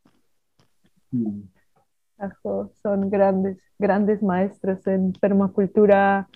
Son 2.82 3.10
grandes, 3.10 3.58
grandes 3.78 4.24
maestros 4.24 4.86
en 4.88 5.14
permacultura. 5.14 6.30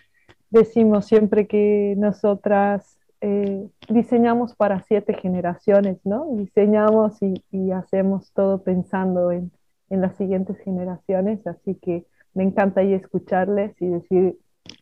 Decimos 0.50 1.06
siempre 1.06 1.48
que 1.48 1.96
nosotras 1.98 3.00
eh, 3.22 3.68
diseñamos 3.90 4.56
para 4.56 4.82
siete 4.84 5.14
generaciones, 5.14 6.00
¿no? 6.06 6.28
Diseñamos 6.36 7.18
y, 7.22 7.72
hacemos 7.72 8.32
todo 8.34 8.64
pensando 8.64 9.32
en, 9.32 9.52
las 9.90 10.16
siguientes 10.18 10.60
generaciones, 10.60 11.46
así 11.48 11.74
que 11.74 12.06
me 12.34 12.44
encanta 12.44 12.82
escucharles 12.82 13.80
y 13.82 13.88
decir 13.88 14.38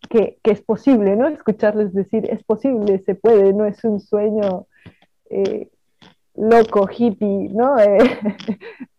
que, 0.09 0.39
es 0.43 0.61
posible, 0.61 1.15
¿no? 1.15 1.27
Escucharles 1.27 1.93
decir, 1.93 2.29
es 2.29 2.43
posible, 2.43 2.99
se 2.99 3.15
puede, 3.15 3.53
no 3.53 3.65
es 3.65 3.83
un 3.83 3.99
sueño 3.99 4.67
eh, 5.29 5.69
loco, 6.35 6.87
hippie, 6.89 7.49
¿no? 7.49 7.75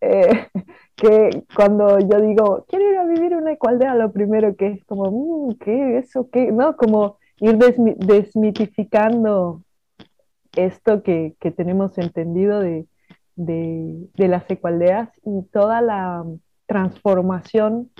Eh, 0.00 0.46
que 0.94 1.42
cuando 1.56 1.98
yo 1.98 2.20
digo, 2.20 2.64
quiero 2.68 2.88
ir 2.88 2.98
a 2.98 3.04
vivir 3.04 3.34
una 3.34 3.50
ecualdea, 3.52 3.96
lo 3.96 4.12
primero 4.12 4.54
que 4.56 4.68
es 4.68 4.84
como, 4.84 5.48
mm, 5.50 5.54
¿qué? 5.58 5.98
¿Eso 5.98 6.30
qué? 6.30 6.52
¿No? 6.52 6.76
Como 6.76 7.16
ir 7.40 7.58
desmitificando 7.58 9.62
esto 10.56 11.02
que, 11.02 11.36
tenemos 11.56 11.98
entendido 11.98 12.60
de, 12.60 12.86
las 14.16 14.50
ecualdeas 14.50 15.10
y 15.24 15.42
toda 15.52 15.80
la 15.80 16.24
transformación 16.66 17.90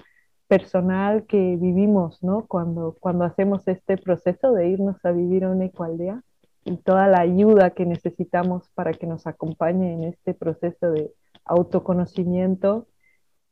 personal 0.48 1.26
que 1.26 1.56
vivimos, 1.56 2.22
¿no? 2.22 2.46
Cuando, 2.46 2.96
cuando 2.98 3.24
hacemos 3.24 3.68
este 3.68 3.96
proceso 3.98 4.52
de 4.52 4.68
irnos 4.68 5.04
a 5.04 5.12
vivir 5.12 5.44
a 5.44 5.50
una 5.50 5.66
ecualdea 5.66 6.22
y 6.64 6.76
toda 6.78 7.06
la 7.06 7.20
ayuda 7.20 7.70
que 7.70 7.86
necesitamos 7.86 8.68
para 8.74 8.92
que 8.92 9.06
nos 9.06 9.26
acompañe 9.26 9.92
en 9.92 10.04
este 10.04 10.34
proceso 10.34 10.90
de 10.90 11.12
autoconocimiento 11.44 12.86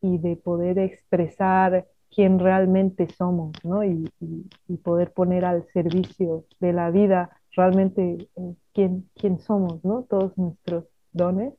y 0.01 0.19
de 0.19 0.37
poder 0.37 0.79
expresar 0.79 1.87
quién 2.11 2.39
realmente 2.39 3.09
somos, 3.17 3.53
¿no? 3.65 3.85
Y, 3.85 4.11
poder 4.83 5.13
poner 5.13 5.45
al 5.45 5.67
servicio 5.73 6.45
de 6.61 6.73
la 6.73 6.91
vida 6.91 7.31
realmente 7.57 8.29
eh, 8.37 8.55
quién, 8.73 9.09
quién 9.17 9.39
somos, 9.41 9.85
¿no? 9.85 10.05
Todos 10.05 10.37
nuestros 10.39 10.85
dones. 11.13 11.55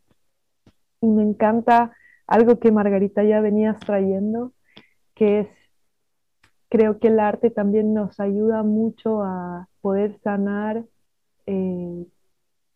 Y 1.02 1.08
me 1.08 1.24
encanta 1.24 1.94
algo 2.26 2.60
que 2.60 2.72
Margarita 2.72 3.24
ya 3.24 3.42
venías 3.42 3.80
trayendo, 3.80 4.54
que 5.18 5.40
es, 5.40 5.48
creo 6.70 7.00
que 7.00 7.08
el 7.08 7.20
arte 7.20 7.50
también 7.50 7.94
nos 7.94 8.20
ayuda 8.20 8.62
mucho 8.64 9.24
a 9.24 9.68
poder 9.82 10.20
sanar 10.20 10.86
eh, 11.48 12.06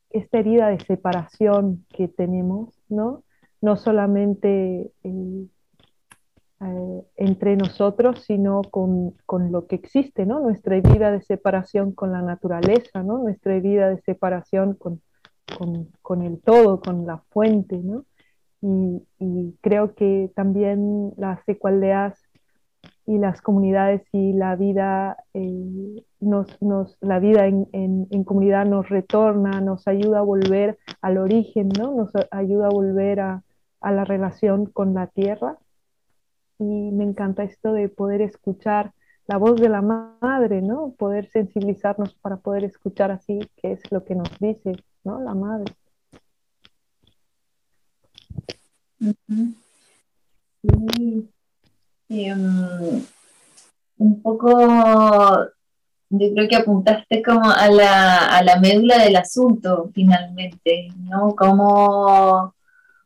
esta 0.09 0.39
herida 0.39 0.69
de 0.69 0.79
separación 0.79 1.85
que 1.89 2.07
tenemos, 2.07 2.81
¿no? 2.89 3.23
No 3.61 3.75
solamente 3.75 4.91
eh, 5.03 5.47
eh, 6.61 7.03
entre 7.15 7.55
nosotros, 7.55 8.23
sino 8.25 8.63
con, 8.63 9.11
con, 9.27 9.51
lo 9.51 9.67
que 9.67 9.75
existe, 9.75 10.25
¿no? 10.25 10.39
Nuestra 10.39 10.79
vida 10.81 11.11
de 11.11 11.21
separación 11.21 11.91
con 11.91 12.11
la 12.11 12.23
naturaleza, 12.23 13.03
¿no? 13.03 13.19
Nuestra 13.19 13.59
vida 13.59 13.89
de 13.89 14.01
separación 14.01 14.73
con, 14.73 15.01
con, 15.57 15.89
con 16.01 16.23
el 16.23 16.41
todo, 16.41 16.81
con 16.81 17.05
la 17.05 17.19
fuente, 17.29 17.77
¿no? 17.77 18.05
Y, 18.61 19.03
y 19.19 19.57
creo 19.61 19.93
que 19.95 20.31
también 20.35 21.13
las 21.17 21.47
ecualdeas 21.47 22.30
y 23.05 23.17
las 23.17 23.41
comunidades 23.41 24.03
y 24.11 24.33
la 24.33 24.55
vida, 24.55 25.17
eh, 25.33 26.03
nos, 26.19 26.61
nos, 26.61 26.97
la 27.01 27.19
vida 27.19 27.47
en, 27.47 27.67
en, 27.71 28.07
en, 28.11 28.23
comunidad 28.23 28.65
nos 28.65 28.89
retorna, 28.89 29.59
nos 29.61 29.87
ayuda 29.87 30.19
a 30.19 30.23
volver 30.23 30.77
al 31.01 31.17
origen, 31.17 31.69
¿no? 31.69 31.95
Nos 31.95 32.11
ayuda 32.31 32.67
a 32.67 32.69
volver 32.69 33.19
a, 33.19 33.43
a 33.81 33.91
la 33.91 34.05
relación 34.05 34.67
con 34.67 34.93
la 34.93 35.07
tierra 35.07 35.57
y 36.59 36.91
me 36.91 37.03
encanta 37.03 37.43
esto 37.43 37.73
de 37.73 37.89
poder 37.89 38.21
escuchar 38.21 38.93
la 39.27 39.37
voz 39.37 39.59
de 39.59 39.69
la 39.69 39.81
madre, 39.81 40.61
¿no? 40.61 40.93
Poder 40.97 41.29
sensibilizarnos 41.31 42.13
para 42.15 42.37
poder 42.37 42.63
escuchar 42.63 43.11
así 43.11 43.39
qué 43.57 43.73
es 43.73 43.91
lo 43.91 44.03
que 44.03 44.15
nos 44.15 44.29
dice, 44.39 44.73
¿no? 45.03 45.19
La 45.21 45.33
madre. 45.33 45.73
Em, 52.13 53.05
un 53.97 54.21
poco, 54.21 54.49
yo 56.09 56.33
creo 56.33 56.49
que 56.49 56.55
apuntaste 56.57 57.21
como 57.23 57.49
a 57.49 57.69
la, 57.69 58.37
a 58.37 58.43
la 58.43 58.59
médula 58.59 58.97
del 58.99 59.15
asunto 59.15 59.89
finalmente, 59.93 60.89
¿no? 61.09 61.33
Como 61.35 62.53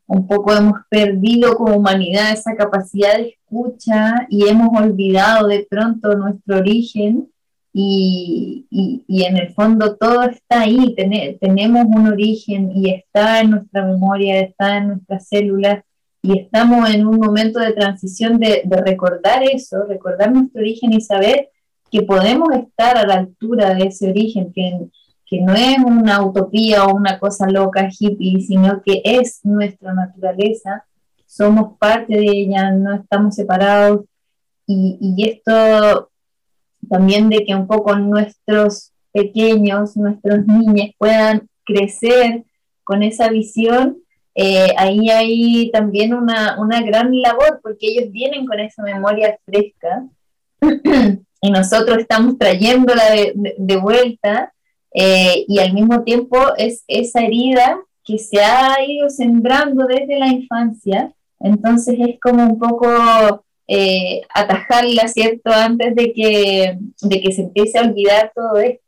un 0.08 0.28
poco 0.28 0.54
hemos 0.54 0.80
perdido 0.90 1.56
como 1.56 1.76
humanidad 1.78 2.32
esa 2.34 2.56
capacidad 2.56 3.18
de 3.18 3.30
escucha 3.30 4.26
y 4.30 4.48
hemos 4.48 4.70
olvidado 4.80 5.48
de 5.50 5.68
pronto 5.70 6.16
nuestro 6.16 6.58
origen 6.58 7.30
y, 7.74 8.66
y, 8.72 9.24
en 9.24 9.38
el 9.38 9.54
fondo 9.54 9.98
todo 9.98 10.24
está 10.24 10.62
ahí, 10.62 10.96
tenemos 11.40 11.86
un 11.86 12.08
origen 12.08 12.72
y 12.76 12.90
está 12.90 13.42
en 13.42 13.52
nuestra 13.52 13.86
memoria, 13.86 14.40
está 14.40 14.78
en 14.78 14.88
nuestras 14.90 15.28
células 15.28 15.84
y 16.26 16.40
estamos 16.40 16.90
en 16.90 17.06
un 17.06 17.18
momento 17.18 17.60
de 17.60 17.74
transición 17.74 18.40
de, 18.40 18.64
de 18.66 18.82
recordar 18.82 19.44
eso, 19.44 19.84
recordar 19.88 20.32
nuestro 20.32 20.62
origen 20.62 20.94
y 20.94 21.02
saber 21.02 21.50
que 21.92 22.02
podemos 22.02 22.50
estar 22.54 22.98
a 22.98 23.06
la 23.06 23.16
altura 23.16 23.74
de 23.74 23.88
ese 23.88 24.10
origen, 24.10 24.52
que 24.54 24.90
que 25.26 25.42
no 25.42 25.54
es 25.54 25.78
una 25.80 26.24
utopía 26.24 26.86
o 26.86 26.96
una 26.96 27.20
cosa 27.20 27.50
loca 27.50 27.90
hippie, 27.90 28.42
sino 28.42 28.82
que 28.84 29.02
es 29.04 29.40
nuestra 29.44 29.94
naturaleza, 29.94 30.86
somos 31.26 31.78
parte 31.80 32.16
de 32.16 32.28
ella, 32.28 32.72
no 32.72 32.94
estamos 32.94 33.36
separados. 33.36 34.06
Y, 34.68 34.98
y 35.02 35.30
esto 35.30 36.12
también 36.90 37.30
de 37.30 37.44
que 37.44 37.56
un 37.56 37.68
poco 37.68 37.96
nuestros 37.96 38.92
pequeños, 39.12 39.98
nuestros 39.98 40.46
niños 40.46 40.92
puedan 40.98 41.50
crecer 41.66 42.44
con 42.84 43.02
esa 43.02 43.30
visión, 43.30 43.98
eh, 44.36 44.74
ahí 44.78 45.10
hay 45.10 45.72
también 45.72 46.14
una, 46.14 46.60
una, 46.60 46.82
gran 46.82 47.10
labor, 47.22 47.62
porque 47.64 47.88
ellos 47.88 48.12
vienen 48.12 48.46
con 48.46 48.60
esa 48.60 48.84
memoria 48.84 49.38
fresca. 49.46 50.06
Y 51.42 51.52
nosotros 51.52 52.00
estamos 52.00 52.40
trayéndola 52.40 53.04
de, 53.36 53.78
vuelta 53.78 54.52
eh, 54.92 55.46
y 55.48 55.60
al 55.60 55.74
mismo 55.74 56.04
tiempo 56.04 56.38
es 56.58 56.84
esa 56.88 57.22
herida 57.22 57.78
que 58.04 58.18
se 58.18 58.40
ha 58.40 58.84
ido 58.84 59.10
sembrando 59.12 59.86
desde 59.86 60.18
la 60.18 60.28
infancia, 60.28 61.14
entonces 61.40 61.98
es 62.00 62.20
como 62.20 62.44
un 62.44 62.58
poco 62.58 62.88
eh, 63.68 64.22
atajarla, 64.34 65.08
¿cierto?, 65.08 65.52
antes 65.52 65.96
de 65.96 66.14
que, 66.14 66.78
de 67.02 67.22
que 67.22 67.32
se 67.32 67.44
empiece 67.44 67.78
a 67.78 67.84
olvidar 67.84 68.32
todo 68.34 68.58
esto, 68.58 68.85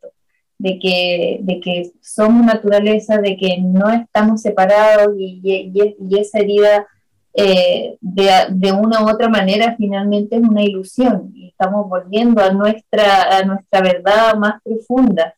de 0.58 0.78
que, 0.78 1.38
de 1.42 1.60
que 1.60 1.92
somos 2.02 2.44
naturaleza, 2.44 3.18
de 3.18 3.36
que 3.36 3.58
no 3.58 3.90
estamos 3.90 4.42
separados 4.42 5.14
y, 5.16 5.40
y 5.42 6.18
esa 6.18 6.40
herida 6.40 6.86
eh, 7.40 7.96
de, 8.00 8.72
una 8.72 9.04
u 9.04 9.08
otra 9.08 9.28
manera 9.28 9.76
finalmente 9.76 10.34
es 10.34 10.42
una 10.42 10.62
ilusión. 10.64 11.30
Y 11.36 11.48
estamos 11.48 11.88
volviendo 11.88 12.42
a 12.42 12.52
nuestra, 12.52 13.38
a 13.38 13.44
nuestra 13.44 13.80
verdad 13.80 14.34
más 14.36 14.60
profunda, 14.62 15.34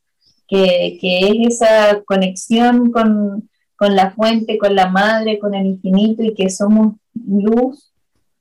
que, 0.49 0.99
es 1.03 1.61
esa 1.61 2.03
conexión 2.07 2.91
con, 2.91 3.49
la 3.79 4.13
fuente, 4.13 4.57
con 4.57 4.75
la 4.75 4.89
madre, 4.89 5.39
con 5.39 5.55
el 5.55 5.67
infinito 5.67 6.23
y 6.23 6.33
que 6.33 6.49
somos 6.49 6.95
luz. 7.15 7.93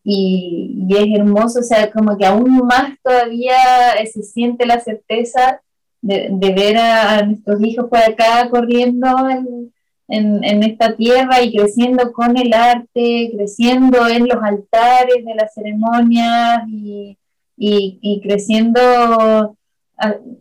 Y, 0.05 0.87
es 0.89 1.19
hermoso, 1.19 1.59
o 1.59 1.63
sea, 1.63 1.91
como 1.91 2.17
que 2.17 2.25
aún 2.25 2.65
más 2.65 2.93
todavía 3.03 3.57
se 4.11 4.23
siente 4.23 4.65
la 4.65 4.79
certeza 4.79 5.61
de, 6.01 6.53
ver 6.53 6.77
a, 6.77 7.21
nuestros 7.23 7.61
hijos 7.63 7.87
por 7.89 7.99
acá 7.99 8.49
corriendo 8.49 9.07
en, 10.07 10.43
en, 10.43 10.63
esta 10.63 10.95
tierra 10.95 11.41
y 11.41 11.55
creciendo 11.55 12.11
con 12.11 12.37
el 12.37 12.53
arte, 12.53 13.31
creciendo 13.35 14.07
en 14.07 14.27
los 14.27 14.41
altares 14.41 15.25
de 15.25 15.35
las 15.35 15.53
ceremonias 15.53 16.63
y, 16.67 17.17
y, 17.57 18.21
creciendo 18.21 19.55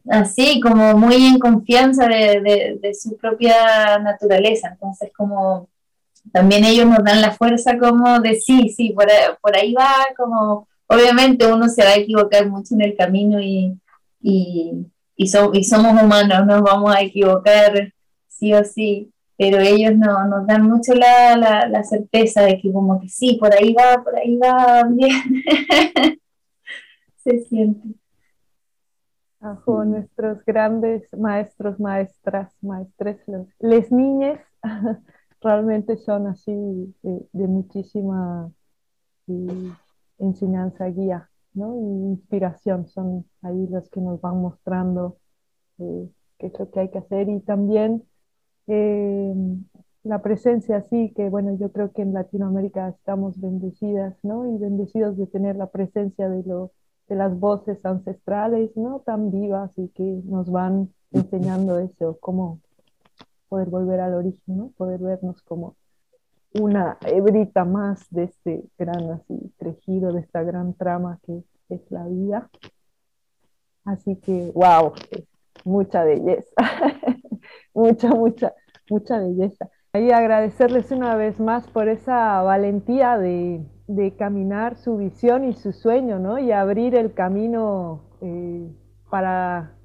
así 0.08 0.60
como 0.60 0.96
muy 0.96 1.26
en 1.26 1.38
confianza 1.40 2.06
de, 2.06 2.78
de, 2.80 2.94
su 2.94 3.16
propia 3.16 3.98
naturaleza. 3.98 4.68
Entonces 4.68 5.10
como 5.16 5.68
también 6.32 6.64
ellos 6.64 6.86
nos 6.86 7.04
dan 7.04 7.20
la 7.20 7.32
fuerza 7.32 7.78
como 7.78 8.20
de 8.20 8.36
sí, 8.36 8.68
sí, 8.68 8.94
por, 8.94 9.56
ahí 9.56 9.72
va, 9.72 9.88
como 10.16 10.68
obviamente 10.86 11.46
uno 11.46 11.68
se 11.68 11.84
va 11.84 11.90
a 11.90 11.96
equivocar 11.96 12.48
mucho 12.48 12.74
en 12.74 12.82
el 12.82 12.96
camino 12.96 13.40
y, 13.40 13.76
y, 15.18 15.24
y 15.24 15.64
somos 15.64 16.02
humanos, 16.02 16.46
nos 16.46 16.62
vamos 16.62 16.94
a 16.94 17.02
equivocar 17.02 17.92
sí 18.28 18.54
o 18.54 18.64
sí, 18.64 19.12
pero 19.36 19.58
ellos 19.58 19.96
no, 19.96 20.26
nos 20.28 20.46
dan 20.46 20.62
mucho 20.62 20.94
la, 20.94 21.36
la, 21.36 21.84
certeza 21.84 22.42
de 22.42 22.58
que 22.58 22.72
como 22.72 23.00
que 23.00 23.08
sí, 23.08 23.36
por 23.38 23.52
ahí 23.52 23.74
va, 23.74 24.02
por 24.02 24.16
ahí 24.16 24.36
va 24.38 24.84
bien. 24.90 25.42
Se 27.16 27.40
siente. 27.40 27.88
Ajo, 29.40 29.84
nuestros 29.84 30.44
grandes 30.44 31.08
maestros, 31.16 31.78
maestras, 31.78 32.52
maestres, 32.60 33.20
les 33.60 33.92
niñes 33.92 34.40
realmente 35.40 35.96
son 35.96 36.28
así 36.28 36.52
de, 37.02 37.46
muchísima 37.46 38.50
enseñanza, 40.18 40.86
guía, 40.86 41.27
¿no? 41.54 41.74
Inspiración, 42.10 42.86
son 42.88 43.26
ahí 43.42 43.66
los 43.68 43.88
que 43.90 44.00
nos 44.00 44.20
van 44.20 44.40
mostrando 44.40 45.18
eh, 45.78 46.08
qué 46.38 46.48
es 46.48 46.58
lo 46.58 46.70
que 46.70 46.80
hay 46.80 46.90
que 46.90 46.98
hacer 46.98 47.28
y 47.28 47.40
también 47.40 48.04
eh, 48.66 49.34
la 50.04 50.22
presencia, 50.22 50.82
sí, 50.90 51.12
que 51.14 51.28
bueno, 51.28 51.56
yo 51.58 51.70
creo 51.72 51.92
que 51.92 52.02
en 52.02 52.14
Latinoamérica 52.14 52.88
estamos 52.88 53.40
bendecidas, 53.40 54.16
¿no? 54.22 54.46
Y 54.54 54.58
bendecidos 54.58 55.16
de 55.16 55.26
tener 55.26 55.56
la 55.56 55.68
presencia 55.68 56.28
de, 56.28 56.42
lo, 56.44 56.72
de 57.08 57.16
las 57.16 57.38
voces 57.38 57.84
ancestrales, 57.84 58.76
¿no? 58.76 59.00
Tan 59.00 59.30
vivas 59.30 59.72
y 59.76 59.88
que 59.88 60.22
nos 60.24 60.50
van 60.50 60.92
enseñando 61.12 61.78
eso, 61.78 62.18
cómo 62.20 62.60
poder 63.48 63.68
volver 63.68 64.00
al 64.00 64.14
origen, 64.14 64.56
¿no? 64.56 64.72
Poder 64.76 65.00
vernos 65.00 65.42
como 65.42 65.76
una 66.54 66.98
hebrita 67.06 67.64
más 67.64 68.08
de 68.10 68.24
este 68.24 68.64
gran 68.78 69.10
así 69.10 69.52
tejido, 69.58 70.12
de 70.12 70.20
esta 70.20 70.42
gran 70.42 70.74
trama 70.74 71.18
que 71.24 71.42
es 71.68 71.90
la 71.90 72.04
vida. 72.06 72.50
Así 73.84 74.16
que, 74.16 74.52
wow, 74.54 74.92
mucha 75.64 76.04
belleza. 76.04 76.54
mucha, 77.74 78.08
mucha, 78.10 78.54
mucha 78.90 79.18
belleza. 79.18 79.68
Y 79.94 80.10
agradecerles 80.12 80.90
una 80.90 81.16
vez 81.16 81.40
más 81.40 81.66
por 81.68 81.88
esa 81.88 82.42
valentía 82.42 83.18
de, 83.18 83.64
caminar 84.18 84.76
su 84.76 84.98
visión 84.98 85.44
y 85.44 85.54
su 85.54 85.72
sueño, 85.72 86.18
¿no? 86.18 86.38
Y 86.38 86.52
abrir 86.52 86.94
el 86.94 87.14
camino 87.14 88.02
eh, 88.20 88.68
para 89.10 89.77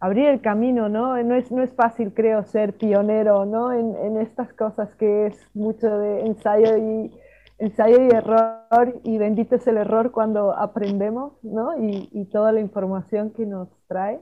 abrir 0.00 0.26
el 0.26 0.40
camino, 0.40 0.88
¿no? 0.88 1.20
No 1.22 1.34
es, 1.34 1.50
no 1.50 1.62
es 1.62 1.72
fácil, 1.72 2.12
creo, 2.14 2.44
ser 2.44 2.76
pionero, 2.76 3.44
¿no? 3.44 3.72
En, 3.72 4.16
estas 4.18 4.52
cosas 4.52 4.94
que 4.96 5.26
es 5.26 5.36
mucho 5.54 5.98
de 5.98 6.26
ensayo 6.26 6.76
y, 6.76 7.10
ensayo 7.58 8.02
y 8.02 8.08
error, 8.14 9.00
y 9.04 9.18
bendito 9.18 9.56
es 9.56 9.66
el 9.66 9.78
error 9.78 10.12
cuando 10.12 10.56
aprendemos, 10.56 11.32
¿no? 11.42 11.78
Y, 11.78 12.08
y 12.12 12.26
toda 12.26 12.52
la 12.52 12.60
información 12.60 13.32
que 13.32 13.46
nos 13.46 13.68
trae. 13.86 14.20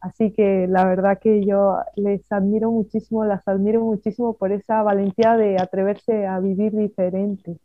Así 0.00 0.32
que 0.32 0.66
la 0.68 0.84
verdad 0.84 1.20
que 1.20 1.44
yo 1.46 1.76
les 1.94 2.20
admiro 2.32 2.72
muchísimo, 2.72 3.24
las 3.24 3.46
admiro 3.46 3.80
muchísimo 3.82 4.36
por 4.36 4.50
esa 4.50 4.82
valentía 4.82 5.36
de 5.36 5.56
atreverse 5.60 6.26
a 6.26 6.40
vivir 6.40 6.72
diferente. 6.72 7.56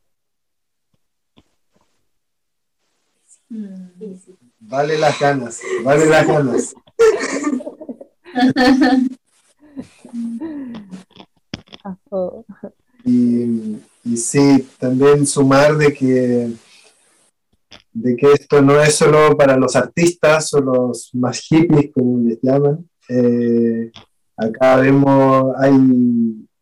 Vale 4.59 4.97
las 4.99 5.19
ganas, 5.19 5.61
vale 5.83 6.05
las 6.05 6.27
ganas. 6.27 6.75
Y, 13.05 13.77
y 14.03 14.17
sí, 14.17 14.67
también 14.79 15.25
sumar 15.25 15.77
de 15.77 15.93
que 15.93 16.51
de 18.01 18.15
que 18.15 18.31
esto 18.31 18.61
no 18.61 18.79
es 18.81 18.95
solo 18.95 19.35
para 19.35 19.57
los 19.57 19.75
artistas 19.75 20.53
o 20.53 20.61
los 20.61 21.09
más 21.13 21.39
hippies, 21.39 21.91
como 21.93 22.19
les 22.19 22.37
llaman. 22.41 22.87
Eh, 23.09 23.91
acá 24.35 24.77
vemos, 24.77 25.55
hay 25.57 25.73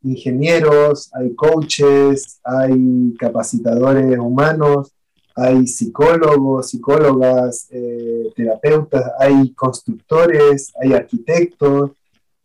ingenieros, 0.01 1.09
hay 1.13 1.35
coaches, 1.35 2.39
hay 2.43 3.13
capacitadores 3.19 4.17
humanos, 4.17 4.94
hay 5.35 5.67
psicólogos, 5.67 6.69
psicólogas, 6.69 7.67
eh, 7.71 8.31
terapeutas, 8.35 9.11
hay 9.19 9.51
constructores, 9.53 10.73
hay 10.81 10.93
arquitectos, 10.93 11.91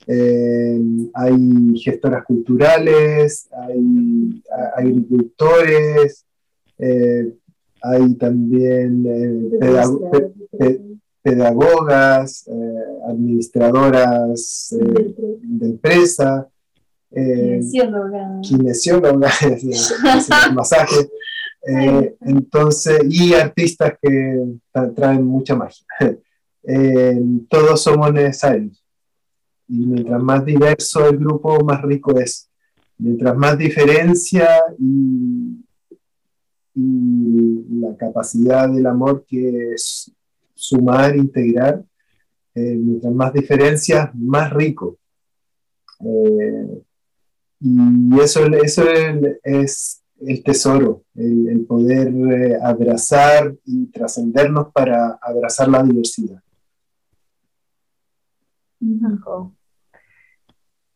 eh, 0.07 0.80
hay 1.14 1.78
gestoras 1.78 2.24
culturales, 2.24 3.49
hay 3.53 4.43
agricultores, 4.76 6.24
hay 7.82 8.14
también 8.14 9.05
eh, 9.07 10.80
pedagogas, 11.22 12.47
eh, 12.49 12.74
administradoras 13.09 14.72
eh, 14.78 15.14
de 15.43 15.66
empresa, 15.66 16.49
kinesiólogas, 18.43 19.41
masaje, 20.55 21.11
entonces, 21.63 23.01
y 23.09 23.35
artistas 23.35 23.95
que 24.01 24.57
traen 24.95 25.25
mucha 25.25 25.55
magia. 25.55 25.87
todos 27.49 27.83
somos 27.83 28.13
necesarios. 28.13 28.85
Y 29.69 29.87
mientras 29.87 30.23
más 30.23 30.45
diverso 30.45 31.07
el 31.09 31.19
grupo, 31.19 31.63
más 31.65 31.83
rico 31.83 32.19
es. 32.19 32.49
Mientras 32.99 33.37
más 33.37 33.57
diferencia 33.57 34.49
y 34.79 35.65
y 36.75 37.65
la 37.81 37.97
capacidad 37.97 38.69
del 38.69 38.87
amor 38.87 39.25
que 39.27 39.73
es 39.75 40.13
sumar, 40.55 41.17
integrar, 41.17 41.83
eh, 42.55 42.77
mientras 42.77 43.13
más 43.13 43.33
diferencias, 43.33 44.15
más 44.15 44.53
rico. 44.53 44.99
Eh, 46.01 46.83
y 47.61 48.21
eso, 48.21 48.47
eso 48.47 48.85
es, 49.43 50.00
el 50.21 50.43
tesoro, 50.43 51.05
el, 51.14 51.64
poder 51.66 52.09
eh, 52.09 52.59
abrazar 52.62 53.55
y 53.64 53.87
trascendernos 53.87 54.73
para 54.73 55.18
abrazar 55.21 55.68
la 55.68 55.83
diversidad. 55.83 56.43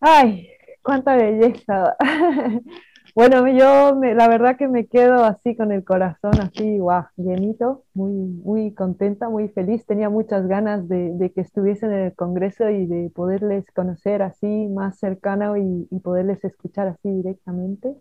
Ay, 0.00 0.48
cuánta 0.82 1.16
belleza. 1.16 1.96
Bueno, 3.16 3.46
yo 3.46 3.94
la 4.00 4.26
verdad 4.26 4.56
que 4.56 4.66
me 4.66 4.86
quedo 4.88 5.22
así 5.24 5.54
con 5.54 5.70
el 5.70 5.84
corazón 5.84 6.32
así, 6.40 6.78
guau, 6.80 7.04
llenito, 7.16 7.84
muy, 7.94 8.10
muy 8.12 8.74
contenta, 8.74 9.28
muy 9.28 9.48
feliz. 9.50 9.86
Tenía 9.86 10.10
muchas 10.10 10.48
ganas 10.48 10.88
de, 10.88 11.30
que 11.32 11.40
estuviesen 11.40 11.92
en 11.92 12.00
el 12.06 12.14
Congreso 12.16 12.68
y 12.70 12.86
de 12.86 13.10
poderles 13.14 13.70
conocer 13.70 14.20
así 14.22 14.66
más 14.66 14.98
cercano 14.98 15.56
y, 15.56 15.86
poderles 16.00 16.42
escuchar 16.44 16.88
así 16.88 17.08
directamente. 17.08 17.94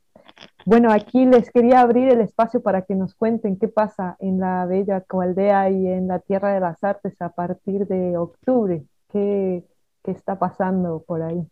Bueno, 0.66 0.92
aquí 0.92 1.26
les 1.26 1.52
quería 1.52 1.82
abrir 1.82 2.10
el 2.10 2.22
espacio 2.22 2.62
para 2.62 2.84
que 2.84 2.96
nos 2.96 3.16
cuenten 3.16 3.58
qué 3.58 3.68
pasa 3.68 4.16
en 4.20 4.40
la 4.40 4.66
Bella 4.66 5.02
Coaldea 5.02 5.70
y 5.70 5.88
en 5.88 6.08
la 6.08 6.20
Tierra 6.20 6.54
de 6.54 6.60
las 6.62 6.84
Artes 6.84 7.22
a 7.22 7.30
partir 7.30 7.86
de 7.88 8.18
octubre. 8.18 8.86
¿Qué, 9.12 9.64
qué 10.04 10.12
está 10.12 10.40
pasando 10.40 11.04
por 11.06 11.22
ahí? 11.22 11.46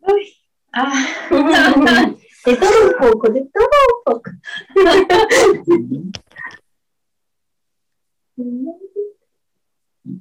Uy, 0.00 0.32
ah, 0.72 0.92
de 2.46 2.56
todo 2.56 2.86
un 2.86 3.10
poco, 3.10 3.28
de 3.32 3.48
todo 3.52 3.68
un 3.94 4.04
poco. 4.04 4.30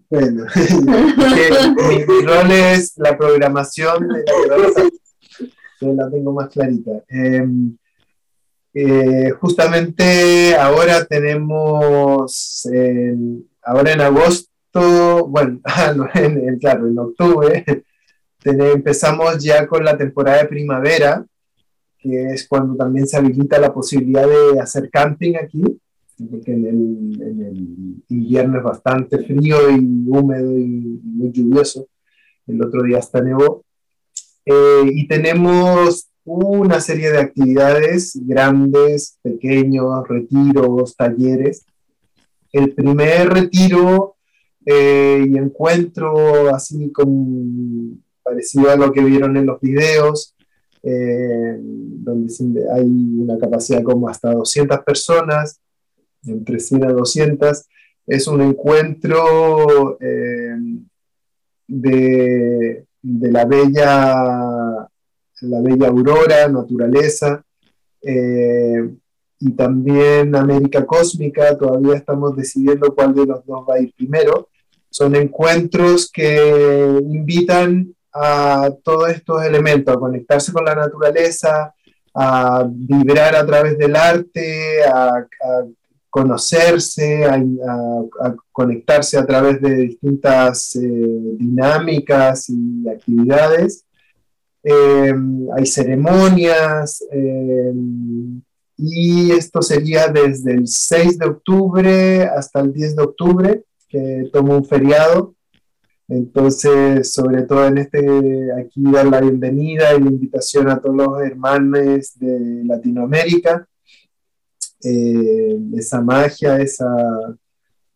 Bueno, 0.10 0.46
mi, 1.90 2.26
rol 2.26 2.52
es 2.52 2.98
la 2.98 3.18
programación 3.18 4.08
de 4.08 4.24
la 4.48 4.58
Yo 5.82 5.94
la 5.94 6.10
tengo 6.10 6.34
más 6.34 6.50
clarita. 6.50 6.92
Eh, 7.10 7.46
eh, 8.74 9.30
justamente 9.40 10.56
ahora 10.56 11.06
tenemos, 11.06 12.68
eh, 12.74 13.16
ahora 13.64 13.94
en 13.94 14.02
agosto, 14.02 15.28
bueno, 15.28 15.60
ah, 15.66 15.94
en, 16.16 16.50
en- 16.50 16.60
claro, 16.60 16.88
en 16.88 17.00
octubre, 17.00 17.64
tene- 18.44 18.72
empezamos 18.72 19.42
ya 19.44 19.66
con 19.68 19.84
la 19.84 19.98
temporada 19.98 20.40
de 20.40 20.48
primavera, 20.50 21.26
que 21.98 22.26
es 22.34 22.48
cuando 22.48 22.76
también 22.76 23.08
se 23.08 23.18
habilita 23.18 23.58
la 23.60 23.74
posibilidad 23.74 24.28
de 24.28 24.60
hacer 24.60 24.90
camping 24.92 25.36
aquí, 25.42 25.64
porque 26.30 26.54
el, 26.54 26.66
en 27.22 27.42
el 27.42 28.04
invierno 28.10 28.58
es 28.60 28.64
bastante 28.64 29.18
frío 29.24 29.70
y 29.72 30.06
húmedo 30.08 30.52
y 30.58 31.00
muy 31.04 31.32
lluvioso. 31.32 31.88
El 32.48 32.62
otro 32.64 32.84
día 32.84 33.00
hasta 33.00 33.22
nevó. 33.22 33.65
Eh, 34.46 34.84
y 34.92 35.08
tenemos 35.08 36.10
una 36.24 36.80
serie 36.80 37.12
de 37.12 37.20
actividades 37.20 38.20
grandes, 38.22 39.18
pequeños, 39.24 40.08
retiros, 40.08 40.96
talleres. 40.96 41.66
El 42.52 42.74
primer 42.74 43.30
retiro 43.30 44.16
eh, 44.66 45.26
y 45.28 45.38
encuentro 45.38 46.54
así 46.54 46.92
como 46.92 47.98
parecido 48.24 48.72
a 48.72 48.76
lo 48.76 48.92
que 48.92 49.04
vieron 49.04 49.36
en 49.38 49.46
los 49.46 49.60
videos, 49.60 50.36
eh, 50.84 51.58
donde 51.60 52.34
hay 52.74 52.86
una 52.86 53.38
capacidad 53.38 53.84
como 53.84 54.08
hasta 54.08 54.32
200 54.32 54.80
personas, 54.80 55.60
entre 56.26 56.60
100 56.60 56.86
a 56.86 56.92
200. 56.92 57.68
Es 58.08 58.28
un 58.28 58.42
encuentro 58.42 59.98
de, 61.68 62.85
de 63.06 63.32
la 63.32 63.46
bella, 63.46 64.88
la 65.42 65.62
bella 65.62 65.88
aurora, 65.88 66.48
naturaleza, 66.48 67.44
eh, 68.02 68.90
y 69.40 69.52
también 69.52 70.36
América 70.36 70.86
Cósmica, 70.86 71.56
todavía 71.56 71.96
estamos 71.96 72.36
decidiendo 72.36 72.96
cuál 72.96 73.14
de 73.14 73.28
los 73.28 73.46
dos 73.46 73.64
va 73.70 73.76
a 73.76 73.80
ir 73.80 73.94
primero. 73.96 74.50
Son 74.90 75.16
encuentros 75.16 76.10
que 76.12 77.00
invitan 77.04 77.94
a 78.12 78.72
todos 78.84 79.10
estos 79.10 79.44
elementos, 79.44 79.96
a 79.96 80.00
conectarse 80.00 80.52
con 80.52 80.66
la 80.66 80.74
naturaleza, 80.74 81.76
a 82.14 82.66
vibrar 82.68 83.36
a 83.36 83.46
través 83.46 83.78
del 83.78 83.96
arte, 83.96 84.84
a, 84.84 85.10
a 85.10 85.66
conocerse, 86.16 87.26
a, 87.26 88.34
conectarse 88.54 89.18
a 89.18 89.26
través 89.26 89.60
de 89.60 89.76
distintas 89.76 90.74
eh, 90.78 90.80
dinámicas 91.38 92.48
y 92.48 92.88
actividades. 92.88 93.84
Eh, 94.64 95.14
hay 95.58 95.66
ceremonias 95.66 97.04
eh, 97.12 97.74
y 98.78 99.32
esto 99.32 99.62
sería 99.62 100.08
desde 100.08 100.54
el 100.54 100.68
6 100.70 101.20
de 101.20 101.26
octubre 101.26 102.24
hasta 102.24 102.62
el 102.62 102.72
10 102.72 102.96
de 102.96 103.04
octubre, 103.04 103.64
que 103.90 104.30
tomo 104.32 104.56
un 104.56 104.64
feriado. 104.64 105.36
Entonces, 106.08 107.12
sobre 107.12 107.42
todo 107.42 107.68
en 107.68 107.80
este, 107.80 108.54
aquí 108.58 108.84
dar 108.84 109.08
la 109.08 109.20
bienvenida 109.20 109.94
y 109.94 110.00
la 110.00 110.12
invitación 110.12 110.70
a 110.70 110.80
todos 110.80 110.96
los 110.96 111.22
hermanos 111.22 112.14
de 112.16 112.64
Latinoamérica, 112.64 113.68
eh, 114.86 115.60
esa 115.74 116.00
magia, 116.00 116.58
esa, 116.58 116.88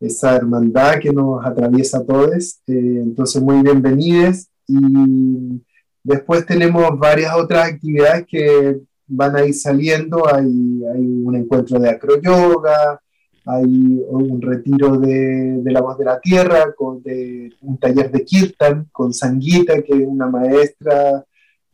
esa 0.00 0.36
hermandad 0.36 0.98
que 0.98 1.12
nos 1.12 1.44
atraviesa 1.44 1.98
a 1.98 2.04
todos. 2.04 2.60
Eh, 2.66 3.00
entonces, 3.02 3.40
muy 3.40 3.62
bienvenidos. 3.62 4.48
Y 4.66 5.62
después 6.02 6.44
tenemos 6.46 6.98
varias 6.98 7.36
otras 7.36 7.68
actividades 7.68 8.26
que 8.26 8.80
van 9.06 9.36
a 9.36 9.44
ir 9.44 9.54
saliendo. 9.54 10.26
Hay, 10.26 10.82
hay 10.92 11.00
un 11.00 11.36
encuentro 11.36 11.78
de 11.78 11.90
acroyoga, 11.90 13.00
hay 13.46 14.02
un 14.08 14.42
retiro 14.42 14.98
de, 14.98 15.60
de 15.62 15.70
la 15.70 15.80
voz 15.80 15.96
de 15.96 16.04
la 16.04 16.18
tierra, 16.18 16.72
con, 16.76 17.02
un 17.62 17.78
taller 17.78 18.10
de 18.10 18.24
kirtan 18.24 18.88
con 18.90 19.12
Sanguita, 19.12 19.80
que 19.82 19.92
es 19.92 20.06
una 20.06 20.26
maestra 20.26 21.24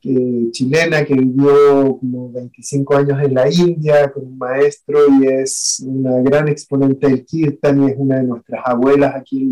chilena 0.00 1.04
que 1.04 1.14
vivió 1.14 1.98
como 1.98 2.30
25 2.30 2.96
años 2.96 3.22
en 3.22 3.34
la 3.34 3.50
India 3.50 4.12
con 4.12 4.26
un 4.26 4.38
maestro 4.38 5.00
y 5.20 5.26
es 5.26 5.84
una 5.84 6.20
gran 6.20 6.48
exponente 6.48 7.08
del 7.08 7.24
kirtan 7.24 7.82
y 7.82 7.90
es 7.90 7.96
una 7.96 8.18
de 8.18 8.24
nuestras 8.24 8.62
abuelas 8.64 9.14
aquí 9.16 9.50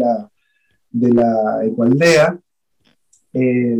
de 0.90 1.12
la 1.12 1.64
Ecualdea. 1.64 2.38
Eh, 3.36 3.76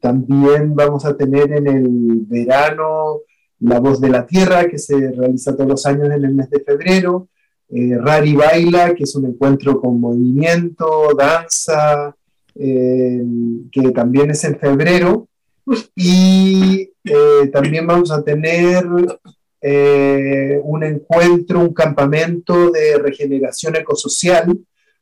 también 0.00 0.74
vamos 0.74 1.04
a 1.04 1.16
tener 1.16 1.52
en 1.52 1.68
el 1.68 1.86
verano 2.26 3.20
La 3.60 3.78
Voz 3.78 4.00
de 4.00 4.08
la 4.08 4.26
Tierra, 4.26 4.68
que 4.68 4.78
se 4.78 5.12
realiza 5.12 5.54
todos 5.54 5.70
los 5.70 5.86
años 5.86 6.10
en 6.10 6.24
el 6.24 6.34
mes 6.34 6.50
de 6.50 6.60
febrero. 6.60 7.28
Eh, 7.70 7.96
Rari 7.96 8.34
Baila, 8.34 8.94
que 8.94 9.04
es 9.04 9.14
un 9.14 9.26
encuentro 9.26 9.80
con 9.80 10.00
movimiento, 10.00 11.10
danza, 11.16 12.16
eh, 12.56 13.22
que 13.70 13.92
también 13.92 14.30
es 14.30 14.42
en 14.42 14.58
febrero. 14.58 15.28
Y 15.94 16.90
eh, 17.04 17.50
también 17.52 17.86
vamos 17.86 18.10
a 18.10 18.22
tener 18.22 18.86
eh, 19.60 20.60
un 20.62 20.84
encuentro, 20.84 21.60
un 21.60 21.74
campamento 21.74 22.70
de 22.70 22.98
regeneración 22.98 23.76
ecosocial, 23.76 24.56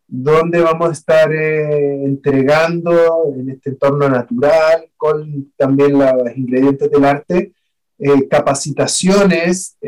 donde 0.09 0.61
vamos 0.61 0.89
a 0.89 0.93
estar 0.93 1.33
eh, 1.33 2.05
entregando 2.05 3.33
en 3.35 3.51
este 3.51 3.71
entorno 3.71 4.09
natural, 4.09 4.89
con 4.97 5.53
también 5.57 5.99
los 5.99 6.37
ingredientes 6.37 6.91
del 6.91 7.05
arte, 7.05 7.53
capacitaciones 8.29 9.79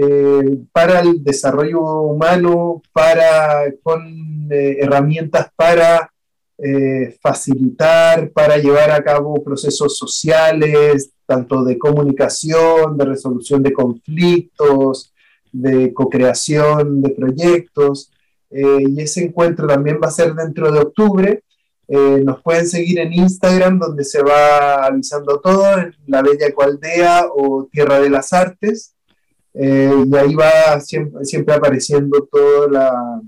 para 0.72 1.00
el 1.00 1.22
desarrollo 1.22 1.82
humano, 1.82 2.80
para, 2.90 3.70
con 3.82 4.48
herramientas 4.50 5.50
para 5.54 6.10
eh, 6.58 7.16
facilitar, 7.20 8.30
para 8.30 8.58
llevar 8.58 8.90
a 8.90 9.02
cabo 9.02 9.42
procesos 9.42 9.96
sociales, 9.96 11.10
tanto 11.26 11.62
de 11.64 11.78
comunicación, 11.78 12.96
de 12.96 13.04
resolución 13.04 13.62
de 13.62 13.72
conflictos, 13.72 15.12
de 15.52 15.92
co-creación 15.94 17.00
de 17.02 17.10
proyectos. 17.10 18.10
Eh, 18.50 18.84
y 18.88 19.00
ese 19.00 19.24
encuentro 19.24 19.66
también 19.66 20.00
va 20.02 20.08
a 20.08 20.12
ser 20.12 20.34
dentro 20.34 20.72
de 20.72 20.80
octubre. 20.80 21.42
Eh, 21.86 22.20
nos 22.24 22.42
pueden 22.42 22.66
seguir 22.68 22.98
en 22.98 23.12
Instagram, 23.12 23.78
donde 23.78 24.04
se 24.04 24.22
va 24.22 24.84
avisando 24.84 25.40
todo, 25.40 25.78
en 25.78 25.94
La 26.06 26.22
Bella 26.22 26.46
Ecualdea 26.48 27.26
o 27.34 27.68
Tierra 27.70 28.00
de 28.00 28.10
las 28.10 28.32
Artes. 28.32 28.94
Y 29.54 29.64
ahí 30.16 30.34
va 30.34 30.78
siempre, 30.80 31.54
apareciendo 31.54 32.28
todas 32.30 32.70
la- 32.70 33.20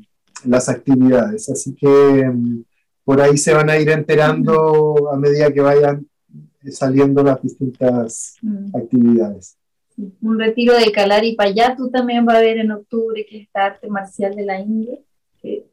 las 0.45 0.69
actividades. 0.69 1.49
Así 1.49 1.75
que 1.75 1.89
mm, 1.89 2.63
por 3.11 3.21
ahí 3.21 3.37
se 3.37 3.53
van 3.53 3.69
a 3.69 3.77
ir 3.77 3.89
enterando 3.91 5.11
a 5.13 5.17
medida 5.17 5.53
que 5.53 5.61
vayan 5.61 6.07
saliendo 6.71 7.25
las 7.25 7.43
distintas 7.43 8.37
Mm. 8.41 8.77
actividades. 8.77 9.57
Un 10.23 10.39
retiro 10.39 10.75
de 10.79 10.93
Kalari 10.93 11.35
Payatu 11.35 11.91
también 11.91 12.25
va 12.25 12.35
a 12.35 12.39
haber 12.39 12.59
en 12.59 12.71
octubre, 12.71 13.27
que 13.29 13.39
es 13.39 13.43
esta 13.47 13.67
arte 13.67 13.89
marcial 13.89 14.37
de 14.37 14.45
la 14.45 14.61
India. 14.61 14.97
Que 15.43 15.67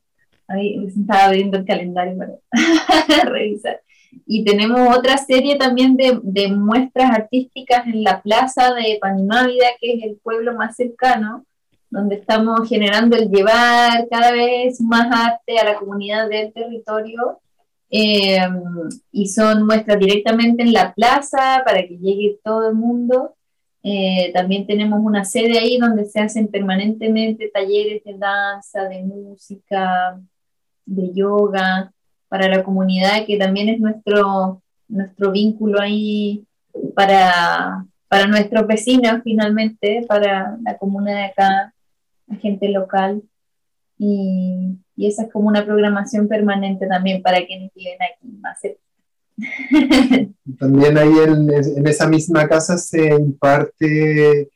ahí 0.48 0.84
estaba 0.88 1.32
viendo 1.32 1.58
el 1.60 1.66
calendario 1.66 2.18
para 2.18 2.34
revisar. 3.30 3.82
Y 4.26 4.44
tenemos 4.44 4.98
otra 4.98 5.18
serie 5.20 5.58
también 5.58 5.96
de, 5.96 6.20
de 6.24 6.48
muestras 6.48 7.12
artísticas 7.12 7.86
en 7.86 8.04
la 8.04 8.20
plaza 8.24 8.74
de 8.74 8.98
Panimávida, 9.00 9.68
que 9.80 9.94
es 9.94 10.04
el 10.04 10.16
pueblo 10.24 10.56
más 10.56 10.76
cercano, 10.76 11.46
donde 11.90 12.16
estamos 12.16 12.68
generando 12.68 13.16
el 13.16 13.30
llevar 13.30 14.08
cada 14.10 14.32
vez 14.32 14.82
más 14.82 15.08
arte 15.12 15.58
a 15.60 15.66
la 15.66 15.76
comunidad 15.76 16.28
del 16.30 16.52
territorio. 16.54 17.40
Eh, 17.90 18.38
y 19.12 19.28
son 19.30 19.66
muestras 19.66 19.98
directamente 19.98 20.62
en 20.64 20.74
la 20.74 20.94
plaza 20.94 21.62
para 21.66 21.82
que 21.88 21.98
llegue 21.98 22.40
todo 22.44 22.70
el 22.70 22.76
mundo. 22.76 23.36
Eh, 23.84 24.32
también 24.34 24.68
tenemos 24.68 25.00
una 25.02 25.24
sede 25.24 25.60
ahí 25.60 25.78
donde 25.78 26.06
se 26.06 26.20
hacen 26.20 26.50
permanentemente 26.50 27.50
talleres 27.54 28.04
de 28.04 28.18
danza, 28.18 28.84
de 28.84 29.04
música, 29.04 30.20
de 30.86 31.14
yoga 31.14 31.94
para 32.28 32.50
la 32.50 32.64
comunidad, 32.64 33.26
que 33.26 33.38
también 33.38 33.70
es 33.70 33.80
nuestro, 33.80 34.62
nuestro 34.90 35.32
vínculo 35.32 35.80
ahí 35.80 36.46
para, 36.96 37.86
para 38.10 38.28
nuestros 38.28 38.68
vecinos 38.68 39.22
finalmente, 39.24 40.06
para 40.08 40.58
la 40.64 40.78
comuna 40.78 41.12
de 41.12 41.24
acá, 41.26 41.74
la 42.28 42.36
gente 42.38 42.70
local. 42.70 43.24
Y, 43.98 44.78
y 44.96 45.08
esa 45.08 45.24
es 45.24 45.32
como 45.32 45.48
una 45.48 45.66
programación 45.66 46.28
permanente 46.28 46.88
también 46.88 47.22
para 47.24 47.46
quienes 47.46 47.74
viven 47.74 47.98
aquí 48.02 48.28
más 48.40 48.60
cerca. 48.60 48.82
También 50.60 50.98
ahí 50.98 51.14
en, 51.28 51.52
en, 51.52 51.88
esa 51.88 52.08
misma 52.08 52.48
casa 52.48 52.76
se 52.78 53.14
imparte 53.14 54.50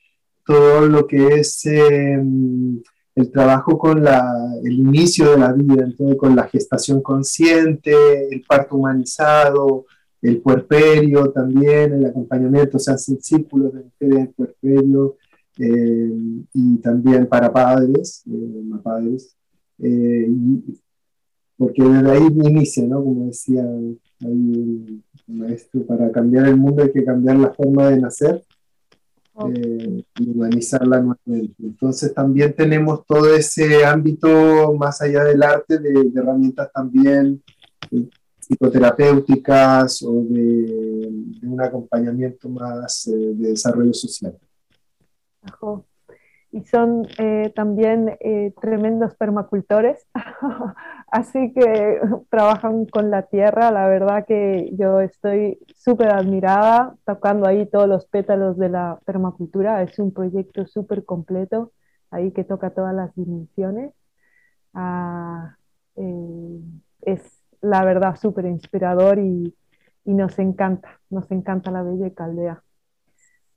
todo 0.43 0.87
lo 0.87 1.05
que 1.05 1.35
es 1.35 1.65
eh, 1.67 2.19
el 3.15 3.31
trabajo 3.31 3.77
con 3.77 4.03
la, 4.03 4.33
el 4.63 4.73
inicio 4.73 5.31
de 5.31 5.37
la 5.37 5.53
vida, 5.53 5.83
entonces 5.83 6.17
con 6.17 6.35
la 6.35 6.47
gestación 6.47 7.01
consciente, 7.01 7.93
el 8.31 8.41
parto 8.47 8.75
humanizado, 8.75 9.85
el 10.21 10.41
puerperio 10.41 11.31
también, 11.31 11.93
el 11.93 12.05
acompañamiento, 12.05 12.77
o 12.77 12.79
sea, 12.79 12.95
hacen 12.95 13.21
círculos 13.21 13.73
de 13.73 13.83
mujeres 13.83 14.19
en 14.19 14.33
puerperio 14.33 15.17
eh, 15.61 16.11
y 16.53 16.77
también 16.77 17.27
para 17.27 17.51
padres, 17.51 18.23
eh, 18.27 18.79
padres 18.83 19.35
eh, 19.79 20.27
porque 21.57 21.83
desde 21.83 22.11
ahí 22.11 22.27
inicia, 22.43 22.87
¿no? 22.87 23.03
Como 23.03 23.27
decía 23.27 23.63
ahí 23.63 23.99
el 24.21 25.03
maestro, 25.27 25.85
para 25.85 26.11
cambiar 26.11 26.47
el 26.47 26.57
mundo 26.57 26.81
hay 26.81 26.91
que 26.91 27.05
cambiar 27.05 27.37
la 27.37 27.51
forma 27.51 27.89
de 27.89 28.01
nacer 28.01 28.43
eh, 29.49 30.03
y 30.19 30.29
humanizarla 30.29 31.01
nuevamente. 31.01 31.63
Entonces 31.63 32.13
también 32.13 32.53
tenemos 32.55 33.05
todo 33.05 33.33
ese 33.35 33.85
ámbito 33.85 34.73
más 34.73 35.01
allá 35.01 35.23
del 35.23 35.41
arte 35.43 35.77
de, 35.77 36.11
herramientas 36.15 36.71
también 36.73 37.41
eh, 37.91 38.09
psicoterapéuticas 38.39 40.01
o 40.01 40.25
de, 40.29 41.09
un 41.43 41.61
acompañamiento 41.61 42.49
más 42.49 43.07
eh, 43.07 43.11
de 43.35 43.49
desarrollo 43.49 43.93
social. 43.93 44.35
Y 46.51 46.65
son 46.65 47.07
también 47.55 48.17
tremendos 48.59 49.15
permacultores, 49.15 50.05
así 51.07 51.53
que 51.53 52.01
trabajan 52.29 52.85
con 52.87 53.09
la 53.09 53.23
tierra. 53.23 53.71
La 53.71 53.87
verdad 53.87 54.25
que 54.27 54.69
yo 54.73 54.99
estoy 54.99 55.59
súper 55.75 56.09
admirada, 56.09 56.95
tocando 57.05 57.47
ahí 57.47 57.65
todos 57.67 57.87
los 57.87 58.05
pétalos 58.05 58.57
de 58.57 58.69
la 58.69 58.99
permacultura. 59.05 59.81
Es 59.81 59.97
un 59.99 60.13
proyecto 60.13 60.65
súper 60.67 61.05
completo, 61.05 61.71
ahí 62.11 62.31
que 62.31 62.43
toca 62.43 62.71
todas 62.71 62.93
las 62.93 63.15
dimensiones. 63.15 63.93
Ah, 64.73 65.57
eh, 65.95 66.59
es 67.01 67.21
la 67.61 67.83
verdad 67.85 68.15
súper 68.15 68.45
inspirador 68.45 69.19
y, 69.19 69.55
y, 70.05 70.13
nos 70.13 70.39
encanta, 70.39 70.99
nos 71.09 71.29
encanta 71.31 71.71
la 71.71 71.83
Bella 71.83 72.13
Caldea. 72.13 72.63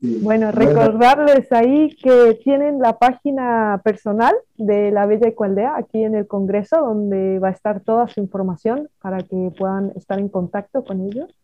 Bueno, 0.07 0.53
recordarles 0.53 1.51
ahí 1.51 1.97
que 1.97 2.39
tienen 2.45 2.79
la 2.79 2.99
página 2.99 3.81
personal 3.83 4.35
de 4.59 4.91
la 4.91 5.07
Bella 5.07 5.33
Caldea 5.35 5.77
aquí 5.79 6.05
en 6.05 6.15
el 6.15 6.27
Congreso, 6.27 6.77
donde 6.77 7.39
va 7.39 7.49
a 7.49 7.53
estar 7.53 7.81
toda 7.81 8.07
su 8.09 8.21
información 8.21 8.91
para 9.01 9.23
que 9.23 9.51
puedan 9.57 9.93
estar 9.97 10.19
en 10.19 10.29
contacto 10.29 10.85
con 10.85 11.01
ellos. 11.01 11.35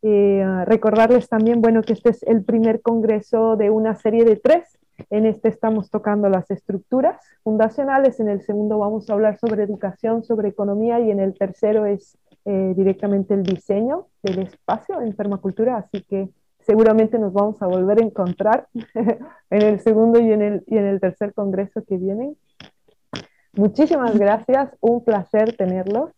Eh, 0.00 0.42
recordarles 0.64 1.28
también, 1.28 1.60
bueno, 1.60 1.82
que 1.82 1.92
este 1.92 2.08
es 2.08 2.22
el 2.22 2.42
primer 2.42 2.80
congreso 2.80 3.56
de 3.56 3.68
una 3.68 3.94
serie 3.96 4.24
de 4.24 4.36
tres. 4.36 4.78
En 5.10 5.26
este 5.26 5.48
estamos 5.48 5.90
tocando 5.90 6.30
las 6.30 6.50
estructuras 6.50 7.22
fundacionales, 7.44 8.18
en 8.18 8.30
el 8.30 8.40
segundo 8.40 8.78
vamos 8.78 9.10
a 9.10 9.12
hablar 9.12 9.38
sobre 9.38 9.64
educación, 9.64 10.24
sobre 10.24 10.48
economía 10.48 11.00
y 11.00 11.10
en 11.10 11.20
el 11.20 11.36
tercero 11.36 11.84
es 11.84 12.16
eh, 12.46 12.72
directamente 12.74 13.34
el 13.34 13.42
diseño 13.42 14.06
del 14.22 14.38
espacio 14.38 15.02
en 15.02 15.14
permacultura, 15.14 15.76
así 15.76 16.02
que 16.02 16.30
seguramente 16.60 17.18
nos 17.18 17.32
vamos 17.32 17.60
a 17.62 17.66
volver 17.66 18.00
a 18.00 18.04
encontrar 18.04 18.68
en 19.50 19.62
el 19.62 19.80
segundo 19.80 20.20
y 20.20 20.32
en 20.32 20.42
el, 20.42 20.64
y 20.66 20.76
en 20.76 20.86
el 20.86 21.00
tercer 21.00 21.34
congreso 21.34 21.82
que 21.84 21.96
vienen. 21.96 22.36
Muchísimas 23.52 24.18
gracias, 24.18 24.70
un 24.80 25.04
placer 25.04 25.56
tenerlos 25.56 26.10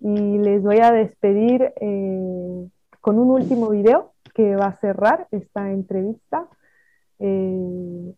y 0.00 0.38
les 0.38 0.62
voy 0.62 0.78
a 0.78 0.90
despedir. 0.90 1.72
Eh, 1.80 2.68
con 3.04 3.18
un 3.18 3.28
último 3.28 3.68
video 3.68 4.14
que 4.34 4.56
va 4.56 4.68
a 4.68 4.76
cerrar 4.76 5.28
esta 5.30 5.70
entrevista, 5.70 6.48
eh, 7.18 8.14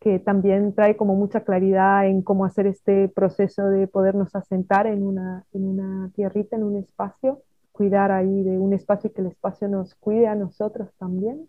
que 0.00 0.18
también 0.18 0.74
trae 0.74 0.96
como 0.96 1.14
mucha 1.14 1.44
claridad 1.44 2.06
en 2.06 2.22
cómo 2.22 2.46
hacer 2.46 2.66
este 2.66 3.08
proceso 3.08 3.66
de 3.66 3.86
podernos 3.86 4.34
asentar 4.34 4.86
en 4.86 5.02
una, 5.02 5.44
en 5.52 5.66
una 5.66 6.10
tierrita, 6.14 6.56
en 6.56 6.62
un 6.62 6.78
espacio, 6.78 7.42
cuidar 7.74 8.12
ahí 8.12 8.44
de 8.44 8.56
un 8.56 8.72
espacio 8.72 9.10
y 9.10 9.12
que 9.12 9.20
el 9.20 9.26
espacio 9.26 9.66
nos 9.66 9.96
cuide 9.96 10.28
a 10.28 10.36
nosotros 10.36 10.88
también. 10.96 11.48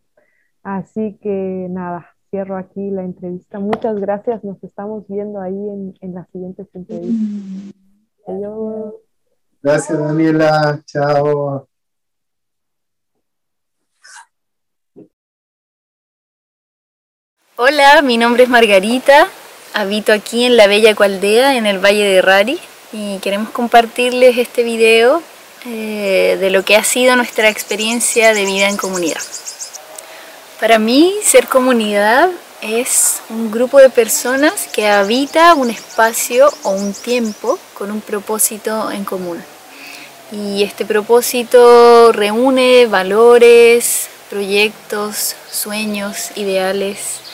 Así 0.63 1.19
que 1.21 1.67
nada, 1.69 2.15
cierro 2.31 2.57
aquí 2.57 2.89
la 2.89 3.03
entrevista. 3.03 3.59
Muchas 3.59 3.95
gracias, 3.97 4.43
nos 4.43 4.61
estamos 4.63 5.07
viendo 5.07 5.39
ahí 5.39 5.53
en, 5.53 5.93
en 6.01 6.15
las 6.15 6.27
siguientes 6.31 6.67
entrevistas. 6.73 7.73
Adiós. 8.27 8.95
Gracias, 9.61 9.99
Daniela. 9.99 10.81
Chao. 10.87 11.67
Hola, 17.57 18.01
mi 18.03 18.17
nombre 18.17 18.43
es 18.43 18.49
Margarita, 18.49 19.27
habito 19.75 20.11
aquí 20.11 20.45
en 20.45 20.57
la 20.57 20.65
Bella 20.65 20.95
Cualdea, 20.95 21.55
en 21.55 21.67
el 21.67 21.77
Valle 21.77 22.03
de 22.03 22.21
Rari, 22.23 22.57
y 22.91 23.19
queremos 23.19 23.51
compartirles 23.51 24.39
este 24.39 24.63
video 24.63 25.21
eh, 25.65 26.37
de 26.39 26.49
lo 26.49 26.63
que 26.63 26.75
ha 26.75 26.83
sido 26.83 27.15
nuestra 27.15 27.49
experiencia 27.49 28.33
de 28.33 28.45
vida 28.45 28.69
en 28.69 28.77
comunidad. 28.77 29.21
Para 30.59 30.79
mí, 30.79 31.13
ser 31.23 31.47
comunidad 31.47 32.29
es 32.61 33.21
un 33.29 33.51
grupo 33.51 33.79
de 33.79 33.89
personas 33.89 34.67
que 34.73 34.87
habita 34.87 35.53
un 35.53 35.69
espacio 35.69 36.49
o 36.63 36.71
un 36.71 36.93
tiempo 36.93 37.59
con 37.73 37.91
un 37.91 38.01
propósito 38.01 38.91
en 38.91 39.03
común. 39.03 39.43
Y 40.31 40.63
este 40.63 40.85
propósito 40.85 42.11
reúne 42.11 42.87
valores, 42.87 44.07
proyectos, 44.29 45.35
sueños, 45.49 46.31
ideales 46.35 47.25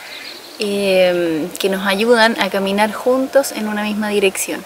Em, 0.63 1.49
que 1.57 1.69
nos 1.69 1.87
ayudan 1.87 2.39
a 2.39 2.51
caminar 2.51 2.93
juntos 2.93 3.51
en 3.51 3.67
una 3.67 3.81
misma 3.81 4.09
dirección. 4.09 4.63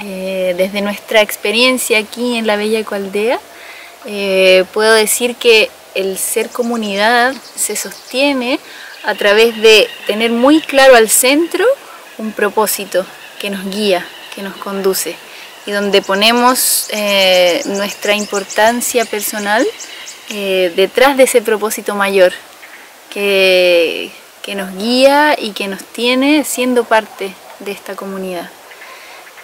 Eh, 0.00 0.54
desde 0.56 0.80
nuestra 0.80 1.22
experiencia 1.22 1.98
aquí 1.98 2.36
en 2.36 2.46
la 2.46 2.56
Bella 2.56 2.78
Ecoaldea, 2.78 3.40
eh, 4.06 4.64
puedo 4.72 4.92
decir 4.92 5.34
que 5.34 5.70
el 5.94 6.18
ser 6.18 6.50
comunidad 6.50 7.34
se 7.56 7.74
sostiene 7.74 8.60
a 9.04 9.14
través 9.16 9.60
de 9.60 9.88
tener 10.06 10.30
muy 10.30 10.60
claro 10.60 10.94
al 10.94 11.08
centro 11.08 11.64
un 12.18 12.32
propósito 12.32 13.04
que 13.40 13.50
nos 13.50 13.64
guía, 13.70 14.06
que 14.34 14.42
nos 14.42 14.56
conduce 14.56 15.16
y 15.66 15.72
donde 15.72 16.00
ponemos 16.00 16.86
eh, 16.90 17.62
nuestra 17.66 18.14
importancia 18.14 19.04
personal 19.04 19.66
detrás 20.28 21.16
de 21.16 21.22
ese 21.22 21.40
propósito 21.40 21.94
mayor 21.94 22.34
que, 23.08 24.10
que 24.42 24.54
nos 24.54 24.76
guía 24.76 25.34
y 25.38 25.52
que 25.52 25.68
nos 25.68 25.82
tiene 25.82 26.44
siendo 26.44 26.84
parte 26.84 27.32
de 27.60 27.72
esta 27.72 27.96
comunidad. 27.96 28.50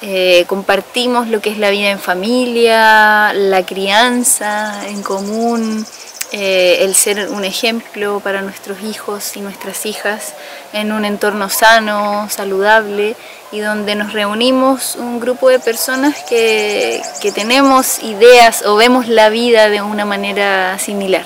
Eh, 0.07 0.45
compartimos 0.49 1.29
lo 1.29 1.41
que 1.41 1.49
es 1.49 1.57
la 1.57 1.71
vida 1.71 1.89
en 1.89 1.99
familia, 1.99 3.33
la 3.33 3.65
crianza 3.65 4.87
en 4.87 5.03
común, 5.03 5.87
eh, 6.31 6.81
el 6.81 6.95
ser 6.95 7.31
un 7.31 7.43
ejemplo 7.43 8.21
para 8.21 8.43
nuestros 8.43 8.83
hijos 8.83 9.35
y 9.35 9.41
nuestras 9.41 9.87
hijas 9.87 10.35
en 10.75 10.93
un 10.93 11.07
entorno 11.07 11.49
sano, 11.49 12.29
saludable 12.29 13.17
y 13.51 13.61
donde 13.61 13.95
nos 13.95 14.13
reunimos 14.13 14.97
un 14.97 15.21
grupo 15.21 15.49
de 15.49 15.59
personas 15.59 16.23
que, 16.29 17.01
que 17.23 17.33
tenemos 17.33 18.03
ideas 18.03 18.67
o 18.67 18.77
vemos 18.77 19.09
la 19.09 19.31
vida 19.31 19.71
de 19.71 19.81
una 19.81 20.05
manera 20.05 20.79
similar 20.79 21.25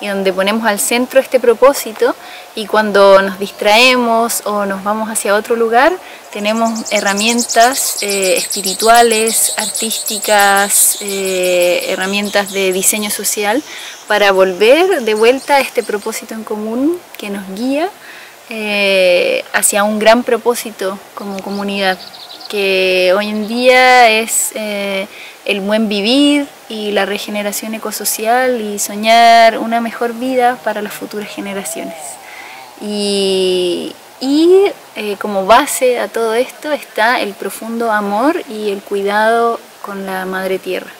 y 0.00 0.08
donde 0.08 0.32
ponemos 0.32 0.66
al 0.66 0.80
centro 0.80 1.20
este 1.20 1.38
propósito 1.38 2.16
y 2.56 2.66
cuando 2.66 3.20
nos 3.20 3.38
distraemos 3.38 4.40
o 4.46 4.64
nos 4.64 4.82
vamos 4.82 5.10
hacia 5.10 5.34
otro 5.34 5.56
lugar, 5.56 5.92
tenemos 6.32 6.90
herramientas 6.90 7.98
eh, 8.00 8.34
espirituales, 8.38 9.52
artísticas, 9.58 10.96
eh, 11.02 11.84
herramientas 11.88 12.52
de 12.52 12.72
diseño 12.72 13.10
social 13.10 13.62
para 14.08 14.32
volver 14.32 15.02
de 15.02 15.12
vuelta 15.12 15.56
a 15.56 15.60
este 15.60 15.82
propósito 15.82 16.32
en 16.32 16.44
común 16.44 16.98
que 17.18 17.28
nos 17.28 17.46
guía 17.54 17.90
eh, 18.48 19.44
hacia 19.52 19.84
un 19.84 19.98
gran 19.98 20.22
propósito 20.22 20.98
como 21.14 21.38
comunidad, 21.40 21.98
que 22.48 23.12
hoy 23.14 23.28
en 23.28 23.48
día 23.48 24.08
es 24.08 24.52
el 24.54 25.60
buen 25.60 25.90
vivir 25.90 26.48
y 26.70 26.92
la 26.92 27.04
regeneración 27.04 27.74
ecosocial 27.74 28.62
y 28.62 28.78
soñar 28.78 29.58
una 29.58 29.82
mejor 29.82 30.14
vida 30.14 30.58
para 30.64 30.80
las 30.80 30.94
futuras 30.94 31.28
generaciones. 31.28 32.16
Y, 32.80 33.92
eh, 34.96 35.16
como 35.20 35.46
base 35.46 35.98
a 35.98 36.08
todo 36.08 36.34
esto 36.34 36.72
está 36.72 37.20
el 37.20 37.34
profundo 37.34 37.92
amor 37.92 38.42
y 38.48 38.70
el 38.70 38.80
cuidado 38.82 39.60
con 39.82 40.06
la 40.06 40.24
madre 40.24 40.58
tierra 40.58 40.90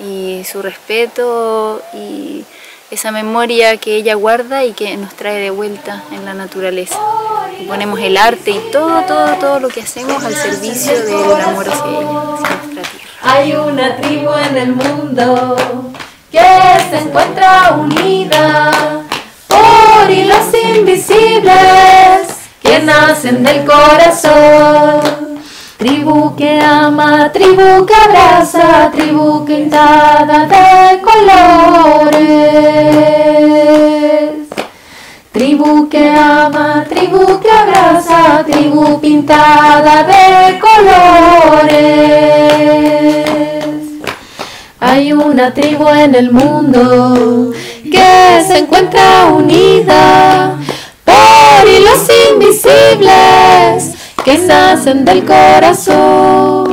y 0.00 0.42
su 0.44 0.60
respeto 0.60 1.82
y 1.94 2.44
esa 2.90 3.10
memoria 3.12 3.76
que 3.76 3.94
ella 3.94 4.14
guarda 4.14 4.64
y 4.64 4.72
que 4.72 4.96
nos 4.96 5.14
trae 5.14 5.40
de 5.40 5.50
vuelta 5.50 6.02
en 6.10 6.24
la 6.24 6.34
naturaleza. 6.34 6.98
Y 7.60 7.64
ponemos 7.64 7.98
el 8.00 8.16
arte 8.16 8.50
y 8.50 8.60
todo, 8.70 9.02
todo, 9.02 9.34
todo 9.36 9.60
lo 9.60 9.68
que 9.68 9.82
hacemos 9.82 10.22
al 10.24 10.34
servicio 10.34 10.92
del 11.04 11.40
amor 11.40 11.68
hacia 11.68 11.86
ella, 11.86 12.34
hacia 12.34 12.56
nuestra 12.56 12.82
tierra. 12.82 13.08
Hay 13.22 13.52
una 13.52 13.96
tribu 13.96 14.32
en 14.32 14.56
el 14.56 14.72
mundo 14.74 15.56
que 16.30 16.40
se 16.90 16.98
encuentra 16.98 17.72
unida 17.72 19.06
por 19.98 20.10
hilos 20.10 20.46
invisibles 20.76 21.52
que 22.62 22.78
nacen 22.80 23.42
del 23.42 23.64
corazón. 23.64 25.00
Tribu 25.76 26.34
que 26.36 26.60
ama, 26.60 27.30
tribu 27.32 27.86
que 27.86 27.94
abraza, 27.94 28.90
tribu 28.92 29.44
pintada 29.44 30.46
de 30.46 31.00
colores. 31.00 32.18
Tribu 35.32 35.88
que 35.88 36.10
ama, 36.10 36.84
tribu 36.88 37.40
que 37.40 37.50
abraza, 37.50 38.44
tribu 38.44 39.00
pintada 39.00 40.02
de 40.02 40.58
colores. 40.58 41.98
Hay 44.80 45.12
una 45.12 45.52
tribu 45.52 45.88
en 45.88 46.14
el 46.14 46.30
mundo 46.30 47.50
que 47.82 48.44
se 48.46 48.58
encuentra 48.58 49.26
unida 49.26 50.56
por 51.04 51.68
hilos 51.68 52.08
invisibles 52.30 53.96
que 54.24 54.38
nacen 54.38 55.04
del 55.04 55.24
corazón. 55.24 56.70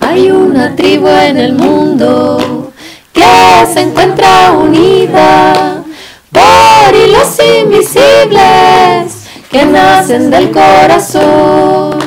Hay 0.00 0.30
una 0.30 0.74
tribu 0.74 1.08
en 1.08 1.36
el 1.36 1.52
mundo 1.52 2.72
que 3.12 3.66
se 3.74 3.82
encuentra 3.82 4.52
unida 4.52 5.82
por 6.32 6.94
hilos 6.94 7.38
invisibles 7.62 9.12
que 9.50 9.66
nacen 9.66 10.30
del 10.30 10.50
corazón. 10.50 11.97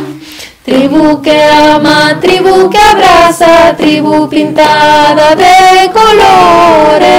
Tribu 0.72 1.22
que 1.22 1.38
ama, 1.52 2.18
tribu 2.22 2.69
que 2.69 2.77
abraza, 2.77 3.76
tribu 3.76 4.30
pintada 4.30 5.35
de 5.35 5.91
colores. 5.91 7.11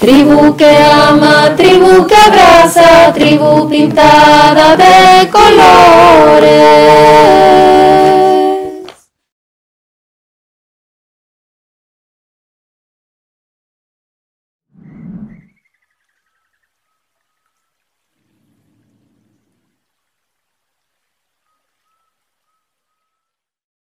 Tribu 0.00 0.56
que 0.56 0.76
ama, 0.76 1.54
tribu 1.56 2.04
que 2.04 2.16
abraza, 2.16 3.12
tribu 3.14 3.68
pintada 3.68 4.76
de 4.76 5.30
colores. 5.30 6.50